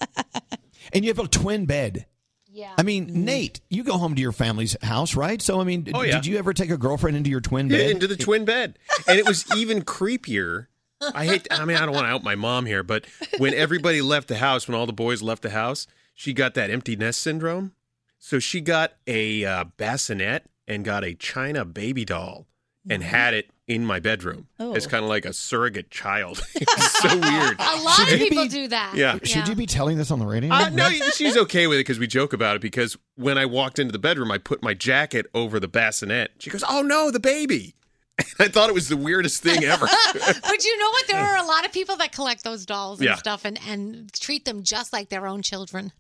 [0.93, 2.07] And you have a twin bed.
[2.49, 2.73] Yeah.
[2.77, 5.41] I mean, Nate, you go home to your family's house, right?
[5.41, 6.17] So, I mean, Oh, yeah.
[6.17, 7.91] did you ever take a girlfriend into your twin Yeah, bed?
[7.93, 8.81] into the twin bed.
[9.07, 10.67] And it was even creepier.
[11.15, 13.05] I hate, I mean, I don't want to out my mom here, but
[13.39, 16.71] when everybody left the house, when all the boys left the house, she got that
[16.71, 17.73] empty nest syndrome.
[18.19, 22.47] So she got a uh, bassinet and got a China baby doll
[22.89, 24.75] and had it in my bedroom Oh.
[24.75, 26.43] as kind of like a surrogate child.
[26.55, 27.57] it's so weird.
[27.59, 28.95] A lot of Should you people be- do that.
[28.95, 29.19] Yeah.
[29.23, 30.51] Should you be telling this on the radio?
[30.53, 32.63] Uh, no, she's okay with it because we joke about it.
[32.63, 36.33] Because when I walked into the bedroom, I put my jacket over the bassinet.
[36.41, 37.75] She goes, "Oh no, the baby!"
[38.39, 39.87] I thought it was the weirdest thing ever.
[40.15, 41.07] but you know what?
[41.09, 43.17] There are a lot of people that collect those dolls and Yeah.
[43.17, 45.93] stuff and, and treat them just like their own children.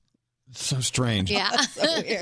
[0.52, 1.30] So strange.
[1.30, 1.50] Yeah.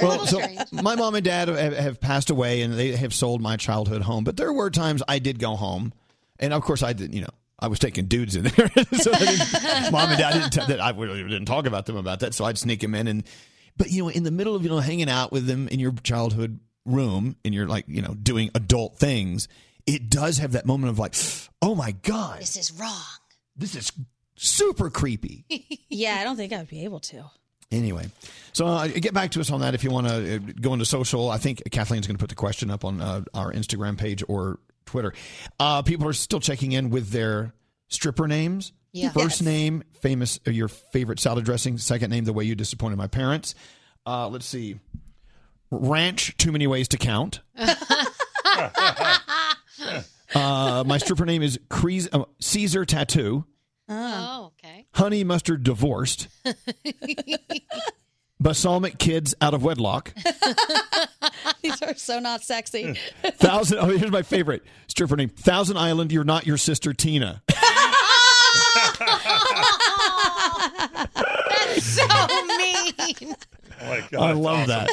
[0.00, 0.40] Well, so
[0.70, 4.22] my mom and dad have, have passed away, and they have sold my childhood home.
[4.24, 5.92] But there were times I did go home,
[6.38, 7.14] and of course I didn't.
[7.14, 10.52] You know, I was taking dudes in there, so I didn't, mom and dad didn't.
[10.52, 12.32] T- that I really didn't talk about them about that.
[12.32, 13.24] So I'd sneak them in, and
[13.76, 15.92] but you know, in the middle of you know hanging out with them in your
[16.04, 19.48] childhood room, and you're like you know doing adult things,
[19.86, 21.14] it does have that moment of like,
[21.60, 22.92] oh my god, This is wrong.
[23.56, 23.92] this is
[24.36, 25.44] super creepy.
[25.88, 27.24] yeah, I don't think I would be able to.
[27.70, 28.06] Anyway,
[28.52, 30.84] so uh, get back to us on that if you want to uh, go into
[30.84, 31.30] social.
[31.30, 34.58] I think Kathleen's going to put the question up on uh, our Instagram page or
[34.84, 35.14] Twitter.
[35.58, 37.54] Uh, people are still checking in with their
[37.88, 38.72] stripper names.
[38.92, 39.08] Yeah.
[39.10, 39.46] First Yes.
[39.46, 41.78] name, famous, uh, your favorite salad dressing.
[41.78, 43.54] Second name, the way you disappointed my parents.
[44.04, 44.78] Uh, let's see.
[45.70, 47.40] Ranch, too many ways to count.
[50.34, 53.44] Uh, my stripper name is Creas- uh, Caesar Tattoo.
[53.88, 54.86] Oh, okay.
[54.94, 56.28] Honey Mustard Divorced.
[58.40, 60.12] Balsamic Kids Out of Wedlock.
[61.62, 62.94] These are so not sexy.
[63.24, 63.78] Thousand.
[63.78, 65.28] Oh, here's my favorite stripper name.
[65.28, 66.10] Thousand Island.
[66.10, 67.42] You're not your sister Tina.
[71.48, 73.34] That's so mean.
[73.80, 74.22] Oh my God.
[74.22, 74.90] I love that.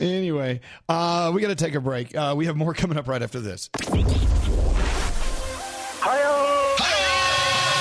[0.00, 2.14] Anyway, uh, we got to take a break.
[2.16, 3.68] Uh, we have more coming up right after this.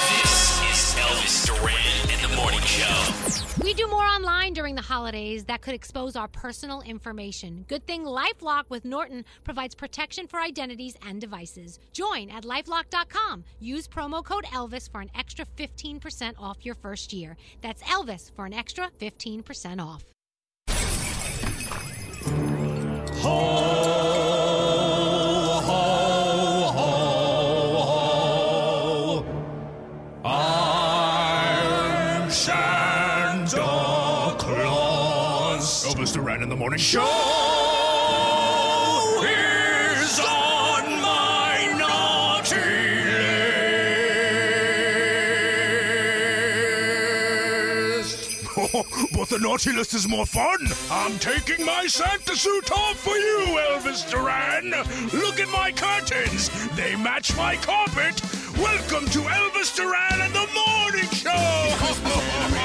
[0.10, 3.64] This is Elvis Duran and the Morning Show.
[3.64, 7.66] We do more online during the holidays that could expose our personal information.
[7.68, 11.80] Good thing Lifelock with Norton provides protection for identities and devices.
[11.92, 13.44] Join at lifelock.com.
[13.60, 17.36] Use promo code Elvis for an extra 15% off your first year.
[17.62, 20.17] That's Elvis for an extra 15% off.
[32.30, 35.86] Santa Claus.
[35.86, 37.57] Elvis Duran in the morning show
[49.38, 50.68] the naughty list is more fun.
[50.90, 54.72] I'm taking my Santa suit off for you, Elvis Duran.
[55.14, 56.50] Look at my curtains.
[56.76, 58.20] They match my carpet.
[58.58, 62.54] Welcome to Elvis Duran and the Morning Show.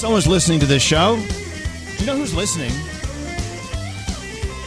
[0.00, 1.16] Someone's listening to this show.
[1.16, 2.70] Do you know who's listening?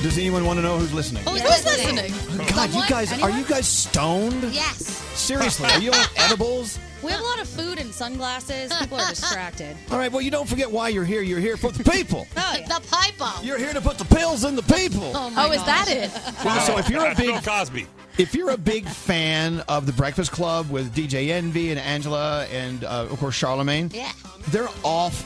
[0.03, 1.23] Does anyone want to know who's listening?
[1.23, 2.13] Who's listening?
[2.49, 4.43] God, you guys, are you guys stoned?
[4.53, 4.85] Yes.
[5.17, 6.77] Seriously, are you on edibles?
[7.01, 8.71] We have a lot of food and sunglasses.
[8.73, 9.75] People are distracted.
[9.91, 11.23] All right, well, you don't forget why you're here.
[11.23, 12.27] You're here for the people.
[12.35, 13.43] No, oh, the pipe piper.
[13.43, 15.13] You're here to put the pills in the people.
[15.15, 16.11] Oh, my Oh, is that it?
[16.45, 17.87] Well, so if you're a big Bill Cosby.
[18.17, 22.83] If you're a big fan of the Breakfast Club with DJ Envy and Angela and
[22.83, 24.11] uh, of course Charlamagne, Yeah.
[24.49, 25.25] they're off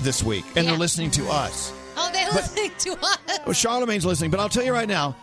[0.00, 0.70] this week and Yeah.
[0.70, 1.72] they're listening to us.
[1.96, 3.18] Oh, they're listening to us.
[3.44, 5.14] Well, Charlamagne's listening, but I'll tell you right now,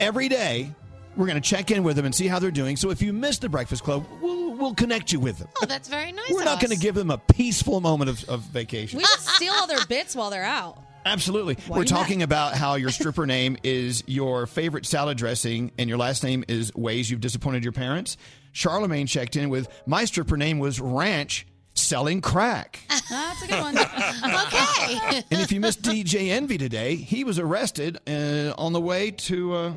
[0.00, 0.74] every day
[1.16, 2.76] we're going to check in with them and see how they're doing.
[2.76, 5.48] So if you missed the Breakfast Club, we'll, we'll connect you with them.
[5.62, 6.30] Oh, that's very nice.
[6.30, 8.96] We're of not going to give them a peaceful moment of, of vacation.
[8.98, 10.78] We just steal all their bits while they're out.
[11.04, 11.56] Absolutely.
[11.66, 11.88] Why We're not?
[11.88, 16.44] talking about how your stripper name is your favorite salad dressing and your last name
[16.48, 18.16] is ways you've disappointed your parents.
[18.52, 22.80] Charlamagne checked in with my stripper name was Ranch selling crack.
[23.10, 23.78] That's a good one.
[23.78, 25.22] okay.
[25.30, 29.54] and if you missed DJ Envy today, he was arrested uh, on the way to
[29.54, 29.72] uh,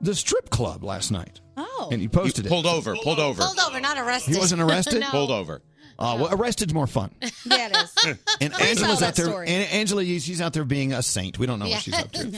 [0.00, 1.40] the strip club last night.
[1.56, 1.88] Oh.
[1.90, 2.48] And he posted it.
[2.48, 2.94] Pulled over.
[2.96, 3.42] Pulled over.
[3.42, 4.34] Pulled over, not arrested.
[4.34, 5.00] He wasn't arrested?
[5.00, 5.08] no.
[5.08, 5.62] Pulled over.
[6.00, 7.10] Uh, well, arrested's more fun.
[7.44, 8.18] Yeah, it is.
[8.40, 9.24] And Please Angela's that out there.
[9.26, 9.48] story.
[9.48, 11.38] And Angela, she's out there being a saint.
[11.38, 12.28] We don't know what she's up to.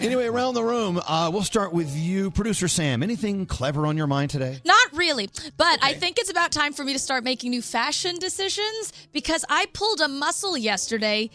[0.00, 3.02] Anyway, around the room, uh, we'll start with you, producer Sam.
[3.02, 4.60] Anything clever on your mind today?
[4.64, 8.16] Not really, but I think it's about time for me to start making new fashion
[8.18, 11.30] decisions because I pulled a muscle yesterday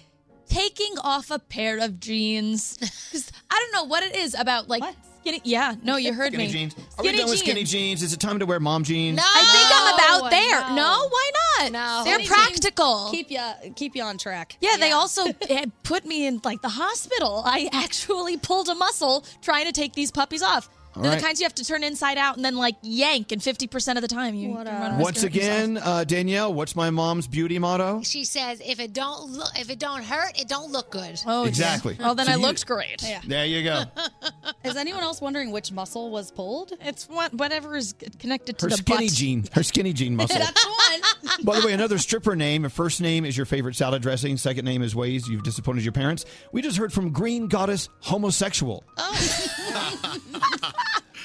[0.47, 2.77] taking off a pair of jeans.
[3.11, 4.83] 'Cause I don't know what it is about like
[5.27, 5.41] skinny.
[5.43, 6.47] Yeah, no, you heard me.
[6.47, 6.69] Skinny me.
[6.71, 6.75] jeans.
[6.97, 8.01] Are we done with skinny jeans?
[8.03, 9.17] Is it time to wear mom jeans?
[9.17, 10.75] No, I think I'm about there.
[10.75, 10.87] no.
[10.87, 11.71] No, why not?
[11.71, 12.01] No.
[12.03, 13.09] They're Skinny practical.
[13.11, 13.41] Keep you
[13.75, 14.57] keep you on track.
[14.61, 15.33] Yeah, they also
[15.83, 17.43] put me in like the hospital.
[17.45, 20.69] I actually pulled a muscle trying to take these puppies off.
[20.97, 21.19] All They're right.
[21.19, 23.97] the kinds you have to turn inside out and then like yank, and fifty percent
[23.97, 24.49] of the time you.
[24.49, 25.59] you run a Once of hurting yourself.
[25.63, 28.01] again, uh, Danielle, what's my mom's beauty motto?
[28.03, 31.21] She says, if it don't look, if it don't hurt, it don't look good.
[31.25, 31.97] Oh, Exactly.
[31.99, 33.01] Oh, then So I you- looked great.
[33.03, 33.21] Yeah.
[33.25, 33.83] There you go.
[34.63, 36.73] Is anyone else wondering which muscle was pulled?
[36.81, 39.13] It's what whatever is connected to Her the skinny butt.
[39.15, 39.45] jean.
[39.53, 40.37] Her skinny jean muscle.
[40.39, 41.01] That's one.
[41.43, 42.63] By the way, another stripper name.
[42.63, 44.37] Her first name is your favorite salad dressing.
[44.37, 46.25] Second name is ways you've disappointed your parents.
[46.51, 48.83] We just heard from Green Goddess Homosexual.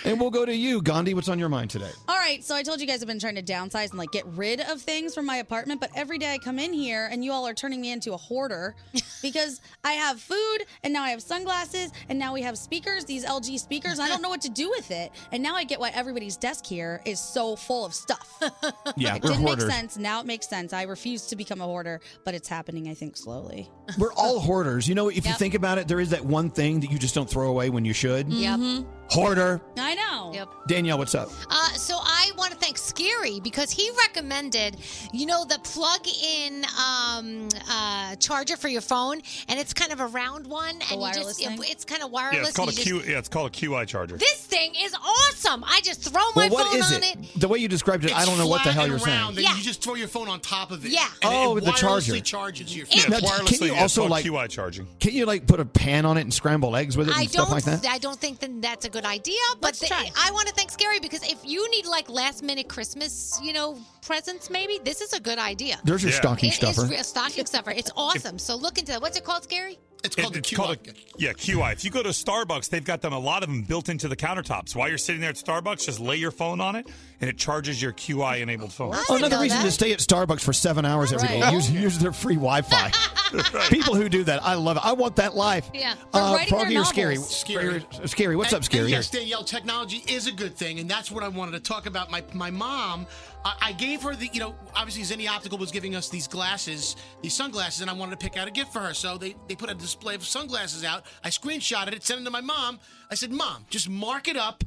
[0.05, 1.15] And we'll go to you, Gandhi.
[1.15, 1.91] What's on your mind today?
[2.09, 4.25] All right, so I told you guys I've been trying to downsize and like get
[4.27, 7.33] rid of things from my apartment, but every day I come in here and you
[7.33, 8.75] all are turning me into a hoarder
[9.23, 13.25] because I have food and now I have sunglasses and now we have speakers, these
[13.25, 13.99] LG speakers.
[14.01, 15.13] I don't know what to do with it.
[15.33, 18.29] And now I get why everybody's desk here is so full of stuff.
[18.97, 19.67] Yeah, it we're didn't hoarders.
[19.69, 19.97] make sense.
[19.97, 20.73] Now it makes sense.
[20.73, 23.71] I refuse to become a hoarder, but it's happening, I think, slowly.
[23.99, 24.87] We're all hoarders.
[24.89, 25.39] You know, if you Yep.
[25.39, 27.85] think about it, there is that one thing that you just don't throw away when
[27.85, 28.29] you should.
[28.29, 28.75] Mm-hmm.
[28.77, 28.87] Yep.
[29.13, 29.61] Hoarder.
[29.77, 30.31] I know.
[30.33, 30.49] Yep.
[30.69, 31.29] Danielle, what's up?
[31.51, 34.77] Uh, so I want to thank Scary because he recommended,
[35.13, 40.07] you know, the plug-in um, uh, charger for your phone, and it's kind of a
[40.07, 41.59] round one, and you wireless just thing?
[41.65, 42.37] it's kind of wireless.
[42.37, 43.13] Yeah, it's called a and you just- Q.
[43.13, 44.17] Yeah, it's called a QI charger.
[44.17, 45.63] This thing is awesome.
[45.65, 47.17] I just throw my Well, what phone is on it?
[47.35, 47.41] it.
[47.41, 49.47] The way you described it, I don't know what the hell you're round, saying.
[49.49, 50.93] And you just throw your phone on top of it.
[50.93, 51.07] Yeah.
[51.23, 52.19] And Oh, it the charger.
[52.21, 52.99] charges your phone.
[52.99, 53.47] it's Now, wirelessly.
[53.59, 54.87] can you yeah, it's also, like- QI charging?
[55.01, 57.27] Can you like put a pan on it and scramble eggs with it and I
[57.27, 57.55] stuff don't.
[57.55, 57.87] like that?
[57.87, 59.35] I don't think that that's a good idea.
[59.61, 63.39] But the- I want to thank Scary because if you need like last minute Christmas,
[63.43, 65.79] you know, presents, maybe this is a good idea.
[65.85, 66.87] There's your stocking It is stuffer.
[66.89, 67.71] re- a stocking stuffer.
[67.71, 68.39] It's awesome.
[68.39, 69.03] So look into that.
[69.03, 69.79] What's it called, Scary?
[70.05, 71.73] It's called it's called a, yeah QI.
[71.73, 74.17] If you go to Starbucks, they've got them a lot of them built into the
[74.17, 74.75] countertops.
[74.75, 76.89] While you're sitting there at Starbucks, just lay your phone on it,
[77.21, 78.95] and it charges your QI enabled phone.
[79.09, 81.41] Oh, another reason to stay at Starbucks for seven hours every day.
[81.41, 81.53] Right.
[81.55, 82.91] Use, use their free Wi-Fi.
[83.71, 84.85] People who do that, I love it.
[84.85, 85.71] I want that life.
[85.73, 85.95] Yeah.
[86.13, 87.15] Uh, They're Froggy their or Scary?
[87.15, 87.37] novels.
[87.41, 87.85] Scary.
[88.07, 88.37] Scary.
[88.37, 88.91] What's And- up, Scary?
[88.91, 92.11] Yes, Danielle, technology is a good thing, and that's what I wanted to talk about.
[92.11, 93.07] My my mom,
[93.45, 97.35] I, gave her the, you know, obviously Zenni Optical was giving us these glasses, these
[97.35, 98.95] sunglasses, and I wanted to pick out a gift for her.
[98.95, 101.07] So they they put a display of sunglasses out.
[101.25, 102.79] I screenshotted it, sent it to my mom.
[103.11, 104.63] I said, Mom, just mark it up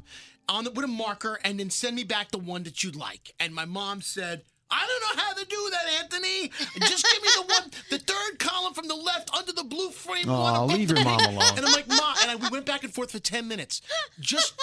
[0.49, 3.33] on the, with a marker, and then send me back the one that you'd like.
[3.39, 4.43] And my mom said.
[4.71, 6.49] I don't know how to do that, Anthony.
[6.87, 10.23] Just give me the one, the third column from the left under the blue frame.
[10.23, 11.43] above leave your mom alone.
[11.57, 13.81] And I'm like, Mom, and I, we went back and forth for 10 minutes.
[14.19, 14.53] Just,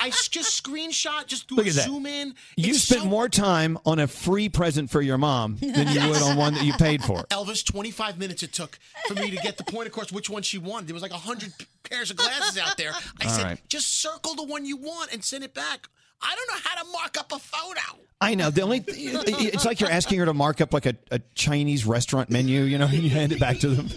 [0.00, 1.84] I just screenshot, just do Look a at that.
[1.84, 2.34] zoom in.
[2.56, 6.36] You spent more time on a free present for your mom than you would on
[6.36, 7.22] one that you paid for.
[7.30, 10.42] Elvis, 25 minutes it took for me to get the point, of course, which one
[10.42, 10.88] she wanted.
[10.88, 11.52] There was like 100
[11.84, 12.92] pairs of glasses out there.
[13.20, 13.60] I All said, right.
[13.68, 15.88] just circle the one you want and send it back.
[16.22, 17.98] I don't know how to mark up a photo.
[18.20, 18.50] I know.
[18.50, 18.96] The only th-
[19.54, 22.78] it's like you're asking her to mark up like a, a Chinese restaurant menu, you
[22.78, 23.88] know, and you hand it back to them.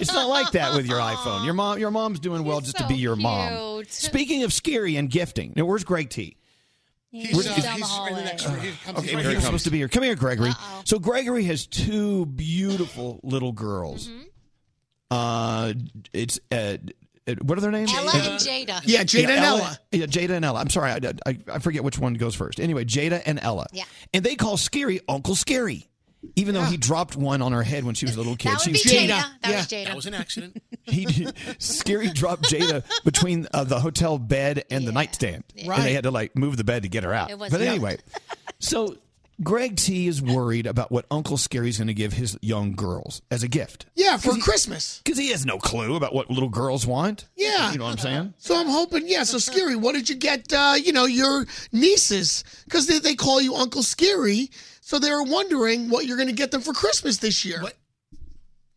[0.00, 1.44] it's not like that with your iPhone.
[1.44, 3.52] Your mom, your mom's doing well just to be your mom.
[3.78, 3.92] cute.
[3.92, 6.36] Speaking of scary and gifting, now where's Greg T?
[7.10, 8.60] He's, Where- uh, is- he's in the next room.
[8.60, 9.36] He comes- Okay, he's right he here.
[9.36, 9.88] was supposed to be here.
[9.88, 10.52] Come here, Gregory.
[10.84, 14.08] So Gregory has two beautiful little girls.
[14.08, 14.22] Mm-hmm.
[15.10, 15.72] Uh,
[16.12, 16.76] it's uh,
[17.42, 17.92] what are their names?
[17.94, 18.80] Ella and Jada.
[18.84, 19.78] Yeah, Jada and Ella.
[19.92, 20.60] Yeah, Jada and Ella.
[20.60, 22.60] I'm sorry, I, I, I forget which one goes first.
[22.60, 23.66] Anyway, Jada and Ella.
[23.72, 23.84] Yeah.
[24.12, 25.88] And they call Scary Uncle Scary,
[26.36, 28.52] even though he dropped one on her head when she was a little kid.
[28.52, 29.24] That she would was be Jada.
[29.42, 29.84] That was Jada.
[29.86, 30.62] That was an accident.
[30.84, 31.26] he
[31.58, 35.78] Scary dropped Jada between uh, the hotel bed and the nightstand, Right.
[35.78, 37.30] and they had to like move the bed to get her out.
[37.30, 37.70] It was but nuts.
[37.70, 37.96] anyway,
[38.58, 38.96] so
[39.42, 43.42] Greg T is worried about what Uncle Scary's going to give his young girls as
[43.42, 43.86] a gift.
[43.96, 45.00] Yeah, for Christmas.
[45.04, 47.26] Because he has no clue about what little girls want.
[47.36, 47.72] Yeah.
[47.72, 48.34] You know what I'm saying?
[48.38, 49.24] So I'm hoping, yeah.
[49.24, 50.52] So Scary, what did you get?
[50.52, 54.50] Uh, you know, your nieces, because they, they call you Uncle Scary.
[54.80, 57.62] So they were wondering what you're going to get them for Christmas this year.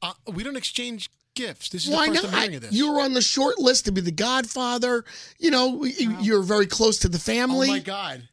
[0.02, 1.70] Uh, we don't exchange gifts.
[1.70, 2.34] This is Why the first not?
[2.34, 2.72] I'm hearing of this.
[2.74, 5.06] You were on the short list to be the Godfather.
[5.38, 7.68] You know, you- you're very close to the family.
[7.70, 8.28] Oh my God.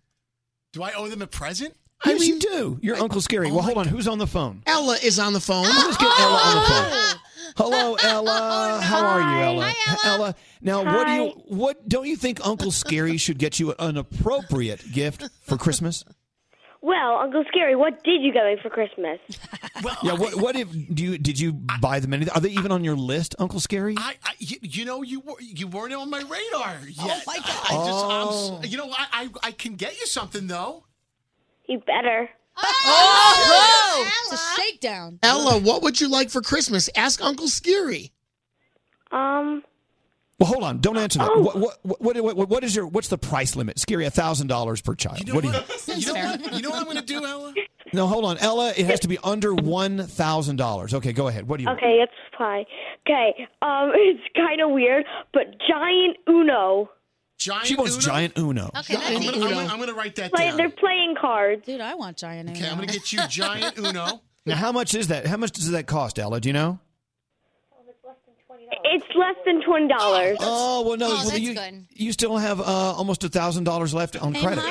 [0.72, 1.74] Do I owe them a present?
[2.06, 2.78] Yes, you do.
[2.82, 3.50] You're Uncle Scary.
[3.50, 3.86] Oh, well, hold on.
[3.88, 4.62] Who's on the phone?
[4.66, 5.64] Ella is on the phone.
[5.64, 7.20] Let's get oh, Ella on the phone.
[7.56, 8.80] Hello, oh, Ella.
[8.82, 9.74] How are you, Ella?
[10.04, 10.34] Ella.
[10.60, 14.92] Now, what do you what don't you think Uncle Scary should get you an appropriate
[14.92, 16.04] gift for Christmas?
[16.82, 19.18] Well, Uncle Scary, what did you get me for Christmas?
[19.82, 20.12] Well Yeah.
[20.14, 22.34] What what if do you did you buy them anything?
[22.34, 23.94] Are they even on your list, Uncle Scary?
[23.96, 26.96] I, I you, you know, you were you weren't on my radar yet.
[26.98, 27.44] Oh my God!
[27.46, 27.86] I Oh.
[27.86, 30.84] just, I'm, s- you know, I, I I can get you something though.
[31.66, 32.28] You better.
[32.56, 34.10] Oh!
[34.24, 35.18] It's a shakedown.
[35.22, 36.88] Ella, what would you like for Christmas?
[36.96, 38.12] Ask Uncle Scary.
[39.10, 39.62] Um.
[40.38, 40.80] Well, hold on.
[40.80, 41.30] Don't answer that.
[41.38, 43.78] What, what, what, what, what, what is your what's the price limit?
[43.78, 45.32] Scary, a thousand dollars per child.
[45.32, 45.54] what do you?
[45.96, 47.54] You know, what, you know what I'm going to do, Ella?
[47.92, 48.72] No, hold on, Ella.
[48.76, 50.92] It has to be under one thousand dollars.
[50.92, 51.46] Okay, go ahead.
[51.46, 51.70] What do you?
[51.70, 52.64] Okay, it's fine.
[53.06, 56.90] Okay, um, it's kind of weird, but giant Uno.
[57.38, 58.00] Giant She wants Uno?
[58.02, 58.70] giant Uno.
[58.78, 60.56] Okay, I'm gonna, I'm, I'm gonna write that Play, down.
[60.56, 61.66] they're playing cards.
[61.66, 62.58] Dude, I want giant Uno.
[62.58, 64.20] Okay, I'm going to get you giant Uno.
[64.46, 65.26] Now, how much is that?
[65.26, 66.40] How much does that cost, Ella?
[66.40, 66.78] Do you know?
[68.86, 70.36] It's less than twenty dollars.
[70.40, 71.06] Oh well, no.
[71.06, 71.86] Oh, well, that's you, good.
[71.90, 74.62] you still have uh, almost a thousand dollars left on credit.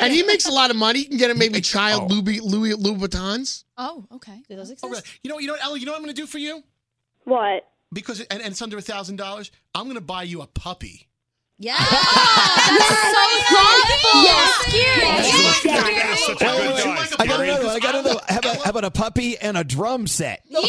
[0.00, 1.00] And he makes a lot of money.
[1.00, 1.60] You can get him maybe Oh.
[1.60, 3.64] child Louis, Louis Louboutins.
[3.76, 4.40] Oh, okay.
[4.48, 4.84] Do those exist?
[4.84, 5.00] Okay.
[5.22, 5.78] You know, you know, what, Ella.
[5.78, 6.62] You know what I'm going to do for you?
[7.24, 7.66] What?
[7.92, 9.50] Because and, and it's under a thousand dollars.
[9.74, 11.08] I'm going to buy you a puppy.
[11.62, 11.76] Yeah.
[14.72, 17.20] That's so Wait, wait, wait.
[17.20, 17.68] I gotta know.
[17.68, 18.20] I gotta know.
[18.28, 20.42] How about, how about a puppy and a drum set?
[20.48, 20.60] Yeah.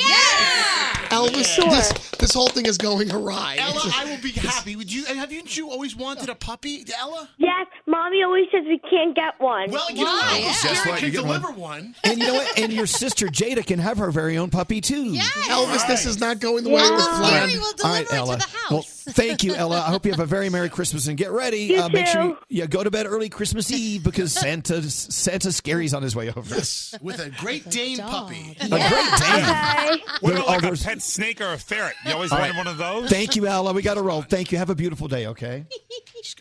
[1.10, 1.70] Elvis, Yeah.
[1.70, 3.58] this, this whole thing is going awry.
[3.60, 4.76] Ella, just- I will be happy.
[4.76, 5.06] Would you?
[5.06, 7.30] Have you, you always wanted a puppy, Ella?
[7.38, 9.70] Yes, mommy always says we can't get one.
[9.72, 10.22] Well, you know, Why?
[10.30, 11.00] Uncle Guess Scary what?
[11.00, 11.42] can You get one.
[11.42, 11.96] deliver one.
[12.04, 12.60] And you know what?
[12.60, 15.14] And your sister Jada can have her very own puppy too.
[15.14, 17.52] Elvis, this is not going the way it was planned.
[17.84, 18.40] All right, Ella.
[18.72, 19.80] Well, thank you, Ella.
[19.80, 21.58] I hope you have a very merry Christmas and get ready.
[21.60, 25.52] You uh, make sure you yeah, go to bed early Christmas Eve because Santa Santa
[25.52, 26.56] Scary's on his way over.
[26.56, 28.56] Yes, with a Great Dane puppy.
[28.60, 30.00] A great Dane.
[30.22, 31.96] What There- about oh, like a pet snake or a ferret?
[32.06, 32.58] You always wanted right.
[32.58, 33.10] one of those?
[33.10, 33.74] Thank you, Ella.
[33.74, 34.22] We got to roll.
[34.22, 34.58] Thank you.
[34.58, 35.66] Have a beautiful day, okay?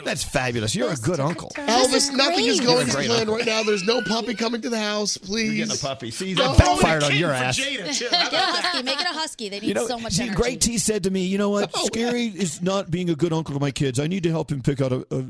[0.04, 0.74] That's fabulous.
[0.74, 1.50] You're a good uncle.
[1.56, 3.62] Elvis, nothing is going a as great planned right now.
[3.62, 5.16] There's no puppy coming to the house.
[5.16, 5.54] Please.
[5.54, 6.10] You're getting a puppy.
[6.10, 6.56] See, that home.
[6.56, 7.58] backfired on your ass.
[7.58, 8.82] Get a husky.
[8.82, 9.48] Make it a husky.
[9.48, 10.36] They need You know, so much see, energy.
[10.36, 11.74] Greg T said to me, you know what?
[11.76, 13.98] Scary is not being a good uncle to my kids.
[14.00, 15.06] I need to help him pick out a.
[15.10, 15.24] a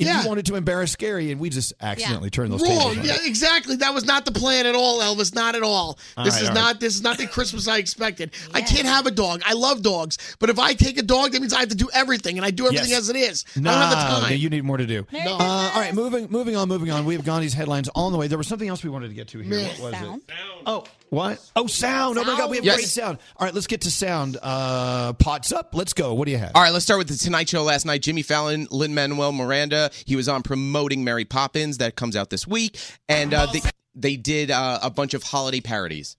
[0.00, 0.22] and Yeah.
[0.22, 2.70] you wanted to embarrass Gary, and we just accidentally turned those Wrong.
[2.70, 2.98] tables.
[2.98, 3.76] on Yeah, exactly.
[3.76, 5.34] That was not the plan at all, Elvis.
[5.34, 5.98] Not at all.
[6.16, 6.64] All this right, is all not.
[6.64, 6.80] right.
[6.80, 8.32] This is not the Christmas I expected.
[8.52, 9.42] I can't have a dog.
[9.46, 11.88] I love dogs, but if I take a dog, that means I have to do
[11.92, 12.98] everything, and I do everything Yes.
[13.00, 13.44] as it is.
[13.56, 14.30] Nah, I don't have the time.
[14.30, 15.06] no, you need more to do.
[15.12, 15.20] No.
[15.38, 17.04] Uh, all right, moving moving on, moving on.
[17.04, 18.26] We have Gandhi's headlines on the way.
[18.26, 19.50] There was something else we wanted to get to here.
[19.54, 19.66] Man.
[19.78, 20.22] What was Sound.
[20.28, 20.34] it?
[20.66, 21.40] Oh, what?
[21.56, 22.18] Oh, sound.
[22.18, 22.76] Oh my God, we have Yes.
[22.76, 23.18] great sound.
[23.36, 24.36] All right, let's get to sound.
[24.40, 25.70] Uh, pots up.
[25.74, 26.14] Let's go.
[26.14, 26.52] What do you have?
[26.54, 28.02] All right, let's start with the Tonight Show last night.
[28.02, 29.89] Jimmy Fallon, Lin Manuel Miranda.
[30.04, 33.60] He was on promoting Mary Poppins that comes out this week, and uh, they
[33.94, 36.16] they did uh, a bunch of holiday parodies.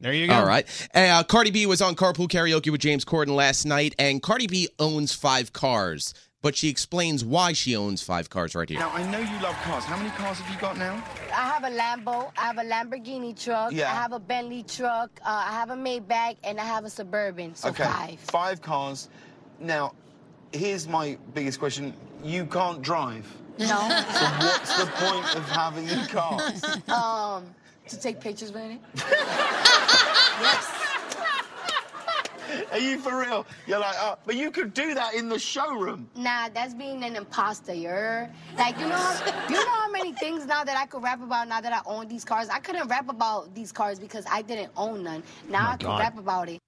[0.00, 0.34] There you go.
[0.34, 0.66] All right.
[0.94, 4.68] Uh, Cardi B was on Carpool Karaoke with James Corden last night, and Cardi B
[4.78, 8.78] owns five cars, but she explains why she owns five cars right here.
[8.78, 9.84] Now, I know you love cars.
[9.84, 10.94] How many cars have you got now?
[11.34, 13.90] I have a Lambo, I have a Lamborghini truck, Yeah.
[13.90, 17.54] I have a Bentley truck, uh, I have a Maybach, and I have a Suburban.
[17.54, 18.20] So okay, five.
[18.20, 19.10] Five cars.
[19.58, 19.92] Now,
[20.52, 21.92] here's my biggest question.
[22.24, 23.26] You can't drive.
[23.58, 23.66] No.
[23.66, 26.64] So what's the point of having the cars?
[26.88, 27.54] um,
[27.90, 28.80] to take pictures with it.
[32.72, 33.46] Are you for real?
[33.66, 36.08] You're like, oh, but you could do that in the showroom.
[36.16, 37.74] Nah, that's being an imposter.
[37.74, 41.22] You're like, you know, how, you know how many things now that I could rap
[41.22, 42.48] about now that I own these cars.
[42.48, 45.22] I couldn't rap about these cars because I didn't own none.
[45.48, 45.98] Now oh my I can God.
[46.00, 46.60] rap about it.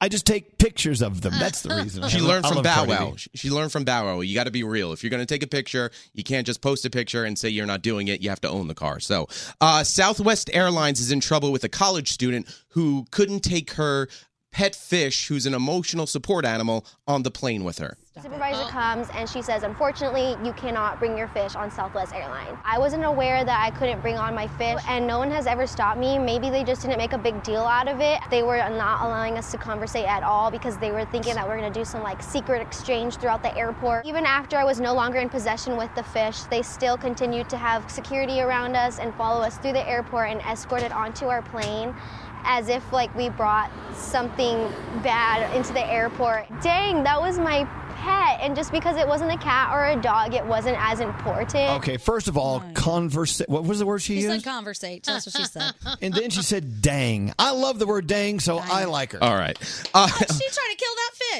[0.00, 1.34] I just take pictures of them.
[1.40, 2.08] That's the reason.
[2.08, 3.14] She I learned from Bow Wow.
[3.16, 4.20] She- She learned from Bow Wow.
[4.20, 4.92] You got to be real.
[4.92, 7.48] If you're going to take a picture, you can't just post a picture and say
[7.48, 8.20] you're not doing it.
[8.20, 9.00] You have to own the car.
[9.00, 9.28] So,
[9.60, 14.08] uh, Southwest Airlines is in trouble with a college student who couldn't take her
[14.52, 17.96] pet fish, who's an emotional support animal, on the plane with her.
[18.22, 18.68] Supervisor oh.
[18.68, 22.58] comes and she says, unfortunately, you cannot bring your fish on Southwest Airlines.
[22.64, 25.66] I wasn't aware that I couldn't bring on my fish, and no one has ever
[25.66, 26.18] stopped me.
[26.18, 28.18] Maybe they just didn't make a big deal out of it.
[28.30, 31.54] They were not allowing us to conversate at all because they were thinking that we
[31.54, 34.04] are gonna do some like secret exchange throughout the airport.
[34.04, 37.56] Even after I was no longer in possession with the fish, they still continued to
[37.56, 41.94] have security around us and follow us through the airport and escorted onto our plane
[42.44, 44.56] as if like we brought something
[45.02, 46.46] bad into the airport.
[46.62, 47.64] Dang, that was my
[47.96, 51.54] pet, and just because it wasn't a cat or a dog, it wasn't as important.
[51.82, 53.42] Okay, first of all, converse.
[53.48, 54.44] What was the word she She used?
[54.44, 55.04] said conversate.
[55.04, 55.72] That's what she said.
[56.02, 59.22] and then she said, "Dang." I love the word "dang," so I like her.
[59.22, 59.58] All right.
[59.92, 60.94] Uh, She tried to kill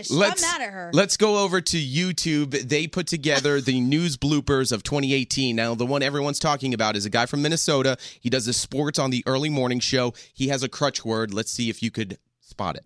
[0.06, 0.14] that.
[0.14, 0.90] Let's, I'm mad at her.
[0.94, 2.68] Let's go over to YouTube.
[2.68, 5.56] They put together the news bloopers of 2018.
[5.56, 7.96] Now, the one everyone's talking about is a guy from Minnesota.
[8.20, 10.14] He does the sports on the early morning show.
[10.32, 11.34] He has a crutch word.
[11.34, 12.84] Let's see if you could spot it.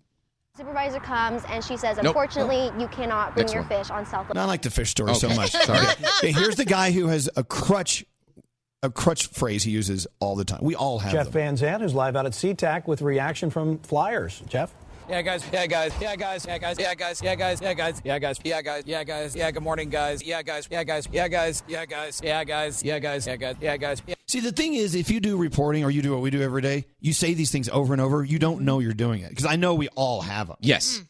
[0.55, 2.07] Supervisor comes and she says, Nope.
[2.07, 3.69] unfortunately, you cannot bring Next your one.
[3.69, 4.37] fish on Southwest.
[4.37, 5.51] I like the fish story so much.
[5.65, 5.79] sorry.
[6.19, 8.05] Okay, here's the guy who has a crutch,
[8.83, 10.59] a crutch phrase he uses all the time.
[10.61, 11.33] We all have Jeff them.
[11.33, 14.43] Van Zandt, who's live out at SeaTac with reaction from Flyers.
[14.47, 14.71] Jeff?
[15.09, 15.43] Yeah, guys.
[15.51, 15.91] Yeah, guys.
[15.99, 16.45] Yeah, guys.
[16.47, 16.77] Yeah, guys.
[16.79, 17.21] Yeah, guys.
[17.21, 17.61] Yeah, guys.
[17.61, 18.01] Yeah, guys.
[18.03, 18.39] Yeah, guys.
[18.43, 18.83] Yeah, guys.
[18.85, 19.35] Yeah, guys.
[19.35, 20.23] Yeah, good morning, guys.
[20.23, 20.67] Yeah, guys.
[20.71, 21.07] Yeah, guys.
[21.11, 21.63] Yeah, guys.
[21.67, 22.21] Yeah, guys.
[22.23, 22.83] Yeah, guys.
[22.83, 23.27] Yeah, guys.
[23.27, 23.55] Yeah, guys.
[23.61, 24.01] Yeah, guys.
[24.27, 26.61] See, the thing is, if you do reporting or you do what we do every
[26.61, 28.23] day, you say these things over and over.
[28.23, 30.57] You don't know you're doing it because I know we all have them.
[30.61, 31.01] Yes.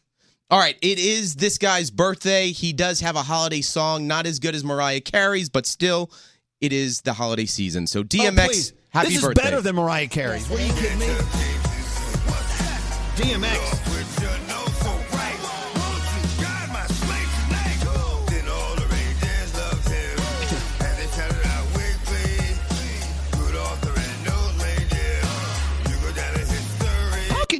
[0.50, 2.50] All right, it is this guy's birthday.
[2.50, 6.10] He does have a holiday song, not as good as Mariah Carey's, but still,
[6.60, 7.86] it is the holiday season.
[7.86, 8.72] So DMX, Oh, please.
[8.90, 9.42] happy this is birthday.
[9.42, 10.48] better than Mariah Carey's.
[10.50, 11.06] What are you kidding me?
[13.16, 13.83] DMX.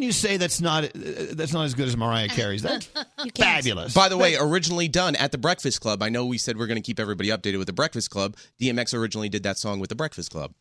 [0.04, 0.88] You say that's not uh,
[1.32, 2.62] that's not as good as Mariah Carey's?
[2.62, 2.88] That's
[3.36, 3.94] fabulous.
[3.94, 6.02] By the way, originally done at the Breakfast Club.
[6.02, 8.36] I know we said we're going to keep everybody updated with the Breakfast Club.
[8.60, 10.52] DMX originally did that song with the Breakfast Club.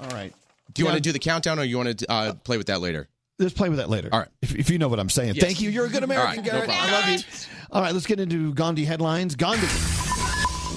[0.00, 0.32] All right.
[0.72, 0.92] Do you Yeah.
[0.92, 3.08] want to do the countdown or you want to uh, play with that later?
[3.38, 4.08] Let's play with that later.
[4.12, 4.28] All right.
[4.42, 5.34] If, if you know what I'm saying.
[5.34, 5.44] Yes.
[5.44, 5.70] Thank you.
[5.70, 6.68] You're a good All American, right, no Garrett.
[6.68, 6.88] problem.
[6.94, 7.18] I love you.
[7.70, 9.36] All right, let's get into Gandhi headlines.
[9.36, 9.66] Gandhi,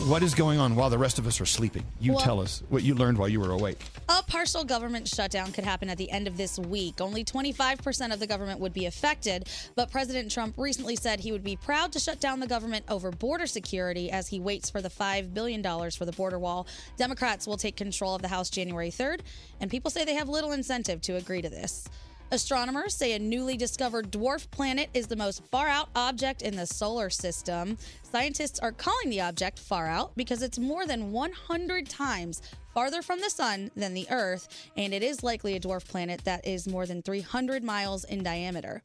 [0.09, 1.83] what is going on while the rest of us are sleeping?
[1.99, 3.79] You Well- tell us what you learned while you were awake.
[4.11, 6.99] A partial government shutdown could happen at the end of this week.
[6.99, 11.45] Only 25% of the government would be affected, but President Trump recently said he would
[11.45, 14.89] be proud to shut down the government over border security as he waits for the
[14.89, 16.67] $5 billion for the border wall.
[16.97, 19.21] Democrats will take control of the House January 3rd,
[19.61, 21.87] and people say they have little incentive to agree to this.
[22.33, 26.65] Astronomers say a newly discovered dwarf planet is the most far out object in the
[26.65, 27.77] solar system.
[28.03, 32.41] Scientists are calling the object far out because it's more than 100 times
[32.73, 36.45] farther from the sun than the Earth, and it is likely a dwarf planet that
[36.45, 38.81] is more than 300 miles in diameter.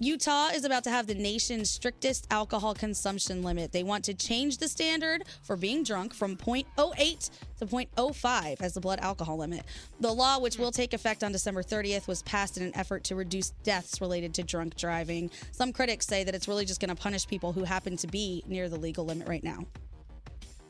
[0.00, 3.72] Utah is about to have the nation's strictest alcohol consumption limit.
[3.72, 8.80] They want to change the standard for being drunk from 0.08 to 0.05 as the
[8.80, 9.64] blood alcohol limit.
[9.98, 13.16] The law, which will take effect on December 30th, was passed in an effort to
[13.16, 15.32] reduce deaths related to drunk driving.
[15.50, 18.44] Some critics say that it's really just going to punish people who happen to be
[18.46, 19.66] near the legal limit right now.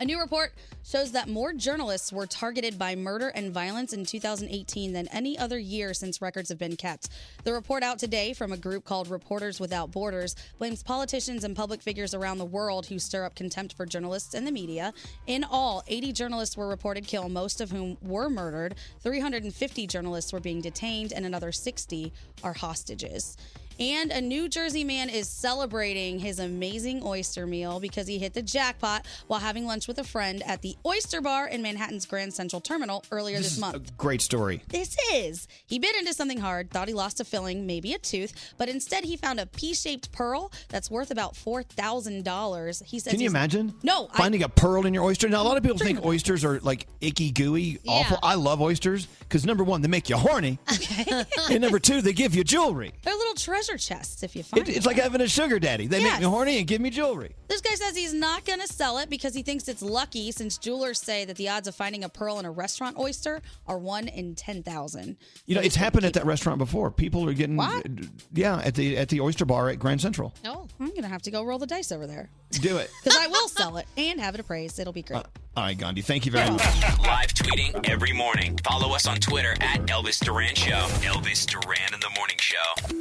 [0.00, 0.52] A new report
[0.84, 5.58] shows that more journalists were targeted by murder and violence in 2018 than any other
[5.58, 7.08] year since records have been kept.
[7.42, 11.82] The report out today from a group called Reporters Without Borders blames politicians and public
[11.82, 14.94] figures around the world who stir up contempt for journalists and the media.
[15.26, 18.76] In all, 80 journalists were reported killed, most of whom were murdered.
[19.00, 22.12] 350 journalists were being detained, and another 60
[22.44, 23.36] are hostages.
[23.78, 28.42] And a New Jersey man is celebrating his amazing oyster meal because he hit the
[28.42, 32.60] jackpot while having lunch with a friend at the Oyster Bar in Manhattan's Grand Central
[32.60, 33.96] Terminal earlier this, month.
[33.96, 34.62] Great story.
[34.68, 35.46] This is.
[35.66, 39.05] He bit into something hard, thought he lost a filling, maybe a tooth, but instead
[39.05, 42.82] he found a pea-shaped pearl that's worth about four thousand dollars.
[42.84, 43.74] He says, Can you imagine?
[43.84, 45.28] No, Finding a pearl in your oyster.
[45.28, 48.18] Now, a lot of people think oysters are like icky, gooey, awful.
[48.22, 50.59] I love oysters because number one, they make you horny.
[50.78, 51.24] Okay.
[51.50, 52.92] and number two, they give you jewelry.
[53.02, 53.34] They're little
[53.69, 55.86] treasure chests if you find It, it's like having a sugar daddy.
[55.86, 57.35] They make me horny and give me jewelry.
[57.49, 60.59] This guy says he's not going to sell it because he thinks it's lucky since
[60.59, 64.09] jewelers say that the odds of finding a pearl in a restaurant oyster are 1
[64.09, 65.16] in 10,000.
[65.47, 66.90] You know, it's happened at that restaurant before.
[66.90, 67.86] People are getting, What?
[68.32, 70.35] yeah, at the at the oyster bar at Grand Central.
[70.45, 72.90] No, I'm going to have to go roll the dice over there Do it.
[73.05, 74.78] because I will sell it and have it appraised.
[74.78, 75.19] It'll be great.
[75.19, 75.23] Uh,
[75.57, 76.03] all right, Gandhi.
[76.03, 76.62] Thank you very much.
[77.01, 78.57] Live tweeting every morning.
[78.62, 80.86] Follow us on Twitter at Elvis Duran Show.
[81.03, 82.97] Elvis Duran in the Morning Show.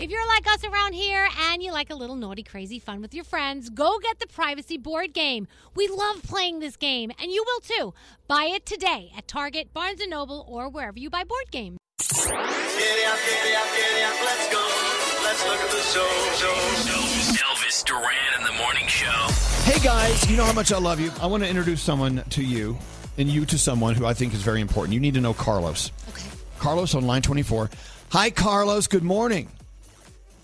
[0.00, 3.14] If you're like us around here and you like a little naughty, crazy fun with
[3.14, 5.48] your friends, go get the Privacy Board Game.
[5.74, 7.94] We love playing this game, and you will too.
[8.28, 11.78] Buy it today at Target, Barnes & Noble, or wherever you buy board games.
[11.98, 14.62] Giddy up, giddy up, giddy up, let's go.
[15.24, 16.06] Let's look at the show.
[16.46, 19.26] Elvis, Elvis Duran in the Morning Show.
[19.64, 21.10] Hey guys, you know how much I love you.
[21.20, 22.78] I want to introduce someone to you,
[23.16, 24.94] and you to someone who I think is very important.
[24.94, 25.90] You need to know Carlos.
[26.10, 26.22] Okay.
[26.60, 27.68] Carlos on line twenty four.
[28.10, 28.86] Hi, Carlos.
[28.86, 29.48] Good morning.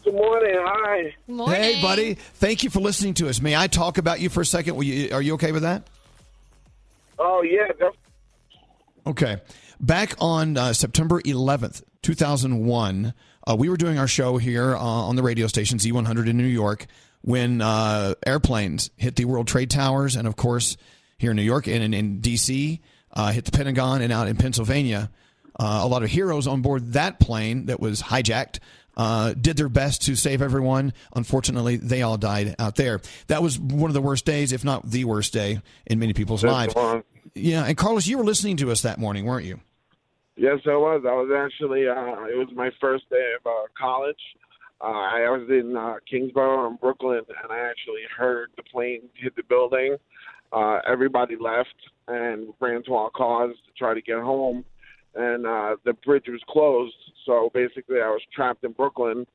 [0.04, 0.54] Good morning.
[0.58, 1.14] Hi.
[1.56, 2.14] Hey, buddy.
[2.14, 3.40] Thank you for listening to us.
[3.40, 4.76] May I talk about you for a second?
[4.76, 5.86] Will you, are you okay with that?
[7.18, 7.68] Oh yeah.
[7.78, 7.94] def-
[9.06, 9.40] Okay.
[9.80, 13.12] Back on uh, September 11th, 2001,
[13.46, 16.44] uh, we were doing our show here uh, on the radio station Z100 in New
[16.46, 16.86] York
[17.22, 20.76] when uh, airplanes hit the World Trade Towers, and of course,
[21.18, 22.80] here in New York and in, in D.C.,
[23.12, 25.10] uh, hit the Pentagon, and out in Pennsylvania.
[25.58, 28.58] Uh, a lot of heroes on board that plane that was hijacked
[28.96, 30.92] uh, did their best to save everyone.
[31.14, 33.00] Unfortunately, they all died out there.
[33.28, 36.42] That was one of the worst days, if not the worst day, in many people's
[36.42, 36.74] That's lives.
[36.74, 37.04] one.
[37.34, 39.60] Yeah, and Carlos, you were listening to us that morning, weren't you?
[40.36, 41.04] Yes, I was.
[41.06, 41.88] I was actually.
[41.88, 44.18] Uh, it was my first day of uh, college.
[44.80, 49.36] Uh, I was in uh, Kingsborough in Brooklyn, and I actually heard the plane hit
[49.36, 49.96] the building.
[50.52, 51.74] Uh, everybody left
[52.08, 54.64] and ran to our cars to try to get home,
[55.14, 56.94] and uh, the bridge was closed.
[57.24, 59.26] So basically, I was trapped in Brooklyn,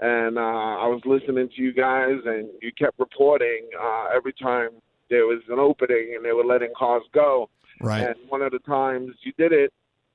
[0.00, 4.70] and uh, I was listening to you guys, and you kept reporting uh, every time
[5.10, 7.48] there was an opening, and they were letting cars go.
[7.80, 8.02] Right.
[8.02, 9.72] And one of the times you did it,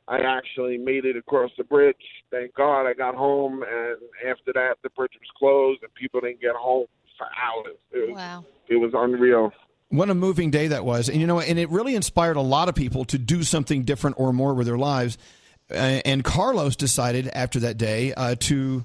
[0.08, 1.96] I actually made it across the bridge.
[2.32, 3.98] Thank God I got home, and
[4.30, 7.78] after that, the bridge was closed, and people didn't get home for hours.
[7.92, 8.46] It was, wow.
[8.68, 9.52] It was unreal.
[9.90, 11.10] What a moving day that was.
[11.10, 14.20] And you know, and it really inspired a lot of people to do something different
[14.20, 15.18] or more with their lives.
[15.72, 18.84] Uh, and Carlos decided after that day uh, to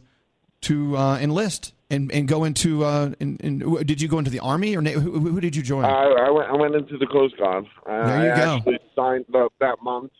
[0.63, 2.85] to uh, enlist and, and go into.
[2.85, 5.63] Uh, in, in, did you go into the army or na- who, who did you
[5.63, 5.85] join?
[5.85, 6.49] I, I went.
[6.49, 7.65] I went into the Coast Guard.
[7.89, 8.57] Uh, There you I go.
[8.57, 10.13] actually signed up that month,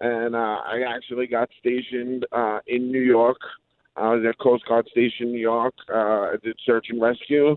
[0.00, 3.38] and uh, I actually got stationed uh, in New York.
[3.96, 5.74] I was at Coast Guard Station, New York.
[5.92, 7.56] Uh, I did search and rescue,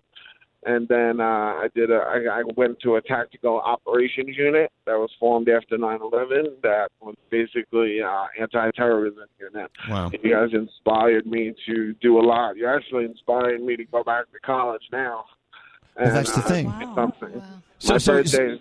[0.65, 1.91] and then uh, I did.
[1.91, 6.61] A, I, I went to a tactical operations unit that was formed after 9/11.
[6.63, 9.71] That was basically uh, anti-terrorism unit.
[9.89, 10.09] Wow.
[10.23, 12.57] You guys inspired me to do a lot.
[12.57, 15.25] You actually inspired me to go back to college now.
[15.99, 16.73] Well, that's the uh, thing.
[16.79, 17.43] do Something.
[17.79, 18.59] So- My so- birthday is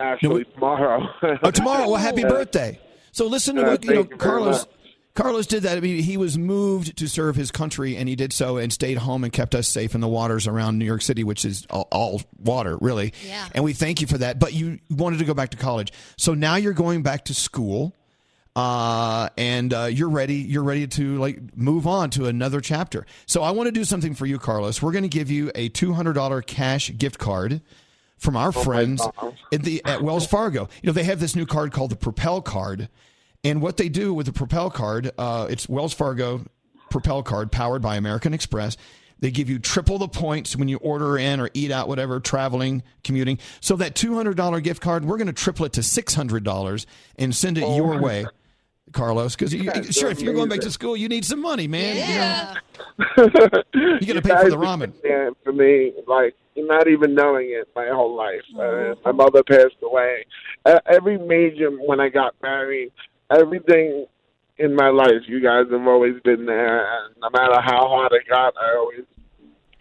[0.00, 1.06] actually tomorrow.
[1.42, 1.86] oh, tomorrow.
[1.88, 2.80] Well, happy birthday.
[3.12, 4.66] So listen to uh, what you know, you Carlos.
[5.16, 5.24] Much.
[5.24, 5.76] Carlos did that.
[5.76, 8.98] I mean, he was moved to serve his country, and he did so and stayed
[8.98, 11.88] home and kept us safe in the waters around New York City, which is all,
[11.90, 13.12] all water, really.
[13.26, 13.48] Yeah.
[13.52, 14.38] And we thank you for that.
[14.38, 17.94] But you wanted to go back to college, so now you're going back to school,
[18.54, 20.36] uh, and uh, you're ready.
[20.36, 23.04] You're ready to like move on to another chapter.
[23.26, 24.80] So I want to do something for you, Carlos.
[24.80, 27.60] We're going to give you a two hundred dollar cash gift card
[28.16, 29.06] from our Oh, friends
[29.52, 30.70] at the at Wells Fargo.
[30.82, 32.88] You know, they have this new card called the Propel card,
[33.46, 36.44] and what they do with the Propel card, uh, it's Wells Fargo
[36.90, 38.76] Propel card powered by American Express.
[39.20, 42.82] They give you triple the points when you order in or eat out, whatever, traveling,
[43.02, 43.38] commuting.
[43.60, 46.44] So that two hundred dollar gift card, we're going to triple it to six hundred
[46.44, 46.86] dollars
[47.18, 48.26] and send it Oh, your way.
[48.92, 51.96] Carlos, because That's sure, if you're going back to school, you need some money, man.
[51.96, 52.54] Yeah.
[53.18, 54.92] You, know, you got to pay for the ramen.
[55.04, 58.42] have for me, like not even knowing it my whole life.
[58.56, 58.92] Oh.
[58.92, 60.24] Uh, my mother passed away.
[60.64, 62.92] Uh, every major when I got married,
[63.30, 64.06] everything
[64.58, 66.80] in my life, you guys have always been there.
[66.80, 69.04] And no matter how hard it got, I always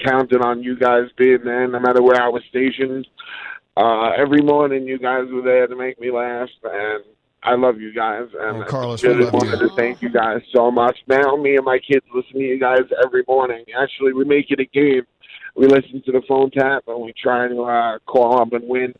[0.04, 1.68] counted on you guys being there.
[1.68, 3.08] No matter where I was stationed,
[3.78, 7.04] uh, every morning you guys were there to make me laugh, and
[7.44, 8.28] I love you guys.
[8.38, 9.40] And Carlos, I really love you.
[9.40, 10.98] wanted to thank you guys so much.
[11.08, 13.64] Now, me and my kids listen to you guys every morning.
[13.78, 15.04] Actually, we make it a game.
[15.56, 18.94] We listen to the phone tap and we try to uh, call up and win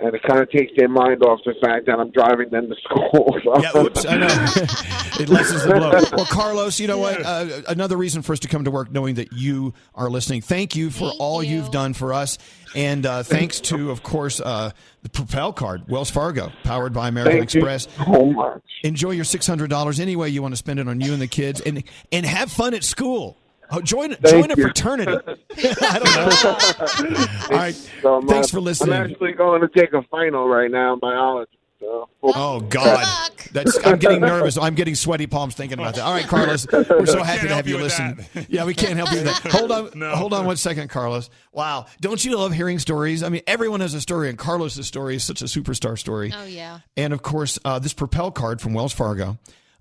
[0.00, 2.76] and it kind of takes their mind off the fact that I'm driving them to
[2.82, 3.36] school.
[3.42, 3.60] So.
[3.60, 4.26] Yeah, oops, I know.
[5.20, 5.88] it lessens the blow.
[6.18, 7.24] Well, Carlos, you know what?
[7.24, 10.40] Uh, another reason for us to come to work knowing that you are listening.
[10.42, 11.60] Thank you for all you.
[11.62, 12.38] have done for us.
[12.74, 14.70] And uh, thanks to, of course, uh,
[15.02, 17.88] the Propel card, Wells Fargo, powered by American Thank you Express.
[17.96, 18.62] so much.
[18.84, 21.60] Enjoy your $600 any way you want to spend it on you and the kids
[21.60, 23.36] and, and have fun at school.
[23.70, 25.12] Oh, join join a fraternity.
[25.82, 27.50] I don't know.
[27.50, 27.74] All right.
[28.02, 28.94] So Thanks for listening.
[28.94, 31.52] I'm actually going to take a final right now in biology.
[31.80, 32.08] So.
[32.22, 33.06] Oh God,
[33.52, 34.58] that's I'm getting nervous.
[34.58, 36.02] I'm getting sweaty palms thinking about that.
[36.02, 38.18] All right, Carlos, we're so happy to have you, listen.
[38.48, 39.52] Yeah, we can't help you with that.
[39.52, 41.30] Hold on, hold on one second, Carlos.
[41.52, 43.22] Wow, don't you love hearing stories?
[43.22, 46.32] I mean, everyone has a story, and Carlos's story is such a superstar story.
[46.36, 46.80] Oh yeah.
[46.96, 49.38] And of course, uh, this Propel card from Wells Fargo,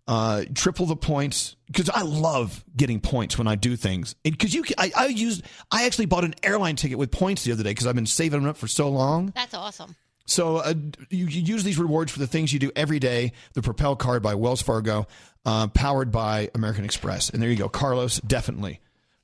[0.07, 4.15] uh, triple the points because I love getting points when I do things.
[4.23, 7.63] Because you, I, I used, I actually bought an airline ticket with points the other
[7.63, 9.31] day because I've been saving them up for so long.
[9.35, 9.95] That's awesome.
[10.25, 10.73] So uh,
[11.09, 13.31] you, you use these rewards for the things you do every day.
[13.53, 15.07] The Propel card by Wells Fargo,
[15.45, 17.29] uh, powered by American Express.
[17.29, 18.19] And there you go, Carlos.
[18.21, 18.81] Definitely,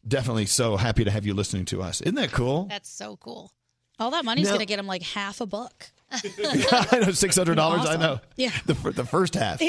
[0.07, 0.45] definitely.
[0.45, 1.99] So happy to have you listening to us.
[2.01, 2.65] Isn't that cool?
[2.69, 3.51] That's so cool.
[3.99, 5.91] All that money's Now- going to get him like half a book.
[6.91, 7.85] I know six hundred dollars.
[7.87, 8.19] I know.
[8.35, 8.51] Yeah.
[8.65, 9.61] The, the first half.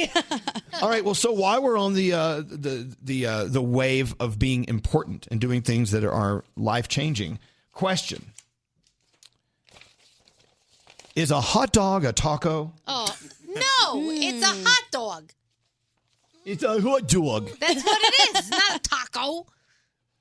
[0.83, 1.05] All right.
[1.05, 5.27] Well, so while we're on the uh, the the uh, the wave of being important
[5.31, 7.39] and doing things that are life changing,
[7.73, 8.33] question:
[11.17, 12.73] Is a hot dog a taco?
[12.87, 13.17] Oh
[13.49, 15.33] no, it's a hot dog.
[16.45, 17.49] It's a hot dog.
[17.59, 18.41] That's what it is.
[18.41, 19.47] It's not a taco.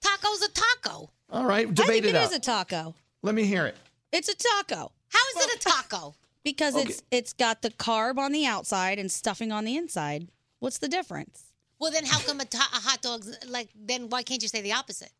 [0.01, 1.09] Taco's a taco.
[1.31, 2.31] All right, I debate think it it out.
[2.31, 2.93] is a taco.
[3.23, 3.75] Let me hear it.
[4.11, 4.91] It's a taco.
[5.13, 6.15] How is it a taco?
[6.43, 6.89] Because Okay.
[6.89, 10.27] it's it's got the carb on the outside and stuffing on the inside.
[10.59, 11.43] What's the difference?
[11.79, 13.69] Well, then how come a, ta- a hot dog's like?
[13.75, 15.11] Then why can't you say the opposite?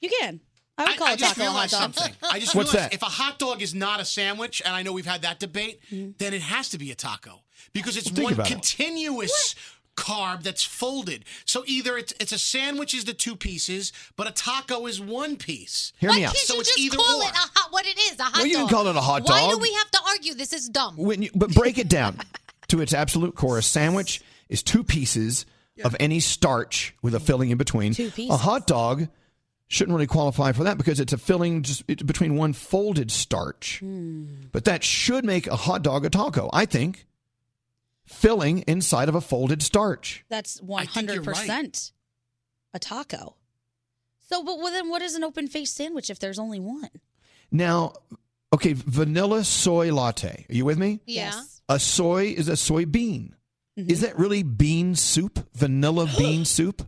[0.00, 0.40] You can.
[0.76, 1.94] I would call I a just taco a hot realized dog.
[1.94, 2.14] something.
[2.30, 2.94] I just What's realized that?
[2.94, 5.80] if a hot dog is not a sandwich, and I know we've had that debate,
[5.90, 6.12] Mm-hmm.
[6.18, 7.40] then it has to be a taco
[7.72, 8.52] because it's Well, think one about it.
[8.52, 9.54] continuous
[9.98, 11.24] carb that's folded.
[11.44, 15.36] So either it's it's a sandwich is the two pieces, but a taco is one
[15.36, 15.92] piece.
[15.98, 16.34] Hear me out.
[16.34, 17.24] Can't So you it's just either call or.
[17.24, 17.72] it a hot?
[17.72, 18.18] What it is?
[18.20, 18.70] A hot Well, you can dog.
[18.70, 19.62] call it a hot Why do dog.
[19.62, 20.34] we have to argue?
[20.34, 20.96] This is dumb.
[20.96, 22.18] When you, but break it down
[22.68, 23.58] to its absolute core.
[23.58, 25.44] A sandwich is two pieces
[25.84, 27.92] of any starch with a filling in between.
[27.94, 28.34] Two pieces.
[28.34, 29.08] A hot dog
[29.68, 33.80] shouldn't really qualify for that because it's a filling just it's between one folded starch.
[33.80, 34.24] Hmm.
[34.52, 37.04] But that should make a hot dog a taco, I think.
[38.08, 40.24] Filling inside of a folded starch.
[40.28, 41.36] That's think one you're hundred right.
[41.36, 41.92] percent
[42.74, 43.36] a taco.
[44.28, 46.90] So, but well, then what is an open faced sandwich if there's only one?
[47.50, 47.94] Now,
[48.52, 50.46] okay, vanilla soy latte.
[50.48, 51.00] Are you with me?
[51.06, 51.42] Yeah.
[51.68, 53.34] A soy is a soy bean.
[53.78, 53.90] Mm-hmm.
[53.90, 55.46] Is that really bean soup?
[55.54, 56.82] Vanilla bean soup?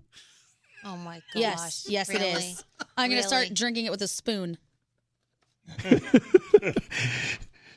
[0.84, 1.34] Oh my gosh.
[1.34, 2.32] Yes, yes, it Really?
[2.32, 2.64] is.
[2.96, 4.58] I'm going to start drinking it with a spoon.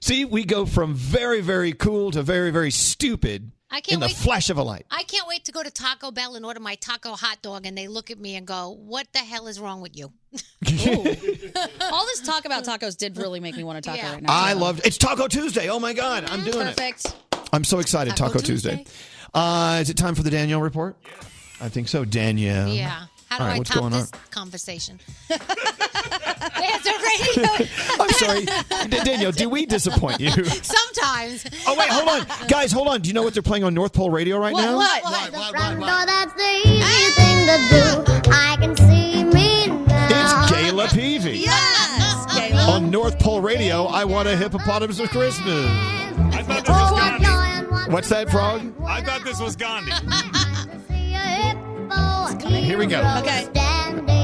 [0.04, 4.08] See, we go from very, very cool to very, very stupid I can't in the
[4.08, 4.86] wait- flash of a light.
[4.92, 7.78] I can't wait to go to Taco Bell and order my taco hot dog, and
[7.78, 12.20] they look at me and go, "What the hell is wrong with you?" All this
[12.26, 14.12] talk about tacos did really make me want a taco Yeah.
[14.12, 14.28] right now.
[14.30, 15.70] I loved It's Taco Tuesday.
[15.70, 16.76] Oh my God, I'm doing it.
[16.76, 17.16] Perfect.
[17.54, 18.18] I'm so excited.
[18.18, 18.86] Taco Taco, Tuesday.
[19.34, 20.98] Uh, is it time for the Danielle report?
[21.62, 22.04] I think so.
[22.04, 22.68] Danielle.
[22.68, 23.06] Yeah.
[23.34, 24.00] How do All right, I what's top going on?
[24.02, 25.00] this conversation?
[25.28, 26.94] It's a
[27.40, 27.68] radio.
[28.00, 28.46] I'm sorry.
[28.90, 30.30] D- Danielle, do we disappoint you?
[30.46, 31.44] Sometimes.
[31.66, 32.28] Oh, wait, hold on.
[32.48, 33.02] Guys, hold on.
[33.02, 34.76] Do you know what they're playing on North Pole Radio right now?
[34.76, 35.02] What?
[35.50, 38.32] Front door, that's the easy thing to do.
[38.32, 40.08] I can see me now.
[40.12, 41.42] It's Gayla Peevey.
[41.42, 42.68] Yes, Gayla.
[42.68, 45.48] On North Pole Radio, I want a hippopotamus for Christmas.
[46.36, 47.92] I thought this was Gandhi.
[47.92, 48.72] What's that, Frog?
[48.86, 49.92] I thought this was Gandhi.
[52.64, 53.00] Here we go.
[53.20, 53.46] Okay.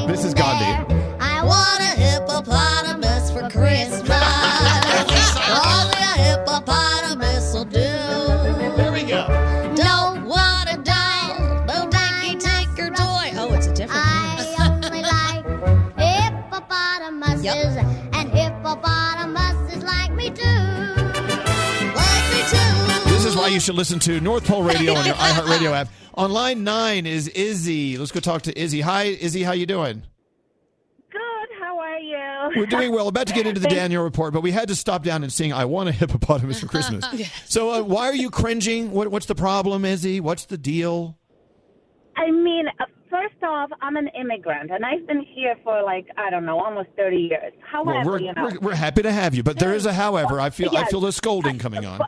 [0.07, 0.95] This is Gandhi.
[1.19, 4.09] I want a hippopotamus for Christmas.
[5.49, 7.79] Only a hippopotamus will do.
[8.77, 9.27] There we go.
[9.75, 13.33] Don't want a doll, I can take toy.
[13.35, 15.45] Oh, it's a different I only like
[15.99, 17.75] hippopotamuses,
[18.13, 20.43] and hippopotamuses like me too.
[21.93, 23.09] Like me too.
[23.11, 25.89] This is why you should listen to North Pole Radio on your iHeartRadio app.
[26.19, 27.97] On line nine is Izzy.
[27.97, 28.81] Let's go talk to Izzy.
[28.81, 29.41] Hi, Izzy.
[29.41, 30.03] How you doing?
[31.09, 31.19] Good.
[31.61, 32.59] How are you?
[32.59, 33.07] We're doing well.
[33.07, 35.53] About to get into the Danielle report, but we had to stop down and sing
[35.53, 37.05] "I Want a Hippopotamus for Christmas."
[37.45, 38.91] So, uh, why are you cringing?
[38.91, 40.19] What, what's the problem, Izzy?
[40.19, 41.17] What's the deal?
[42.17, 46.29] I mean, uh, first off, I'm an immigrant, and I've been here for like I
[46.29, 47.53] don't know, almost 30 years.
[47.61, 49.93] However, Well, we're, you know, we're, we're happy to have you, but there is a
[49.93, 50.41] however.
[50.41, 52.01] I feel I feel the scolding coming on.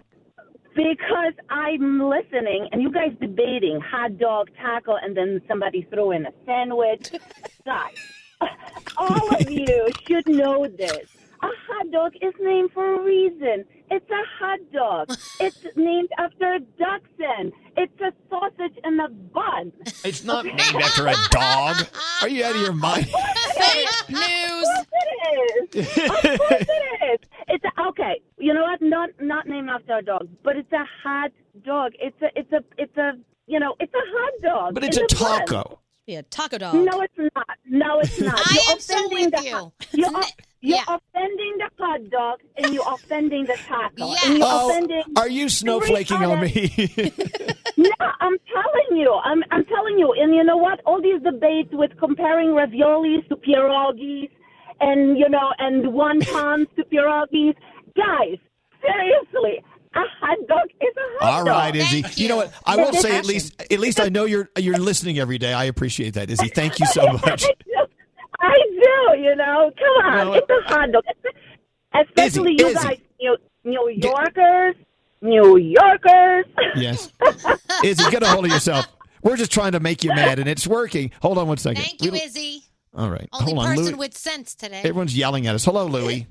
[0.76, 6.26] Because I'm listening, and you guys debating hot dog, taco, and then somebody throw in
[6.26, 7.12] a sandwich.
[7.66, 7.96] Guys,
[8.98, 11.08] all of you should know this.
[11.44, 13.66] A hot dog is named for a reason.
[13.92, 15.10] It's a hot dog.
[15.42, 17.52] it's named after a dachshund.
[17.76, 19.74] It's a sausage in a bun.
[20.06, 21.88] It's not named after a dog.
[22.22, 23.08] Are you out of your mind?
[23.08, 24.68] Fake news.
[24.80, 25.88] Of course it is.
[25.88, 27.20] Of course it is.
[27.50, 28.22] It's a, okay.
[28.38, 28.82] You know what?
[28.82, 31.32] Not not named after a dog, but it's a hot
[31.66, 31.92] dog.
[32.00, 33.12] It's a it's a it's a
[33.48, 34.74] you know it's a hot dog.
[34.74, 35.46] But it's a bun.
[35.46, 35.81] taco.
[36.08, 36.74] Be a taco dog.
[36.76, 37.48] No, it's not.
[37.66, 38.34] No, it's not.
[38.38, 39.52] I You're am so offending with the you.
[39.56, 39.74] hot-
[40.62, 45.04] You're, you're offending the hot dog, and you're offending the taco, and you're Oh, offending.
[45.16, 47.14] are you snowflaking on me?
[47.78, 49.12] No, I'm telling you.
[49.24, 50.14] I'm I'm telling you.
[50.14, 50.82] And you know what?
[50.86, 54.30] All these debates with comparing raviolis to pierogies,
[54.82, 57.56] and you know, and wontons to pierogies,
[57.96, 58.38] guys.
[58.82, 61.56] Seriously, a hot dog is a hot All dog.
[61.58, 62.04] right, Izzy.
[62.16, 62.30] You.
[62.30, 62.54] know what?
[62.66, 65.54] I will say at least at least I know you're you're listening every day.
[65.54, 66.48] I appreciate that, Izzy.
[66.50, 67.44] Thank you so much.
[68.40, 69.22] I do.
[69.22, 71.04] You know, come on, No, it's a hot dog.
[71.94, 72.88] Especially Izzy, you Izzy.
[72.88, 74.76] guys, New, New Yorkers,
[75.22, 76.46] New Yorkers.
[76.76, 77.12] Yes.
[77.84, 78.88] Izzy, get a hold of yourself.
[79.24, 81.12] We're just trying to make you mad, and it's working.
[81.22, 81.84] Hold on one second.
[81.84, 82.64] Thank you, We- Izzy.
[82.98, 83.30] All right.
[83.34, 83.96] Only Hold on, person Louis.
[84.00, 84.80] with sense today.
[84.80, 85.64] Everyone's yelling at us.
[85.66, 86.28] Hello, Louie.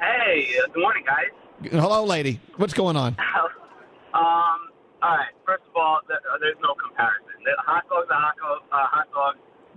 [0.00, 1.24] Hey, uh, good morning, guys.
[1.64, 2.40] Hello, lady.
[2.56, 3.16] What's going on?
[4.12, 4.74] Um,
[5.06, 5.30] all right.
[5.46, 7.30] First of all, uh, there's no comparison.
[7.44, 9.34] The hot dog's a hot dog, uh, hot dog,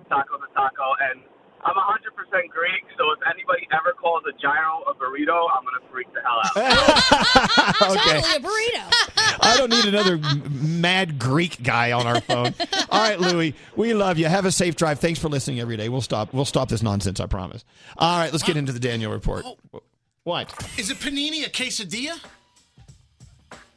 [0.09, 1.21] taco's a taco, and
[1.63, 2.83] I'm 100% Greek.
[2.97, 6.57] So if anybody ever calls a gyro a burrito, I'm gonna freak the hell out.
[7.95, 8.21] okay.
[8.21, 9.37] Totally a burrito.
[9.45, 10.17] I don't need another
[10.49, 12.55] mad Greek guy on our phone.
[12.89, 14.25] All right, Louie, we love you.
[14.25, 14.99] Have a safe drive.
[14.99, 15.89] Thanks for listening every day.
[15.89, 16.33] We'll stop.
[16.33, 17.19] We'll stop this nonsense.
[17.19, 17.63] I promise.
[17.97, 19.45] All right, let's get into the Danielle report.
[20.23, 20.53] What?
[20.77, 22.19] Is a panini a quesadilla?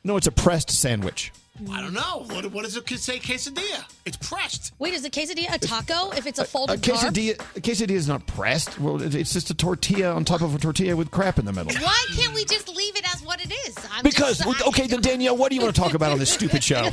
[0.04, 1.32] No, it's a pressed sandwich.
[1.72, 2.24] I don't know.
[2.28, 3.82] What, what does it say quesadilla?
[4.04, 4.72] It's pressed.
[4.78, 8.06] Wait, is a quesadilla a taco if it's a folded A quesadilla, a quesadilla is
[8.06, 8.78] not pressed.
[8.78, 11.52] Well, it- it's just a tortilla on top of a tortilla with crap in the
[11.52, 11.72] middle.
[11.82, 13.74] Why can't we just leave it as what it is?
[13.90, 16.30] I'm Because just, okay, then Danielle, what do you want to talk about on this
[16.30, 16.90] stupid show?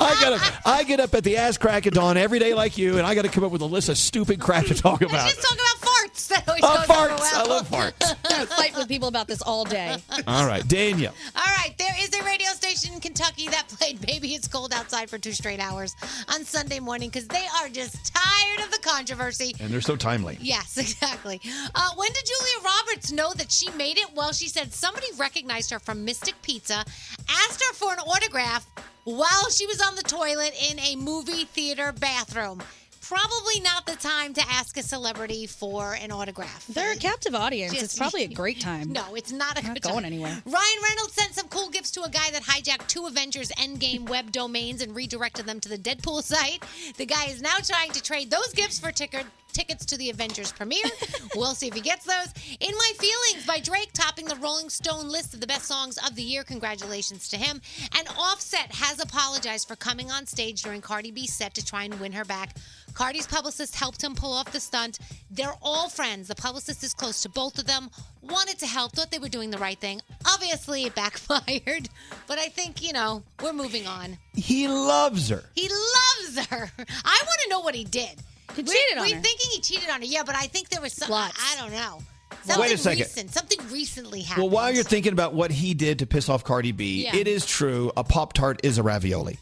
[0.00, 2.78] I got to I get up at the ass crack of dawn every day like
[2.78, 5.02] you, and I got to come up with a list of stupid crap to talk
[5.02, 5.12] about.
[5.26, 6.28] Let's talk about farts.
[6.28, 7.12] That always Oh, goes farts.
[7.12, 7.48] over I well.
[7.48, 8.16] love farts.
[8.30, 9.96] I fight with people about this all day.
[10.26, 11.14] All right, Danielle.
[11.36, 15.08] All right, there is a radio station in Kentucky that played Baby It's Cold Outside
[15.10, 15.94] for two straight hours
[16.28, 19.54] on Sunday morning because they are just tired of the controversy.
[19.60, 20.38] And they're so timely.
[20.40, 21.40] Yes, exactly.
[21.74, 24.06] Uh, when did Julia Roberts know that she made it?
[24.14, 26.84] Well, she said somebody recognized her from Mystic Pizza,
[27.28, 28.66] asked her for an autograph
[29.04, 32.62] while she was on the toilet in a movie theater bathroom.
[33.02, 36.64] Probably not the time to ask a celebrity for an autograph.
[36.68, 37.72] They're a captive audience.
[37.72, 38.92] Just- it's probably a great time.
[38.92, 40.04] No, it's not a Not good going time.
[40.04, 40.40] anywhere.
[40.46, 44.30] Ryan Reynolds sent some cool gifts to a guy that hijacked two Avengers Endgame web
[44.30, 46.62] domains and redirected them to the Deadpool site.
[46.96, 50.52] The guy is now trying to trade those gifts for ticker- tickets to the Avengers
[50.52, 50.84] premiere.
[51.36, 52.28] we'll see if he gets those.
[52.60, 56.14] In My Feelings by Drake topping the Rolling Stone list of the best songs of
[56.14, 56.44] the year.
[56.44, 57.60] Congratulations to him.
[57.98, 61.98] And Offset has apologized for coming on stage during Cardi B's set to try and
[62.00, 62.56] win her back.
[62.94, 64.98] Cardi's publicist helped him pull off the stunt.
[65.30, 66.28] They're all friends.
[66.28, 67.90] The publicist is close to both of them.
[68.22, 70.00] Wanted to help, thought they were doing the right thing.
[70.26, 71.88] Obviously, it backfired,
[72.26, 74.18] but I think, you know, we're moving on.
[74.34, 75.42] He loves her.
[75.54, 76.70] He loves her.
[76.78, 78.20] I want to know what he did.
[78.54, 79.22] He we're, cheated on we're her.
[79.22, 81.10] thinking he cheated on her, yeah, but I think there was some.
[81.10, 81.36] Lots.
[81.40, 81.98] I don't know.
[82.32, 83.00] Wait Something a second.
[83.02, 83.30] recent.
[83.30, 84.44] Something recently happened.
[84.44, 87.14] Well, while you're thinking about what he did to piss off Cardi B, Yeah.
[87.16, 87.92] it is true.
[87.96, 89.38] A Pop Tart is a ravioli.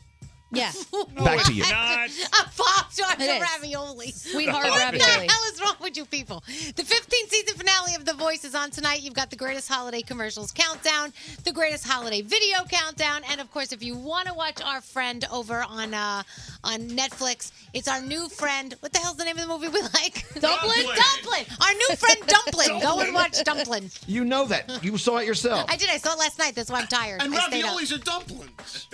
[0.52, 0.72] Yeah.
[1.24, 1.62] Back to you.
[1.62, 3.40] a pop tart It to is.
[3.40, 4.10] ravioli.
[4.10, 5.26] Sweetheart what ravioli.
[5.26, 6.42] the hell is wrong with you people?
[6.46, 9.02] The 15th season finale of The Voice is on tonight.
[9.02, 11.12] You've got the greatest holiday commercials countdown,
[11.44, 15.24] the greatest holiday video countdown, and of course, if you want to watch our friend
[15.32, 16.22] over on uh,
[16.64, 18.74] on Netflix, it's our new friend.
[18.80, 20.26] What the hell's the name of the movie we like?
[20.40, 20.84] Dumpling?
[20.84, 21.44] Dumpling.
[21.60, 22.80] Our new friend Dumpling.
[22.80, 23.90] Go and watch Dumpling.
[24.08, 24.82] You know that.
[24.82, 25.66] You saw it yourself.
[25.68, 25.88] I did.
[25.90, 26.54] I saw it last night.
[26.54, 27.22] That's why I'm tired.
[27.22, 27.76] And I stayed up.
[27.76, 28.88] raviolis are dumplings.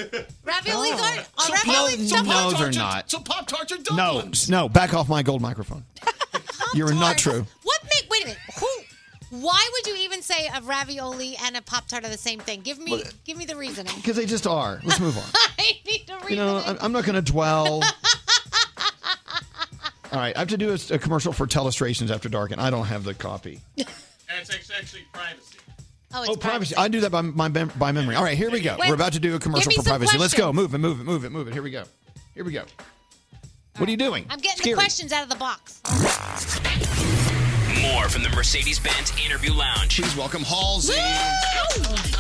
[0.45, 2.27] Raviolis are, are So raviolis no, dumplings?
[2.29, 3.11] no, they're Pop-Tarts are- not.
[3.11, 4.51] So Pop Tarts are No, dumplings.
[4.51, 5.85] no, back off my gold microphone.
[6.75, 7.47] You're not true.
[7.63, 8.07] What make?
[8.11, 8.41] Wait a minute.
[8.59, 8.69] Who?
[9.31, 12.61] Why would you even say a ravioli and a pop tart are the same thing?
[12.61, 13.93] Give me, Well, give me the reasoning.
[13.97, 14.81] Because they just are.
[14.85, 15.25] Let's move on.
[15.59, 16.31] I need the reasoning.
[16.31, 17.83] You know, I'm, I'm not going to dwell.
[20.13, 22.71] All right, I have to do a, a commercial for Telestrations After Dark, and I
[22.71, 23.61] don't have the copy.
[23.77, 25.56] That's actually privacy.
[26.17, 26.75] Oh, it's Oh, privacy.
[26.77, 28.15] I do that by, my mem- by memory.
[28.17, 28.77] All right, here we go.
[28.79, 30.19] Wait, We're about to do a commercial for some privacy.
[30.19, 30.53] Let's go.
[30.53, 31.53] Move it, move it, move it, move it.
[31.55, 31.85] Here we go.
[32.35, 32.65] Here we go.
[33.77, 34.25] What are you doing?
[34.31, 34.75] I'm getting Scary.
[34.75, 35.81] the questions out of the box.
[37.83, 40.01] More from the Mercedes Benz Interview Lounge.
[40.01, 40.95] Please welcome Halsey.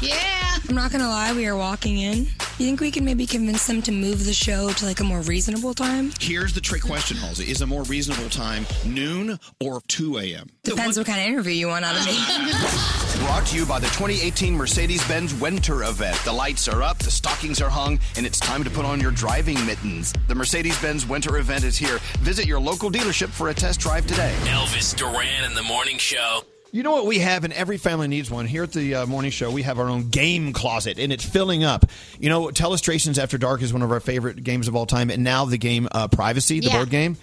[0.06, 0.56] Yeah.
[0.68, 2.27] I'm not gonna lie, we are walking in
[2.59, 5.20] You think we can maybe convince them to move the show to like a more
[5.20, 6.11] reasonable time?
[6.19, 7.51] Here's the trick question, Halsey.
[7.51, 10.49] Is a more reasonable time noon or 2 a.m.?
[10.65, 12.12] Depends what kind of interview you want out of me.
[13.27, 16.19] Brought to you by the 2018 Mercedes Benz Winter Event.
[16.24, 19.11] The lights are up, the stockings are hung, and it's time to put on your
[19.11, 20.15] driving mittens.
[20.27, 21.99] The Mercedes Benz Winter Event is here.
[22.20, 24.35] Visit your local dealership for a test drive today.
[24.45, 26.41] Elvis Duran in the morning show.
[26.72, 28.47] You know what we have, and every family needs one.
[28.47, 31.64] Here at the uh, morning show, we have our own game closet, and it's filling
[31.64, 31.86] up.
[32.18, 35.24] You know, Telestrations After Dark is one of our favorite games of all time, and
[35.24, 36.76] now the game uh, Privacy, the Yeah.
[36.78, 37.16] board game.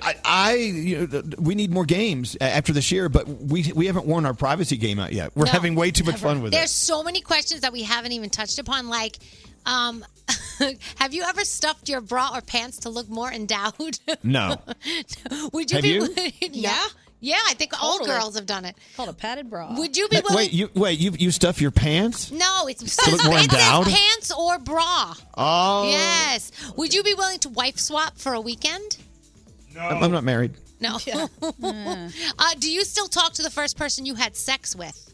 [0.00, 4.06] I, I you know, we need more games after this year, but we we haven't
[4.06, 5.32] worn our privacy game out yet.
[5.36, 6.62] We're No, having way too much fun with There's it.
[6.62, 8.88] There's so many questions that we haven't even touched upon.
[8.88, 9.18] Like,
[9.66, 10.02] um,
[10.96, 13.98] have you ever stuffed your bra or pants to look more endowed?
[14.22, 14.56] No.
[15.52, 15.88] Would you Have be?
[15.90, 16.08] you?
[16.52, 16.82] yeah.
[17.24, 18.18] Yeah, I think all Totally.
[18.18, 18.74] girls have done it.
[18.96, 19.72] Called a padded bra.
[19.78, 20.36] Would you be willing?
[20.36, 22.32] Wait, you wait you you stuff your pants?
[22.32, 23.86] no, it's To look more it says endowed?
[23.86, 25.14] pants or bra.
[25.38, 26.50] Oh, Yes.
[26.76, 28.98] Would you be willing to wife swap for a weekend?
[29.78, 30.54] I'm, I'm not married.
[30.80, 30.98] No.
[31.62, 32.08] uh,
[32.58, 35.11] do you still talk to the first person you had sex with?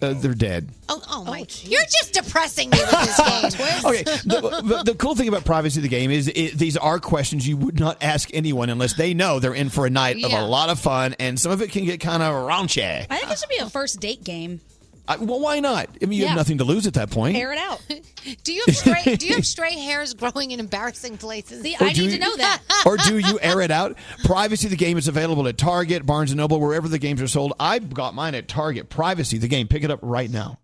[0.00, 0.68] Uh, they're dead.
[0.88, 1.38] Oh, oh my!
[1.38, 3.84] You're just depressing me with this game.
[3.84, 4.02] okay.
[4.02, 7.46] The, the, the cool thing about privacy of the game is it, these are questions
[7.46, 10.44] you would not ask anyone unless they know they're in for a night of a
[10.44, 13.06] lot of fun, and some of it can get kind of raunchy.
[13.10, 14.60] I think it should be a first date game.
[15.08, 15.88] I, well, why not?
[16.00, 16.28] I mean, you Yeah.
[16.30, 17.36] have nothing to lose at that point.
[17.36, 17.80] Air it out.
[18.44, 19.16] Do you have stray?
[19.16, 21.60] do you have stray hairs growing in embarrassing places?
[21.62, 22.60] See, Or do you- know that.
[22.86, 23.96] or do you air it out?
[24.24, 27.52] Privacy the game is available at Target, Barnes and Noble, wherever the games are sold.
[27.58, 28.88] I've got mine at Target.
[28.90, 29.66] Privacy the game.
[29.66, 30.58] Pick it up right now.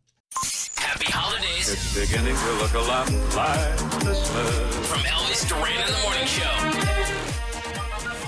[0.76, 4.86] Happy holidays It's beginning to look a lot like Christmas.
[4.88, 6.44] from Elvis Duran in the morning show.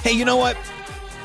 [0.02, 0.56] Hey, you know what?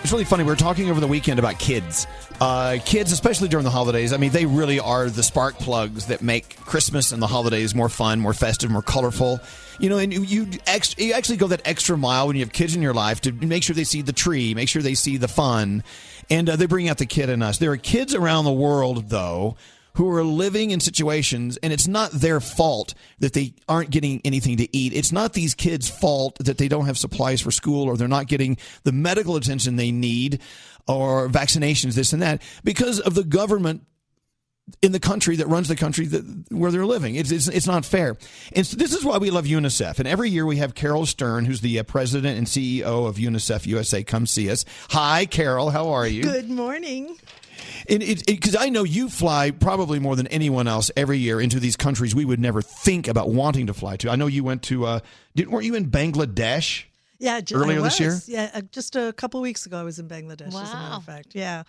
[0.06, 0.44] It's really funny.
[0.44, 2.06] We were talking over the weekend about kids.
[2.40, 6.22] Uh, kids, especially during the holidays, I mean, they really are the spark plugs that
[6.22, 9.40] make Christmas and the holidays more fun, more festive, more colorful.
[9.80, 12.54] You know, and you you, ex- you actually go that extra mile when you have
[12.54, 15.18] kids in your life to make sure they see the tree, make sure they see
[15.18, 15.84] the fun,
[16.30, 17.58] and uh, they bring out the kid in us.
[17.58, 19.56] There are kids around the world, though,
[19.96, 24.58] who are living in situations, and it's not their fault that they aren't getting anything
[24.58, 24.94] to eat.
[24.94, 28.28] It's not these kids' fault that they don't have supplies for school or they're not
[28.28, 30.42] getting the medical attention they need
[30.88, 33.84] or vaccinations, this and that, because of the government
[34.82, 37.16] in the country that runs the country that where they're living.
[37.16, 38.18] It's, it's, it's not fair.
[38.54, 40.00] And so this is why we love UNICEF.
[40.00, 43.66] And every year we have Caryl Stern, who's the uh, president and CEO of UNICEF
[43.68, 44.66] USA, come see us.
[44.90, 45.70] Hi, Caryl.
[45.70, 46.24] How are you?
[46.24, 47.18] Good morning.
[47.88, 52.16] Because I know you fly probably more than anyone else every year into these countries
[52.16, 54.10] we would never think about wanting to fly to.
[54.10, 54.86] I know you went to.
[54.86, 55.00] Uh,
[55.36, 56.86] did, weren't you in Bangladesh?
[57.20, 58.20] Yeah, ju- Earlier I this year?
[58.28, 60.54] Yeah, uh, just a couple weeks ago, I was in Bangladesh.
[60.54, 60.64] Wow.
[60.64, 61.64] As a matter of fact, yeah,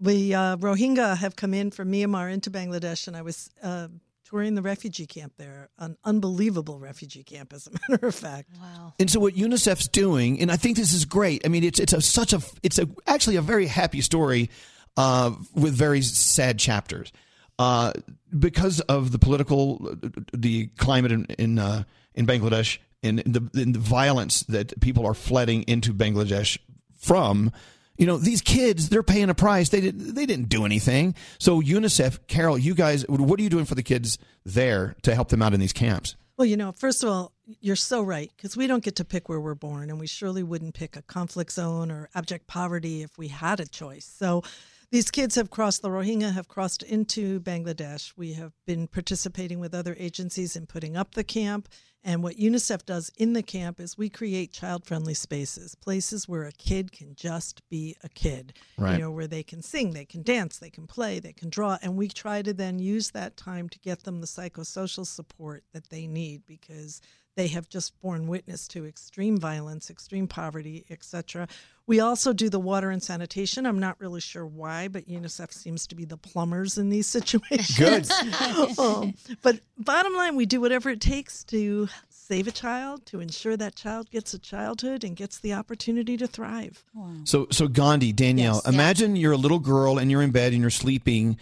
[0.00, 3.88] we uh, Rohingya have come in from Myanmar into Bangladesh, and I was uh,
[4.24, 5.68] touring the refugee camp there.
[5.78, 8.48] An unbelievable refugee camp, as a matter of fact.
[8.60, 8.94] Wow.
[8.98, 11.42] And so what UNICEF's doing, and I think this is great.
[11.44, 14.50] I mean, it's it's a, such a it's a actually a very happy story
[14.96, 17.12] uh, with very sad chapters
[17.58, 17.92] uh,
[18.36, 19.94] because of the political,
[20.32, 21.84] the climate in in, uh,
[22.14, 26.58] in Bangladesh and the, and the violence that people are flooding into Bangladesh
[26.96, 27.52] from.
[27.96, 29.70] You know, these kids, they're paying a price.
[29.70, 31.16] They didn't they didn't do anything.
[31.38, 35.30] So UNICEF, Caryl, you guys, what are you doing for the kids there to help
[35.30, 36.14] them out in these camps?
[36.36, 39.28] Well, you know, first of all, you're so right because we don't get to pick
[39.28, 43.18] where we're born, and we surely wouldn't pick a conflict zone or abject poverty if
[43.18, 44.04] we had a choice.
[44.04, 44.44] So
[44.90, 48.12] these kids have crossed, the Rohingya have crossed into Bangladesh.
[48.16, 51.68] We have been participating with other agencies in putting up the camp.
[52.02, 56.44] And what UNICEF does in the camp is we create child friendly spaces, places where
[56.44, 58.54] a kid can just be a kid.
[58.78, 58.92] Right.
[58.92, 61.76] You know, where they can sing, they can dance, they can play, they can draw.
[61.82, 65.90] And we try to then use that time to get them the psychosocial support that
[65.90, 67.02] they need because
[67.38, 71.46] they have just borne witness to extreme violence, extreme poverty, etc.
[71.86, 73.64] We also do the water and sanitation.
[73.64, 77.78] I'm not really sure why, but UNICEF seems to be the plumbers in these situations.
[77.78, 78.10] Good.
[78.80, 83.56] um, but bottom line, we do whatever it takes to save a child, to ensure
[83.56, 86.84] that child gets a childhood and gets the opportunity to thrive.
[87.22, 88.74] So, so Gandhi, Danielle, Yes.
[88.74, 91.38] imagine you're a little girl and you're in bed and you're sleeping,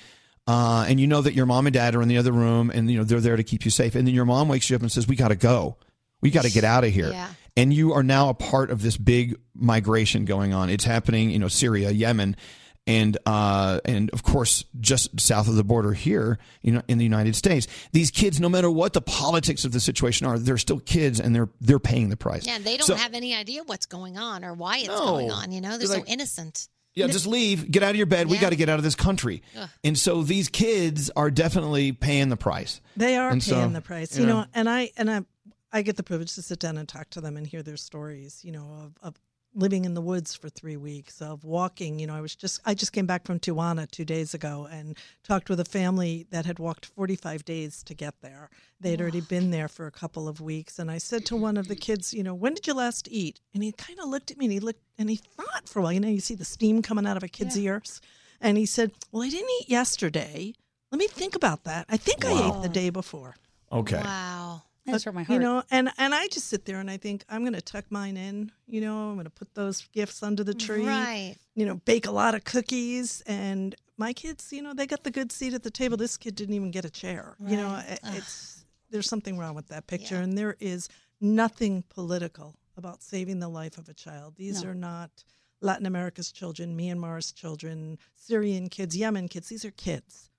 [0.46, 2.90] uh, and you know that your mom and dad are in the other room, and
[2.90, 3.94] you know they're there to keep you safe.
[3.94, 5.78] And then your mom wakes you up and says, "We got to go.
[6.26, 7.28] We got to get out of here." Yeah.
[7.56, 10.68] And you are now a part of this big migration going on.
[10.68, 12.36] It's happening, you know, Syria, Yemen,
[12.86, 17.04] and uh, and of course just south of the border here, you know, in the
[17.04, 17.66] United States.
[17.92, 21.34] These kids, no matter what the politics of the situation are, they're still kids, and
[21.34, 22.46] they're they're paying the price.
[22.46, 24.98] Yeah, they don't So- have any idea what's going on or why it's No.
[25.04, 25.50] going on.
[25.50, 26.68] You know, they're, They're so like- innocent.
[26.94, 28.26] Yeah, just leave, get out of your bed.
[28.28, 29.42] We got to get out of this country.
[29.58, 29.68] Ugh.
[29.84, 32.80] And so these kids are definitely paying the price.
[32.96, 34.40] They are And paying so, the price, you you know.
[34.40, 35.20] know, and I and I
[35.76, 38.40] I get the privilege to sit down and talk to them and hear their stories,
[38.42, 39.14] you know, of, of
[39.54, 41.98] living in the woods for three weeks, of walking.
[41.98, 44.96] You know, I was just I just came back from Tijuana two days ago and
[45.22, 48.48] talked with a family that had walked 45 days to get there.
[48.80, 51.68] They'd already been there for a couple of weeks, and I said to one of
[51.68, 53.40] the kids, you know, when did you last eat?
[53.52, 55.82] And he kind of looked at me and he looked and he thought for a
[55.82, 55.92] while.
[55.92, 58.00] You know, you see the steam coming out of a kid's ears,
[58.40, 60.54] and he said, "Well, I didn't eat yesterday."
[60.90, 61.84] Let me think about that.
[61.90, 63.34] I think I ate the day before.
[63.72, 64.00] Okay.
[64.00, 64.62] Wow.
[64.92, 65.34] That's from my heart.
[65.34, 67.84] You know, and and I just sit there and I think I'm going to tuck
[67.90, 68.52] mine in.
[68.66, 70.86] You know, I'm going to put those gifts under the tree.
[70.86, 71.36] Right.
[71.54, 75.10] You know, bake a lot of cookies, and my kids, you know, they got the
[75.10, 75.96] good seat at the table.
[75.96, 77.34] This kid didn't even get a chair.
[77.40, 80.88] You know, it- it's there's something wrong with that picture, and there is
[81.20, 84.36] nothing political about saving the life of a child.
[84.36, 84.70] These No.
[84.70, 85.24] are not
[85.62, 89.48] Latin America's children, Myanmar's children, Syrian kids, Yemen kids.
[89.48, 90.30] These are kids,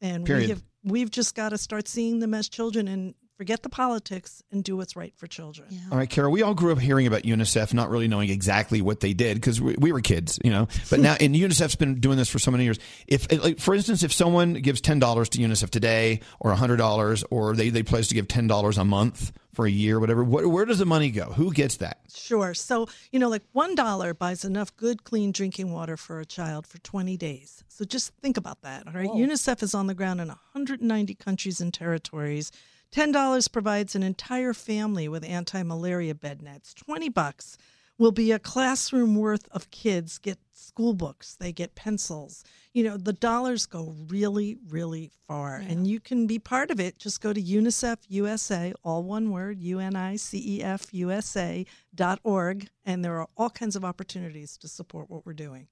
[0.00, 0.42] and Period.
[0.44, 4.42] we have we've just got to start seeing them as children and forget the politics
[4.50, 5.68] and do what's right for children.
[5.90, 9.00] All right, Caryl, we all grew up hearing about UNICEF, not really knowing exactly what
[9.00, 10.68] they did because we, we were kids, you know.
[10.90, 12.78] But now, and UNICEF's been doing this for so many years.
[13.06, 17.68] If, like, for instance, if someone gives $10 to UNICEF today or $100 or they,
[17.68, 20.86] they pledge to give $10 a month for a year, whatever, what, where does the
[20.86, 21.24] money go?
[21.32, 22.00] Who gets that?
[22.14, 22.54] Sure.
[22.54, 26.66] So, you know, like one dollar buys enough good, clean drinking water for a child
[26.66, 27.64] for 20 days.
[27.68, 28.86] So just think about that.
[28.86, 29.08] All right.
[29.08, 29.16] Whoa.
[29.16, 32.50] UNICEF is on the ground in 190 countries and territories.
[32.96, 36.72] $10 provides an entire family with anti malaria bed nets.
[36.72, 37.58] 20 bucks
[37.98, 42.42] will be a classroom worth of kids get school books, they get pencils.
[42.72, 45.56] You know, the dollars go really, really far.
[45.56, 46.98] And you can be part of it.
[46.98, 51.66] Just go to UNICEF USA, all one word, U N I C E F USA
[51.94, 52.68] dot org.
[52.86, 55.66] And there are all kinds of opportunities to support what we're doing.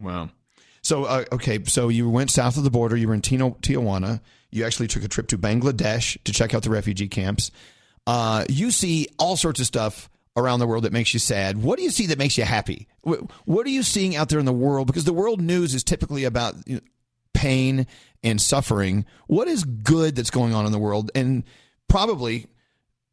[0.00, 0.30] Wow.
[0.82, 2.96] So, uh, okay, so you went south of the border.
[2.96, 4.20] You were in Tino, Tijuana.
[4.54, 7.50] You actually took a trip to Bangladesh to check out the refugee camps.
[8.06, 11.60] Uh, you see all sorts of stuff around the world that makes you sad.
[11.62, 12.86] What do you see that makes you happy?
[13.02, 14.86] What, are you seeing out there in the world?
[14.86, 16.80] Because the world news is typically about you know,
[17.32, 17.86] pain
[18.22, 19.04] and suffering.
[19.26, 21.10] What is good that's going on in the world?
[21.14, 21.44] And
[21.88, 22.46] probably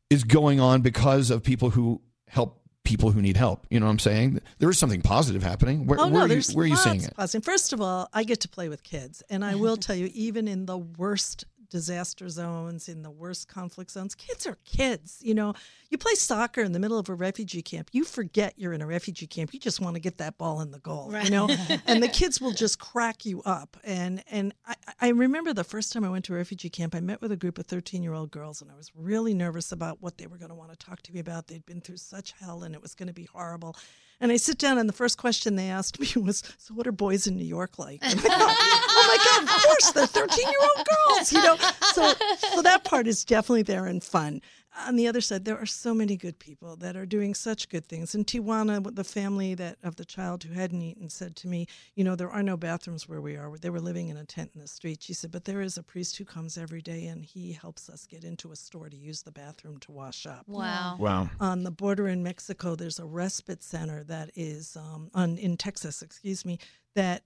[0.10, 3.66] is going on because of people who help people who need help.
[3.70, 4.40] You know what I'm saying?
[4.60, 5.86] There is something positive happening.
[5.86, 7.16] Where, oh where are you, where are you seeing it?
[7.16, 7.42] positive.
[7.42, 10.48] First of all, I get to play with kids, and I will tell you, even
[10.48, 15.20] in the worst disaster zones, in the worst conflict zones, kids are kids.
[15.24, 15.56] You know,
[15.90, 18.86] you play soccer in the middle of a refugee camp, you forget you're in a
[18.86, 19.54] refugee camp.
[19.54, 21.12] You just want to get that ball in the goal.
[21.24, 21.50] You know,
[21.88, 23.78] and the kids will just crack you up.
[23.84, 27.00] And and I, I remember the first time I went to a refugee camp, I
[27.00, 30.02] met with a group of 13 year old girls, and I was really nervous about
[30.02, 31.48] what they were going to want to talk to me about.
[31.48, 33.76] They'd been through such hell, and it was going to be horrible.
[34.22, 36.92] And I sit down, and the first question they asked me was, "So, what are
[36.92, 40.60] boys in New York like?" Thought, oh, oh my God, of course, they're 13 year
[40.62, 41.58] old girls, you know.
[41.94, 42.14] So,
[42.54, 44.42] so that part is definitely there and fun.
[44.88, 47.86] On the other side, there are so many good people that are doing such good
[47.86, 48.16] things.
[48.16, 52.06] In Tijuana, the family that of the child who hadn't eaten said to me, "You
[52.06, 53.58] know, there are no bathrooms where we are.
[53.58, 55.84] They were living in a tent in the street." She said, "But there is a
[55.84, 59.24] priest who comes every day, and he helps us get into a store to use
[59.24, 60.96] the bathroom to wash up." Wow.
[60.98, 61.30] Wow.
[61.42, 66.02] On the border in Mexico, there's a respite center that is um, on in Texas,
[66.02, 66.60] excuse me,
[66.96, 67.24] that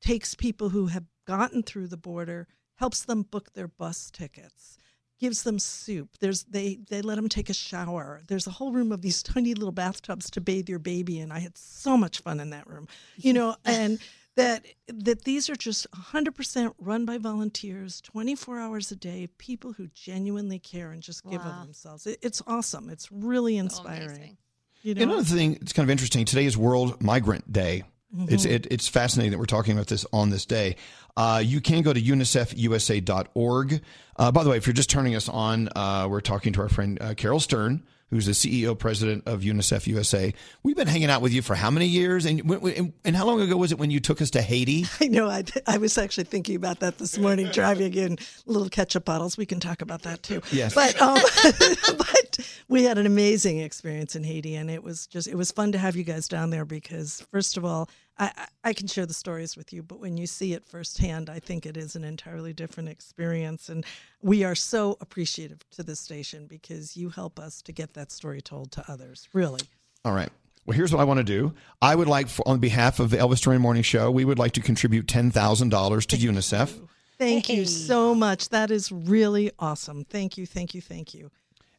[0.00, 2.46] takes people who have gotten through the border,
[2.76, 4.78] helps them book their bus tickets,
[5.18, 6.10] gives them soup.
[6.20, 8.20] There's they they let them take a shower.
[8.28, 11.38] There's a whole room of these tiny little bathtubs to bathe your baby and I
[11.40, 13.98] had so much fun in that room, you know, and.
[14.36, 19.86] That that these are just 100% run by volunteers, 24 hours a day, people who
[19.94, 21.52] genuinely care and just give Wow.
[21.52, 22.06] of themselves.
[22.06, 22.90] It, it's awesome.
[22.90, 24.36] It's really inspiring.
[24.82, 27.84] You know, Another thing that's kind of interesting today is World Migrant Day.
[28.28, 28.50] It's Mhm.
[28.50, 30.76] it, it's fascinating that we're talking about this on this day.
[31.16, 33.80] Uh, you can go to unicefusa.org.
[34.16, 36.68] Uh, by the way, if you're just turning us on, uh, we're talking to our
[36.68, 40.32] friend uh, Carol Stern, who's the CEO president of UNICEF USA.
[40.62, 42.24] We've been hanging out with you for how many years?
[42.24, 44.84] And when- when- and how long ago was it when you took us to Haiti?
[45.00, 45.28] I know.
[45.28, 49.36] I, I was actually thinking about that this morning, driving in little ketchup bottles.
[49.36, 50.40] We can talk about that too.
[50.52, 50.74] Yes.
[50.74, 51.18] But um,
[51.98, 52.38] but
[52.68, 55.78] we had an amazing experience in Haiti, and it was just it was fun to
[55.78, 57.88] have you guys down there because first of all,
[58.18, 61.30] I, I I can share the stories with you, but when you see it firsthand,
[61.30, 63.84] I think it is an entirely different experience, and
[64.22, 68.40] we are so appreciative to this station because you help us to get that story
[68.40, 69.28] told to others.
[69.32, 69.60] Really.
[70.04, 70.30] All right.
[70.64, 71.54] Well, here's what I want to do.
[71.80, 74.52] I would like, for, on behalf of the Elvis Duran Morning Show, we would like
[74.52, 76.88] to contribute ten thousand dollars to UNICEF.
[77.18, 78.48] Thank you so much.
[78.50, 80.04] That is really awesome.
[80.04, 81.30] Thank you, thank you, thank you.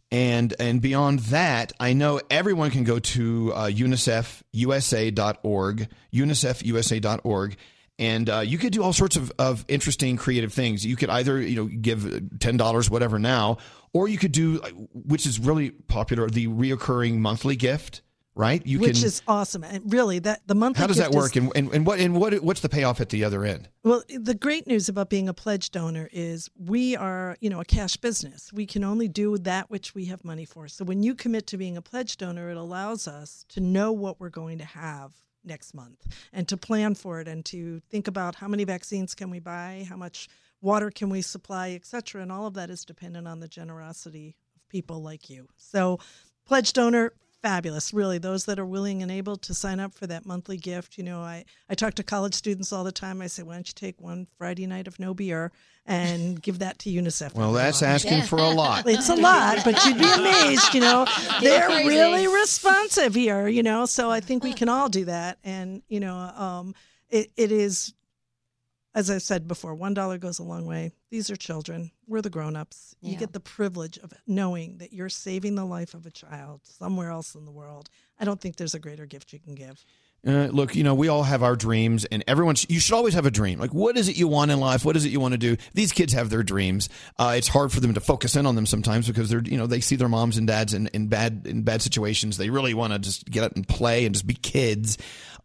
[0.10, 7.58] And and beyond that, I know everyone can go to uh, UNICEFUSA.org, UNICEFUSA.org,
[8.00, 10.86] and uh, you could do all sorts of, of interesting, creative things.
[10.86, 13.58] You could either you know give ten dollars, whatever now,
[13.92, 18.02] or you could do, uh, which is really popular, the reoccurring monthly gift.
[18.38, 18.66] Right?
[18.66, 19.06] You which can.
[19.06, 19.64] is awesome.
[19.64, 21.36] And really, that the monthly how does that gift is- work?
[21.36, 23.70] And, and, and what and what what's the payoff at the other end?
[23.84, 27.66] Well, the great news about being a pledge donor is we are, you know, a
[27.66, 28.54] cash business.
[28.54, 30.68] We can only do that which we have money for.
[30.68, 34.20] So when you commit to being a pledge donor, it allows us to know what
[34.20, 38.36] we're going to have next month and to plan for it and to think about
[38.36, 40.28] how many vaccines can we buy, how much
[40.62, 42.22] water can we supply, et cetera.
[42.22, 45.48] And all of that is dependent on the generosity of people like you.
[45.56, 46.00] So
[46.46, 48.18] pledge donor fabulous really.
[48.18, 51.22] Those that are willing and able to sign up for that monthly gift you know
[51.22, 53.22] i i talk to college students all the time.
[53.22, 55.52] I say why don't you take one friday night of no beer
[55.86, 57.34] and give that to unicef?
[57.34, 57.94] Well, that's month.
[57.94, 58.84] asking for a lot.
[58.88, 61.06] it's a lot but you'd be amazed you know.
[61.42, 65.38] They're really responsive here you know so i think we can all do that.
[65.44, 66.76] And you know um
[67.10, 67.94] it, it is
[68.98, 70.92] as I said before, one dollar goes a long way.
[71.12, 71.92] These are children.
[72.08, 72.96] We're the grown-ups.
[73.00, 73.20] You Yeah.
[73.20, 77.36] get the privilege of knowing that you're saving the life of a child somewhere else
[77.36, 77.90] in the world.
[78.20, 79.86] I don't think there's a greater gift you can give.
[80.26, 82.56] Uh, look, you know, we all have our dreams, and everyone.
[82.56, 83.60] sh- You should always have a dream.
[83.60, 84.84] Like, what is it you want in life?
[84.84, 85.58] What is it you want to do?
[85.76, 86.90] These kids have their dreams.
[87.20, 89.68] Uh, it's hard for them to focus in on them sometimes because they're, you know,
[89.68, 92.38] they see their moms and dads in, in bad in bad situations.
[92.38, 94.98] They really want to just get up and play and just be kids.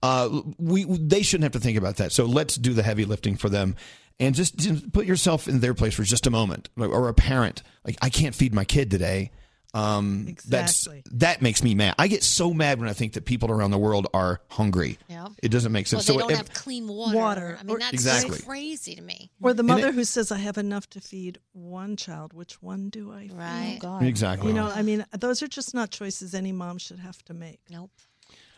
[0.03, 2.13] Uh, we they shouldn't have to think about that.
[2.13, 3.77] So let's do the heavy lifting for them.
[4.21, 7.15] And just, just put yourself in their place for just a moment, like, or a
[7.15, 7.63] parent.
[7.85, 9.33] Like, I can't feed my kid today.
[9.75, 10.51] Um, Exactly.
[10.51, 11.95] That's that makes me mad.
[11.99, 14.99] I get so mad when I think that people around the world are hungry.
[15.09, 15.29] Yeah.
[15.43, 16.07] It doesn't make Well, sense.
[16.07, 17.17] they so don't if- have clean water.
[17.17, 17.57] Water.
[17.59, 18.37] I mean, that's Exactly.
[18.39, 19.31] so crazy to me.
[19.41, 22.35] Or the mother it- who says, "I have enough to feed one child.
[22.35, 23.79] Which one do I feed?" Right.
[24.03, 24.49] Exactly.
[24.49, 27.61] You know, I mean, those are just not choices any mom should have to make.
[27.71, 27.91] Nope.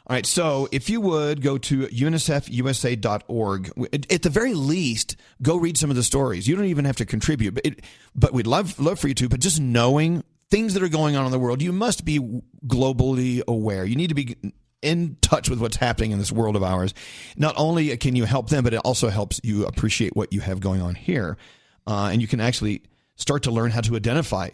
[0.06, 3.72] All right, so if you would go to unicefusa.org,
[4.10, 6.46] at the very least, go read some of the stories.
[6.46, 7.80] You don't even have to contribute, but it,
[8.14, 9.30] but we'd love love for you to.
[9.30, 12.20] But just knowing things that are going on in the world, you must be
[12.66, 13.86] globally aware.
[13.86, 14.36] You need to be
[14.82, 16.92] in touch with what's happening in this world of ours.
[17.38, 20.60] Not only can you help them, but it also helps you appreciate what you have
[20.60, 21.38] going on here,
[21.86, 22.82] uh, and you can actually
[23.16, 24.50] start to learn how to identify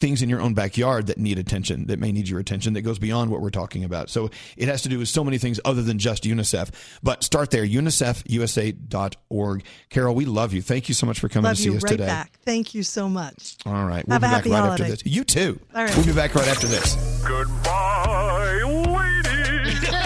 [0.00, 2.98] things in your own backyard that need attention, that may need your attention, that goes
[2.98, 4.08] beyond what we're talking about.
[4.10, 6.70] So it has to do with so many things other than just UNICEF.
[7.02, 9.64] But start there, unicefusa.org.
[9.90, 10.62] Caryl, we love you.
[10.62, 12.06] Thank you so much for coming Love to see you us right today.
[12.06, 12.32] back.
[12.44, 13.56] Thank you so much.
[13.66, 14.06] All right.
[14.08, 14.84] We'll Have be a back happy right holiday.
[14.84, 15.06] after this.
[15.06, 15.60] You too.
[15.74, 15.96] All right.
[15.96, 16.96] We'll be back right after this.
[17.26, 19.90] Goodbye, ladies.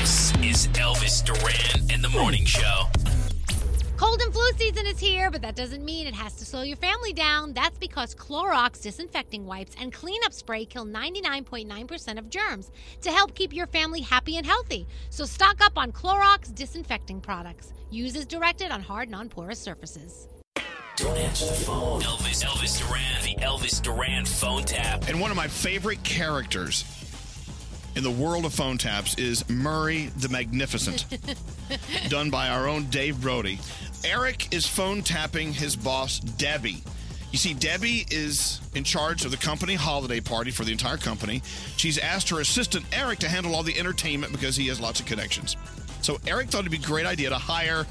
[0.00, 2.84] This is Elvis Duran and the Morning Show.
[4.00, 6.78] Cold and flu season is here, but that doesn't mean it has to slow your
[6.78, 7.52] family down.
[7.52, 12.70] That's because Clorox disinfecting wipes and cleanup spray kill 99.9% of germs
[13.02, 14.86] to help keep your family happy and healthy.
[15.10, 17.74] So stock up on Clorox disinfecting products.
[17.90, 20.28] Use as directed on hard, non porous surfaces.
[20.96, 22.00] Don't answer the phone.
[22.00, 25.08] Elvis, Elvis Duran, the Elvis Duran phone tap.
[25.08, 26.84] And one of my favorite characters
[27.96, 31.06] in the world of phone taps is Murray the Magnificent,
[32.08, 33.58] done by our own Dave Brody.
[34.04, 36.82] Eric is phone tapping his boss, Debbie.
[37.32, 41.42] You see, Debbie is in charge of the company holiday party for the entire company.
[41.76, 45.06] She's asked her assistant, Eric, to handle all the entertainment because he has lots of
[45.06, 45.56] connections.
[46.02, 47.86] So Eric thought it'd be a great idea to hire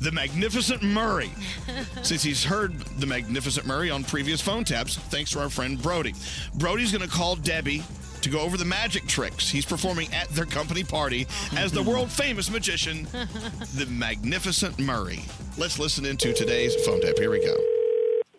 [0.00, 1.30] the Magnificent Murray
[2.02, 6.14] since he's heard the Magnificent Murray on previous phone taps, thanks to our friend Brody.
[6.54, 7.82] Brody's going to call Debbie
[8.22, 11.26] to go over the magic tricks he's performing at their company party
[11.56, 13.04] as the world famous magician,
[13.74, 15.24] the Magnificent Murray.
[15.56, 17.18] Let's listen into today's phone tap.
[17.18, 17.56] Here we go.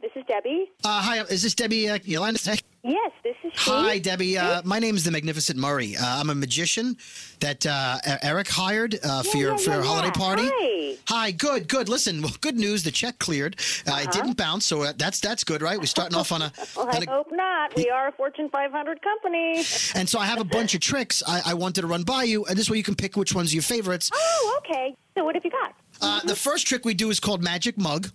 [0.02, 0.72] This is Debbie.
[0.84, 2.40] Uh, hi, is this Debbie uh, Yolanda?
[2.82, 3.70] Yes, this is she.
[3.72, 4.38] Hi, Debbie.
[4.38, 5.98] Uh, my name is the Magnificent Murray.
[5.98, 6.96] Uh, I'm a magician
[7.42, 10.44] that uh, Eric hired uh, for Yeah, your yeah, for your yeah, holiday party.
[10.46, 10.96] Hi.
[11.10, 11.90] Hi, good, good.
[11.90, 12.84] Listen, well, good news.
[12.84, 13.58] The check cleared.
[13.86, 15.78] Uh, It didn't bounce, so uh, that's that's good, right?
[15.78, 16.52] We're starting off on a.
[16.78, 17.76] Well, I on a- hope not.
[17.76, 19.58] We are a Fortune 500 company.
[19.96, 22.46] and so I have a bunch of tricks I, I wanted to run by you,
[22.46, 24.10] and this way you can pick which one's are your favorites.
[24.14, 24.96] Oh, okay.
[25.18, 25.74] So what have you got?
[26.02, 28.10] Uh, the first trick we do is called Magic Mug.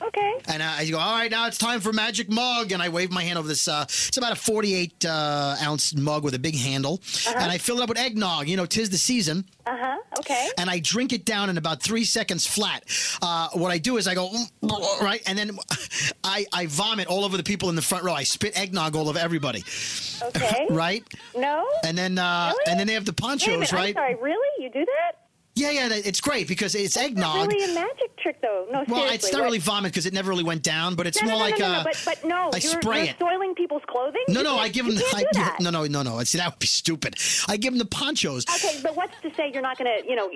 [0.00, 0.34] Okay.
[0.48, 2.72] And I go, all right, now it's time for Magic Mug.
[2.72, 3.66] And I wave my hand over this.
[3.68, 7.00] Uh, it's about a 48 uh, ounce mug with a big handle.
[7.28, 8.48] And I fill it up with eggnog.
[8.48, 9.44] You know, tis the season.
[9.66, 9.96] Uh huh.
[10.20, 10.48] Okay.
[10.56, 12.84] And I drink it down in about three seconds flat.
[13.20, 14.30] Uh, what I do is I go,
[14.62, 15.22] "Mm," right?
[15.26, 15.50] And then
[16.24, 18.14] I, I vomit all over the people in the front row.
[18.14, 19.62] I spit eggnog all over everybody.
[20.22, 20.66] Okay.
[20.70, 21.04] right?
[21.36, 21.66] No.
[21.84, 22.70] And then uh, Really?
[22.70, 23.88] and then they have the ponchos, minute, right?
[23.88, 24.14] I'm sorry.
[24.16, 24.64] Really?
[24.64, 25.17] You do that?
[25.58, 27.50] Yeah, yeah, it's great because it's That's eggnog.
[27.52, 28.40] really a magic trick.
[28.42, 28.66] though.
[28.70, 29.14] No, Well, seriously.
[29.16, 31.38] it's not what- really vomit because it never really went down, but it's no, more
[31.38, 33.16] no, no, like no, uh, no, but, but no, I you're, spray you're it.
[33.18, 34.22] soiling people's clothing.
[34.28, 34.96] No, You no, I give them.
[35.14, 35.56] I, that.
[35.60, 36.22] no, no, no, no.
[36.24, 37.16] See, that would be stupid.
[37.48, 38.44] I give them the ponchos.
[38.48, 40.28] Okay, but what's to say you're not going to, you know,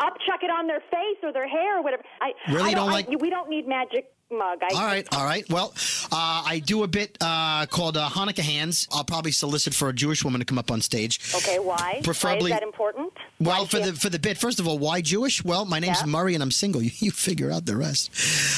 [0.00, 2.02] upchuck it on their face or their hair or whatever?
[2.20, 4.58] I Really I don't I- like- we don't need magic mug.
[4.62, 5.48] I, All right, all right.
[5.50, 5.72] Well,
[6.12, 8.86] uh, I do a bit uh, called uh, Hanukkah hands.
[8.92, 11.20] I'll probably solicit for a Jewish woman to come up on stage.
[11.34, 12.00] Okay, why?
[12.04, 13.12] Preferably- Why is that important?
[13.40, 15.42] Well, for the for the bit, first of all, why Jewish?
[15.44, 16.06] Well, my name's Yeah.
[16.06, 16.80] Murray and I'm single.
[16.90, 18.10] You, you figure out the rest.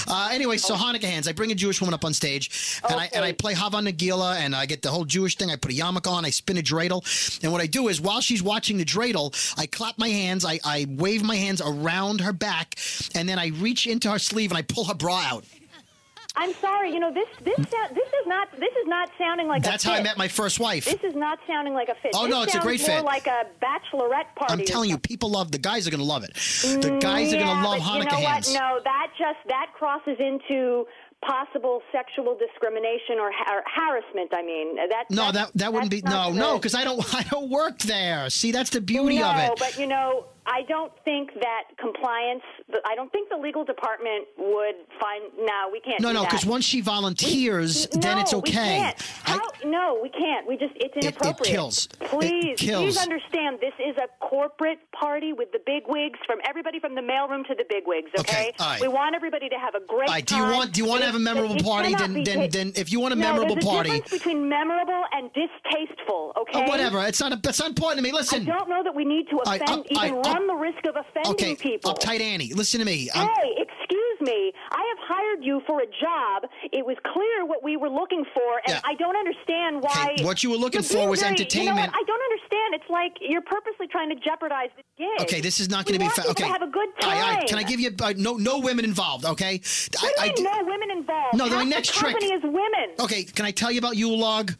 [0.09, 1.27] Uh, anyway, so Hanukkah hands.
[1.29, 4.37] I bring a Jewish woman up on stage, and I and I play Hava Nagila,
[4.37, 5.51] and I get the whole Jewish thing.
[5.51, 7.03] I put a yarmulke on, I spin a dreidel,
[7.43, 10.61] and what I do is while she's watching the dreidel, I clap my hands, I,
[10.65, 12.77] I wave my hands around her back,
[13.15, 15.45] and then I reach into her sleeve and I pull her bra out.
[16.35, 16.93] I'm sorry.
[16.93, 17.29] You know this.
[17.43, 17.63] This hmm?
[17.65, 18.51] sound, this is not.
[18.53, 19.63] This is not sounding like.
[19.63, 20.87] That's how I met my first wife.
[20.87, 22.13] This is not sounding like a fit.
[22.15, 23.05] Oh, This no, it's a great more fit.
[23.05, 24.53] like a bachelorette party.
[24.53, 26.35] I'm telling you, people love the guys are going to love it.
[26.35, 28.49] The guys are going to love Hanukkah you know hands.
[28.49, 28.59] What?
[28.61, 30.87] No, that just that crosses into
[31.23, 34.33] possible sexual discrimination or, ha- or harassment.
[34.35, 35.05] I mean, that.
[35.11, 38.29] No, that that wouldn't be no no because I don't I don't work there.
[38.31, 39.59] See, that's the beauty no, of it.
[39.59, 42.43] but you know, I don't think that compliance.
[42.85, 45.25] I don't think the legal department would find.
[45.39, 46.01] No, we can't.
[46.01, 48.51] No, no, because once she volunteers, then it's No, okay.
[48.51, 49.01] We can't.
[49.23, 50.47] How, no, we can't.
[50.49, 51.55] We just it's it inappropriate.
[51.55, 51.89] kills.
[52.01, 52.83] It Please, kills.
[52.85, 53.61] please understand.
[53.61, 57.55] This is a corporate party with the big wigs from everybody from the mailroom to
[57.55, 58.11] the big wigs.
[58.19, 58.81] Okay, Okay, right.
[58.81, 61.07] we want everybody to have a great right, do you want do you want to
[61.07, 61.95] have a memorable it party?
[61.95, 64.49] Then be then then if you want a no, memorable there's a party, difference between
[64.49, 66.33] memorable and distasteful.
[66.35, 67.05] Oh, okay, oh, whatever.
[67.07, 68.13] It's not a, it's not important to me.
[68.13, 68.43] Listen.
[68.49, 70.97] I don't know that we need to offend, up- all even run the risk of
[70.97, 71.93] offending okay, people.
[71.95, 73.09] uptight Annie, listen to me.
[73.15, 74.53] I'm- Hey, excuse me.
[74.71, 76.49] I have hired you for a job.
[76.73, 78.81] It was clear what we were looking for, and Yeah.
[78.85, 80.13] I don't understand why.
[80.15, 81.93] Okay, what you were looking for was very- You know entertainment.
[81.95, 82.75] I don't understand.
[82.75, 85.21] It's like you're purposely trying to jeopardize the gig.
[85.23, 86.45] Okay, this is not going to be fa- okay.
[86.47, 87.11] have a good time.
[87.11, 89.25] right, all right, Can I give you uh, no no women involved?
[89.25, 89.61] Okay.
[90.01, 91.37] What I, do I mean no women involved?
[91.37, 92.87] No, the Half next the trick- company is women.
[93.01, 94.53] Okay, can I tell you about Yule log?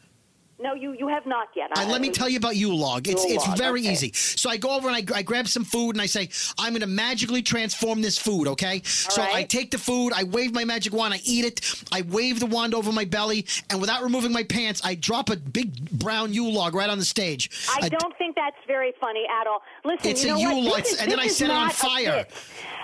[0.63, 1.71] No, you you have not yet.
[1.77, 3.09] Let me tell you about Yule log.
[3.09, 3.93] It's Yule it's very okay.
[3.93, 4.13] easy.
[4.13, 6.29] So I go over and I, I grab some food and I say
[6.59, 8.47] I'm going to magically transform this food.
[8.49, 8.83] Okay.
[8.85, 12.39] so I take the food, I wave my magic wand, I eat it, I wave
[12.39, 16.33] the wand over my belly, and without removing my pants, I drop a big brown
[16.33, 17.51] Yule log right on the stage.
[17.81, 19.63] I don't think that's very funny at all.
[19.85, 22.27] Listen, It's you a know yule log, and then I set it on fire.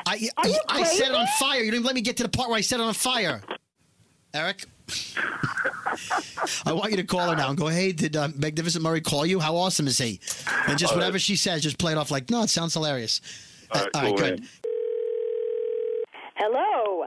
[0.07, 0.31] I you
[0.69, 1.63] I set it on fire.
[1.63, 3.43] You didn't let me get to the part where I set it on fire.
[4.35, 4.65] Eric.
[6.65, 9.27] I want you to call her now and go, hey, did uh, Magnificent Murray call
[9.27, 9.40] you?
[9.40, 10.20] How awesome is he?
[10.69, 11.02] And just All right.
[11.02, 13.20] whatever she says, just play it off like, no, it sounds hilarious.
[13.70, 14.40] All right, all right good.
[14.40, 14.48] man.
[16.36, 17.05] Hello.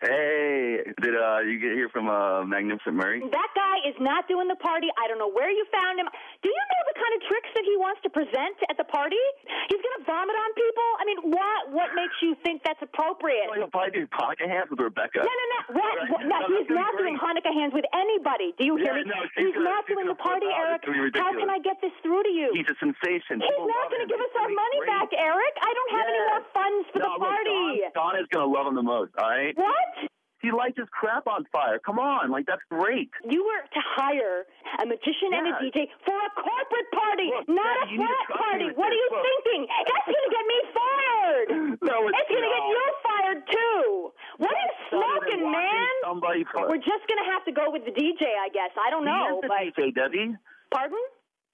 [0.00, 3.20] Hey, did uh, you get here from uh, Magnificent Murray?
[3.20, 4.86] That guy is not doing the party.
[4.96, 6.08] I don't know where you found him.
[6.40, 9.20] Do you know the kind of tricks that he wants to present at the party?
[9.68, 10.88] He's going to vomit on people.
[10.96, 13.44] I mean, what what makes you think that's appropriate?
[13.52, 15.20] He'll probably do pocket hands with Rebecca.
[15.20, 15.60] No, no, no.
[15.76, 15.92] What?
[16.00, 16.08] Right?
[16.10, 17.20] what no, No, he's not doing.
[17.20, 18.56] Hanukkah hands with anybody.
[18.56, 19.12] Do you hear Yeah, me?
[19.12, 20.48] no, he's gonna- not doing the party.
[20.48, 20.80] Eric.
[20.80, 22.48] It's gonna be How can I get this through to you?
[22.56, 23.40] He's a sensation.
[23.44, 24.88] He's People not going to give us our money great.
[24.96, 25.54] back, Eric.
[25.60, 27.84] I don't have any more funds for No, the look, party.
[27.94, 29.52] Don, Don is going to love him the most, all right?
[29.56, 30.08] What?
[30.40, 31.78] He lights his crap on fire.
[31.78, 33.12] Come on, like that's great.
[33.28, 34.48] You were to hire
[34.80, 38.24] a magician and a DJ for a corporate party, not Daddy, a you need to
[38.24, 38.66] frat party.
[38.72, 39.20] What are you Look.
[39.20, 39.60] thinking?
[39.68, 41.48] That's going to get me fired.
[41.80, 44.12] No, it's going to get you fired too.
[44.38, 45.92] What are you smoking, man?
[46.04, 48.70] Somebody for We're just going to have to go with the DJ, I guess.
[48.76, 50.34] I don't he know, is the DJ, Debbie.
[50.72, 50.98] pardon?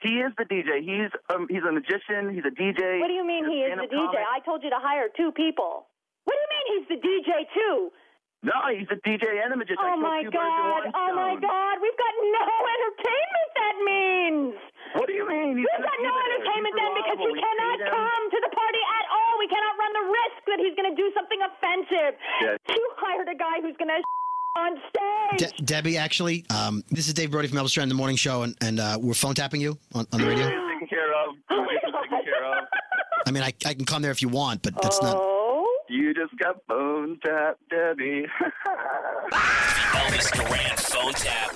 [0.01, 0.81] He is the DJ.
[0.85, 2.33] He's um, he's a magician.
[2.35, 3.01] He's a DJ.
[3.01, 4.13] What do you mean he is the DJ?
[4.13, 4.21] comic.
[4.29, 5.87] I told you to hire two people.
[6.25, 7.91] What do you mean he's the DJ too?
[8.47, 9.83] No, he's a DJ and a magician.
[9.83, 10.95] I Oh my two birds with God!
[10.95, 11.35] Oh my.
[11.35, 11.75] God!
[11.83, 13.49] We've got no entertainment.
[13.59, 14.55] That means.
[14.95, 15.59] What do you mean?
[15.59, 16.27] He's We've got no there.
[16.31, 17.27] entertainment then because he.
[17.27, 19.35] We cannot come to the party at all.
[19.43, 22.13] We cannot run the risk that he's going to do something offensive.
[22.41, 22.55] Yeah.
[22.71, 23.99] You hired a guy who's going to
[24.57, 25.51] on stage.
[25.59, 28.43] De- Debbie, actually, um, this is Dave Brody from Elvis Duran in the Morning Show,
[28.43, 30.47] and, and uh, we're phone tapping you on, on the radio.
[30.49, 31.35] Taken care of.
[31.51, 32.65] Oh Taken care of.
[33.27, 35.17] I mean, I, I can come there if you want, but that's not.
[35.19, 35.33] Oh.
[35.33, 35.36] You
[36.47, 38.27] just got phone tap, Debbie.
[39.33, 41.51] Elvis Duran phone tap.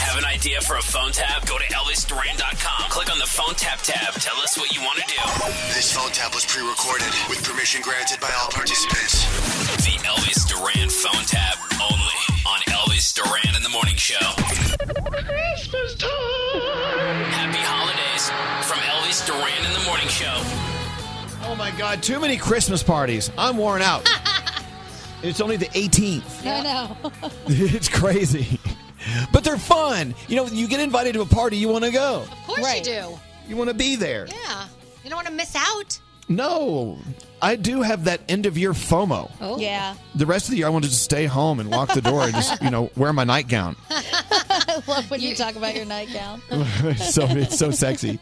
[0.00, 1.46] Have an idea for a phone tap?
[1.46, 2.90] Go to ElvisDuran.com.
[2.90, 4.14] Click on the phone tap tab.
[4.14, 5.20] Tell us what you want to do.
[5.74, 9.24] This phone tap was pre-recorded with permission granted by all participants.
[9.84, 14.65] The Elvis Duran phone tap only on Elvis Duran in the Morning Show.
[21.56, 23.30] Oh, my God, too many Christmas parties.
[23.38, 24.06] I'm worn out.
[25.22, 26.46] it's only the 18th.
[26.46, 26.96] I know.
[27.46, 28.60] it's crazy.
[29.32, 30.14] But they're fun.
[30.28, 32.24] You know, you get invited to a party, you want to go.
[32.30, 33.18] Of course you do.
[33.48, 34.26] You want to be there.
[34.26, 34.66] Yeah.
[35.02, 35.98] You don't want to miss out.
[36.28, 36.98] No,
[37.40, 39.30] I do have that end of year FOMO.
[39.40, 39.58] Oh.
[39.60, 39.94] Yeah.
[40.14, 42.34] The rest of the year, I wanted to stay home and lock the door and
[42.34, 43.76] just, you know, wear my nightgown.
[43.90, 46.40] I love when you talk about your nightgown.
[46.96, 48.18] so it's so sexy.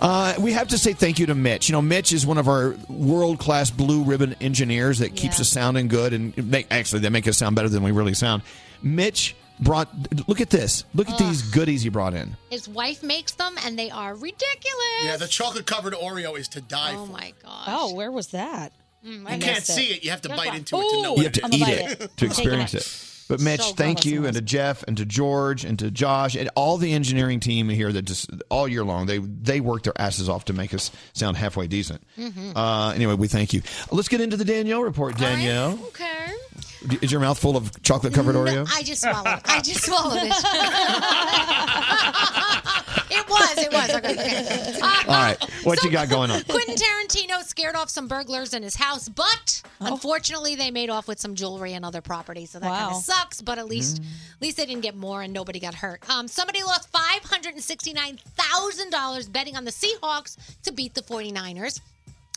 [0.00, 1.68] Uh, we have to say thank you to Mitch.
[1.68, 5.48] You know, Mitch is one of our world class blue ribbon engineers that keeps us
[5.48, 8.42] sounding good and make, actually they make us sound better than we really sound.
[8.82, 9.88] Mitch brought.
[10.28, 10.84] Look at this.
[10.94, 12.36] Look at these goodies he brought in.
[12.50, 15.04] His wife makes them, and they are ridiculous.
[15.04, 17.12] Yeah, the chocolate covered Oreo is to die Oh for.
[17.12, 17.64] my gosh.
[17.68, 18.72] Oh, where was that?
[19.06, 20.04] Mm, You can't see it.
[20.04, 20.56] You have to Good bite one.
[20.56, 22.16] into it to know You have to I'm gonna eat bite it, it.
[22.18, 22.82] to experience it.
[22.82, 23.06] it.
[23.28, 26.50] But Mitch, So thank you, and to Jeff, and to George, and to Josh, and
[26.56, 30.28] all the engineering team here that just all year long they they work their asses
[30.28, 32.02] off to make us sound halfway decent.
[32.18, 32.52] Mhm.
[32.56, 33.62] Uh, anyway, we thank you.
[33.92, 35.16] Let's get into the Danielle report.
[35.16, 36.26] Danielle, Okay.
[37.02, 38.66] Is your mouth full of chocolate covered Oreo?
[38.74, 39.40] I just swallowed.
[39.44, 40.32] I just swallowed it.
[43.10, 43.58] it was.
[43.58, 43.90] It was.
[43.96, 44.12] Okay.
[44.12, 44.78] okay.
[44.80, 46.42] Uh, all right, what you got going on?
[46.44, 49.94] Quentin Tarantino scared off some burglars in his house, but Oh.
[49.94, 52.44] unfortunately, they made off with some jewelry and other property.
[52.46, 52.98] So that kind Wow.
[52.98, 53.40] of sucks.
[53.40, 54.06] But at least, Mm.
[54.36, 56.02] at least they didn't get more, and nobody got hurt.
[56.10, 60.94] Um, somebody lost five hundred and sixty-nine thousand dollars betting on the Seahawks to beat
[60.94, 61.80] the 49ers.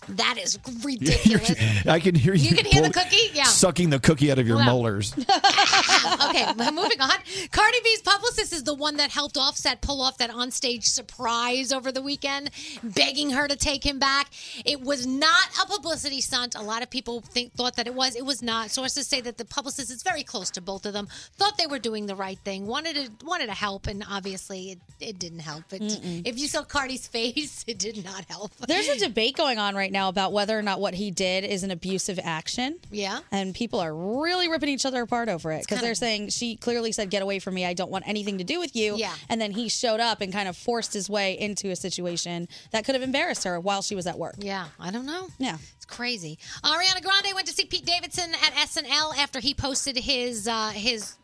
[0.10, 1.86] That is ridiculous.
[1.86, 2.50] I can hear you.
[2.50, 3.30] You can hear the cookie?
[3.34, 3.44] Yeah.
[3.44, 4.66] Sucking the cookie out of your Wow.
[4.66, 5.14] molars.
[5.18, 7.12] okay, moving on.
[7.52, 11.92] Cardi B's publicist is the one that helped Offset pull off that onstage surprise over
[11.92, 12.50] the weekend,
[12.84, 14.28] begging her to take him back.
[14.66, 16.56] It was not a publicity stunt.
[16.56, 18.16] A lot of people think thought that it was.
[18.16, 18.72] It was not.
[18.72, 21.08] Sources say that the publicist is very close to both of them.
[21.38, 22.68] Thought they were doing the right thing.
[22.68, 25.72] Wanted to wanted to help, and obviously it, it didn't help.
[25.74, 26.22] It, Mm-mm.
[26.28, 28.52] if you saw Cardi's face, it did not help.
[28.68, 31.64] There's a debate going on right now about whether or not what he did is
[31.64, 32.80] an abusive action.
[32.92, 33.20] Yeah.
[33.32, 36.92] And people are really ripping each other apart over it because they're saying she clearly
[36.92, 37.66] said, Get away from me.
[37.66, 38.98] I don't want anything to do with you.
[38.98, 39.14] Yeah.
[39.30, 42.84] And then he showed up and kind of forced his way into a situation that
[42.84, 44.36] could have embarrassed her while she was at work.
[44.40, 45.30] Yeah, I don't know.
[45.38, 45.58] Yeah.
[45.76, 46.40] It's crazy.
[46.64, 51.16] Ariana Grande went to see Pete Davidson at SNL after he posted his uh, his.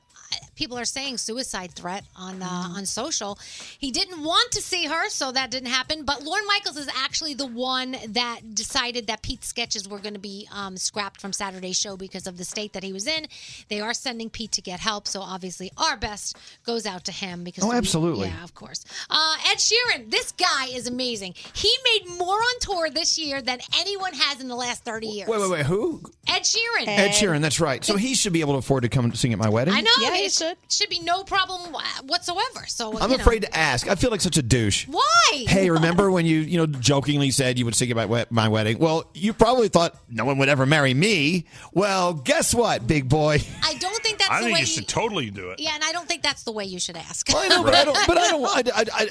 [0.55, 3.39] People are saying suicide threat on uh, on social.
[3.79, 6.03] He didn't want to see her, so that didn't happen.
[6.03, 10.19] But Lorne Michaels is actually the one that decided that Pete's sketches were going to
[10.19, 13.25] be um, scrapped from Saturday's show because of the state that he was in.
[13.69, 17.43] They are sending Pete to get help, so obviously our best goes out to him
[17.43, 18.27] because Oh, absolutely.
[18.27, 18.83] yeah, of course.
[19.09, 21.35] Uh, Ed Sheeran, this guy is amazing.
[21.53, 25.29] He made more on tour this year than anyone has in the last 30 years.
[25.29, 25.65] Wait, wait, wait.
[25.65, 26.01] Who?
[26.27, 26.87] Ed Sheeran.
[26.87, 27.41] Ed Sheeran.
[27.41, 27.83] That's right.
[27.83, 29.73] So he should be able to afford to come sing at my wedding.
[29.73, 29.89] I know.
[30.01, 30.57] Yeah, it should.
[30.69, 31.73] Should be no problem
[32.05, 32.65] whatsoever.
[32.67, 33.21] So I'm you know.
[33.21, 33.89] afraid to ask.
[33.89, 34.87] I feel like such a douche.
[34.87, 35.45] Why?
[35.47, 38.79] Hey, remember when you, you know, jokingly said you would sing at my, wedding?
[38.79, 41.45] Well, you probably thought no one would ever marry me.
[41.73, 43.39] Well, guess what, big boy?
[43.63, 45.59] I don't think that's I the think way you should totally do it.
[45.59, 47.27] Yeah, and I don't think that's the way you should ask.
[47.33, 48.07] I know, but I don't.
[48.07, 48.45] But I don't.
[48.49, 49.07] I, I,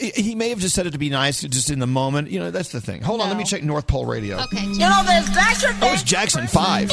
[0.00, 2.30] I, he may have just said it to be nice, just in the moment.
[2.30, 3.02] You know, that's the thing.
[3.02, 4.38] Hold on, let me check North Pole Radio.
[4.40, 4.64] Okay.
[4.64, 6.90] You know, there's Dasher Oh, it's Jackson five.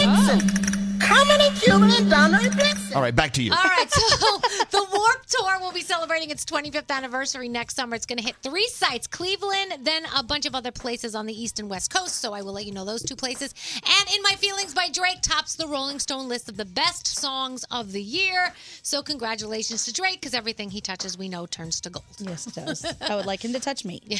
[1.05, 3.51] Coming at you and Donald All right, back to you.
[3.51, 4.37] All right, so
[4.71, 7.95] the Warped Tour will be celebrating its 25th anniversary next summer.
[7.95, 11.39] It's going to hit three sites Cleveland, then a bunch of other places on the
[11.39, 12.15] East and West Coast.
[12.15, 13.53] So I will let you know those two places.
[13.75, 17.65] And In My Feelings by Drake tops the Rolling Stone list of the best songs
[17.69, 18.51] of the year.
[18.81, 22.05] So congratulations to Drake because everything he touches, we know, turns to gold.
[22.17, 22.83] Yes, it does.
[23.01, 24.01] I would like him to touch me.
[24.07, 24.17] do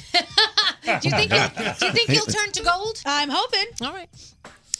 [1.01, 1.49] you think he'll,
[1.79, 3.01] do you think he'll turn to gold?
[3.07, 3.65] I'm hoping.
[3.81, 4.09] All right.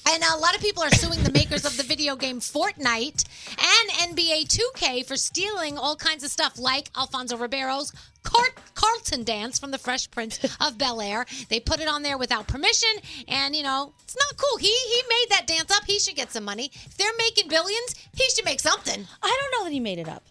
[0.08, 3.26] And a lot of people are suing the makers of the video game Fortnite
[3.58, 7.92] and NBA 2K for stealing all kinds of stuff, like Alfonso Ribeiro's
[8.24, 11.26] Car- Carlton dance from the Fresh Prince of Bel Air.
[11.50, 12.90] They put it on there without permission,
[13.28, 14.58] and you know it's not cool.
[14.58, 15.86] He he made that dance up.
[15.86, 16.72] He should get some money.
[16.74, 19.06] If they're making billions, he should make something.
[19.24, 20.24] I don't know that he made it up.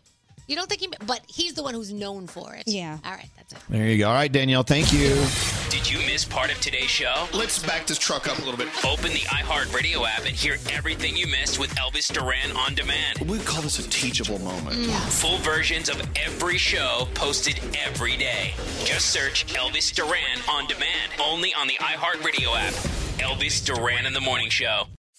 [0.46, 0.88] You don't think he?
[1.06, 2.64] But he's the one who's known for it.
[2.66, 2.98] Yeah.
[3.04, 3.58] All right, that's it.
[3.68, 4.08] There you go.
[4.08, 4.62] All right, Danielle.
[4.62, 5.24] Thank you.
[5.70, 7.26] Did you miss part of today's show?
[7.32, 8.68] Let's back this truck up a little bit.
[8.84, 13.18] Open the iHeartRadio app and hear everything you missed with Elvis Duran on demand.
[13.28, 14.76] We call this a teachable moment.
[15.12, 18.54] Full versions of every show posted every day.
[18.84, 22.74] Just search Elvis Duran on demand only on the iHeartRadio app.
[23.18, 24.84] Elvis Duran in the Morning Show.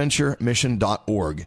[0.00, 1.46] Bonaventuremission.org.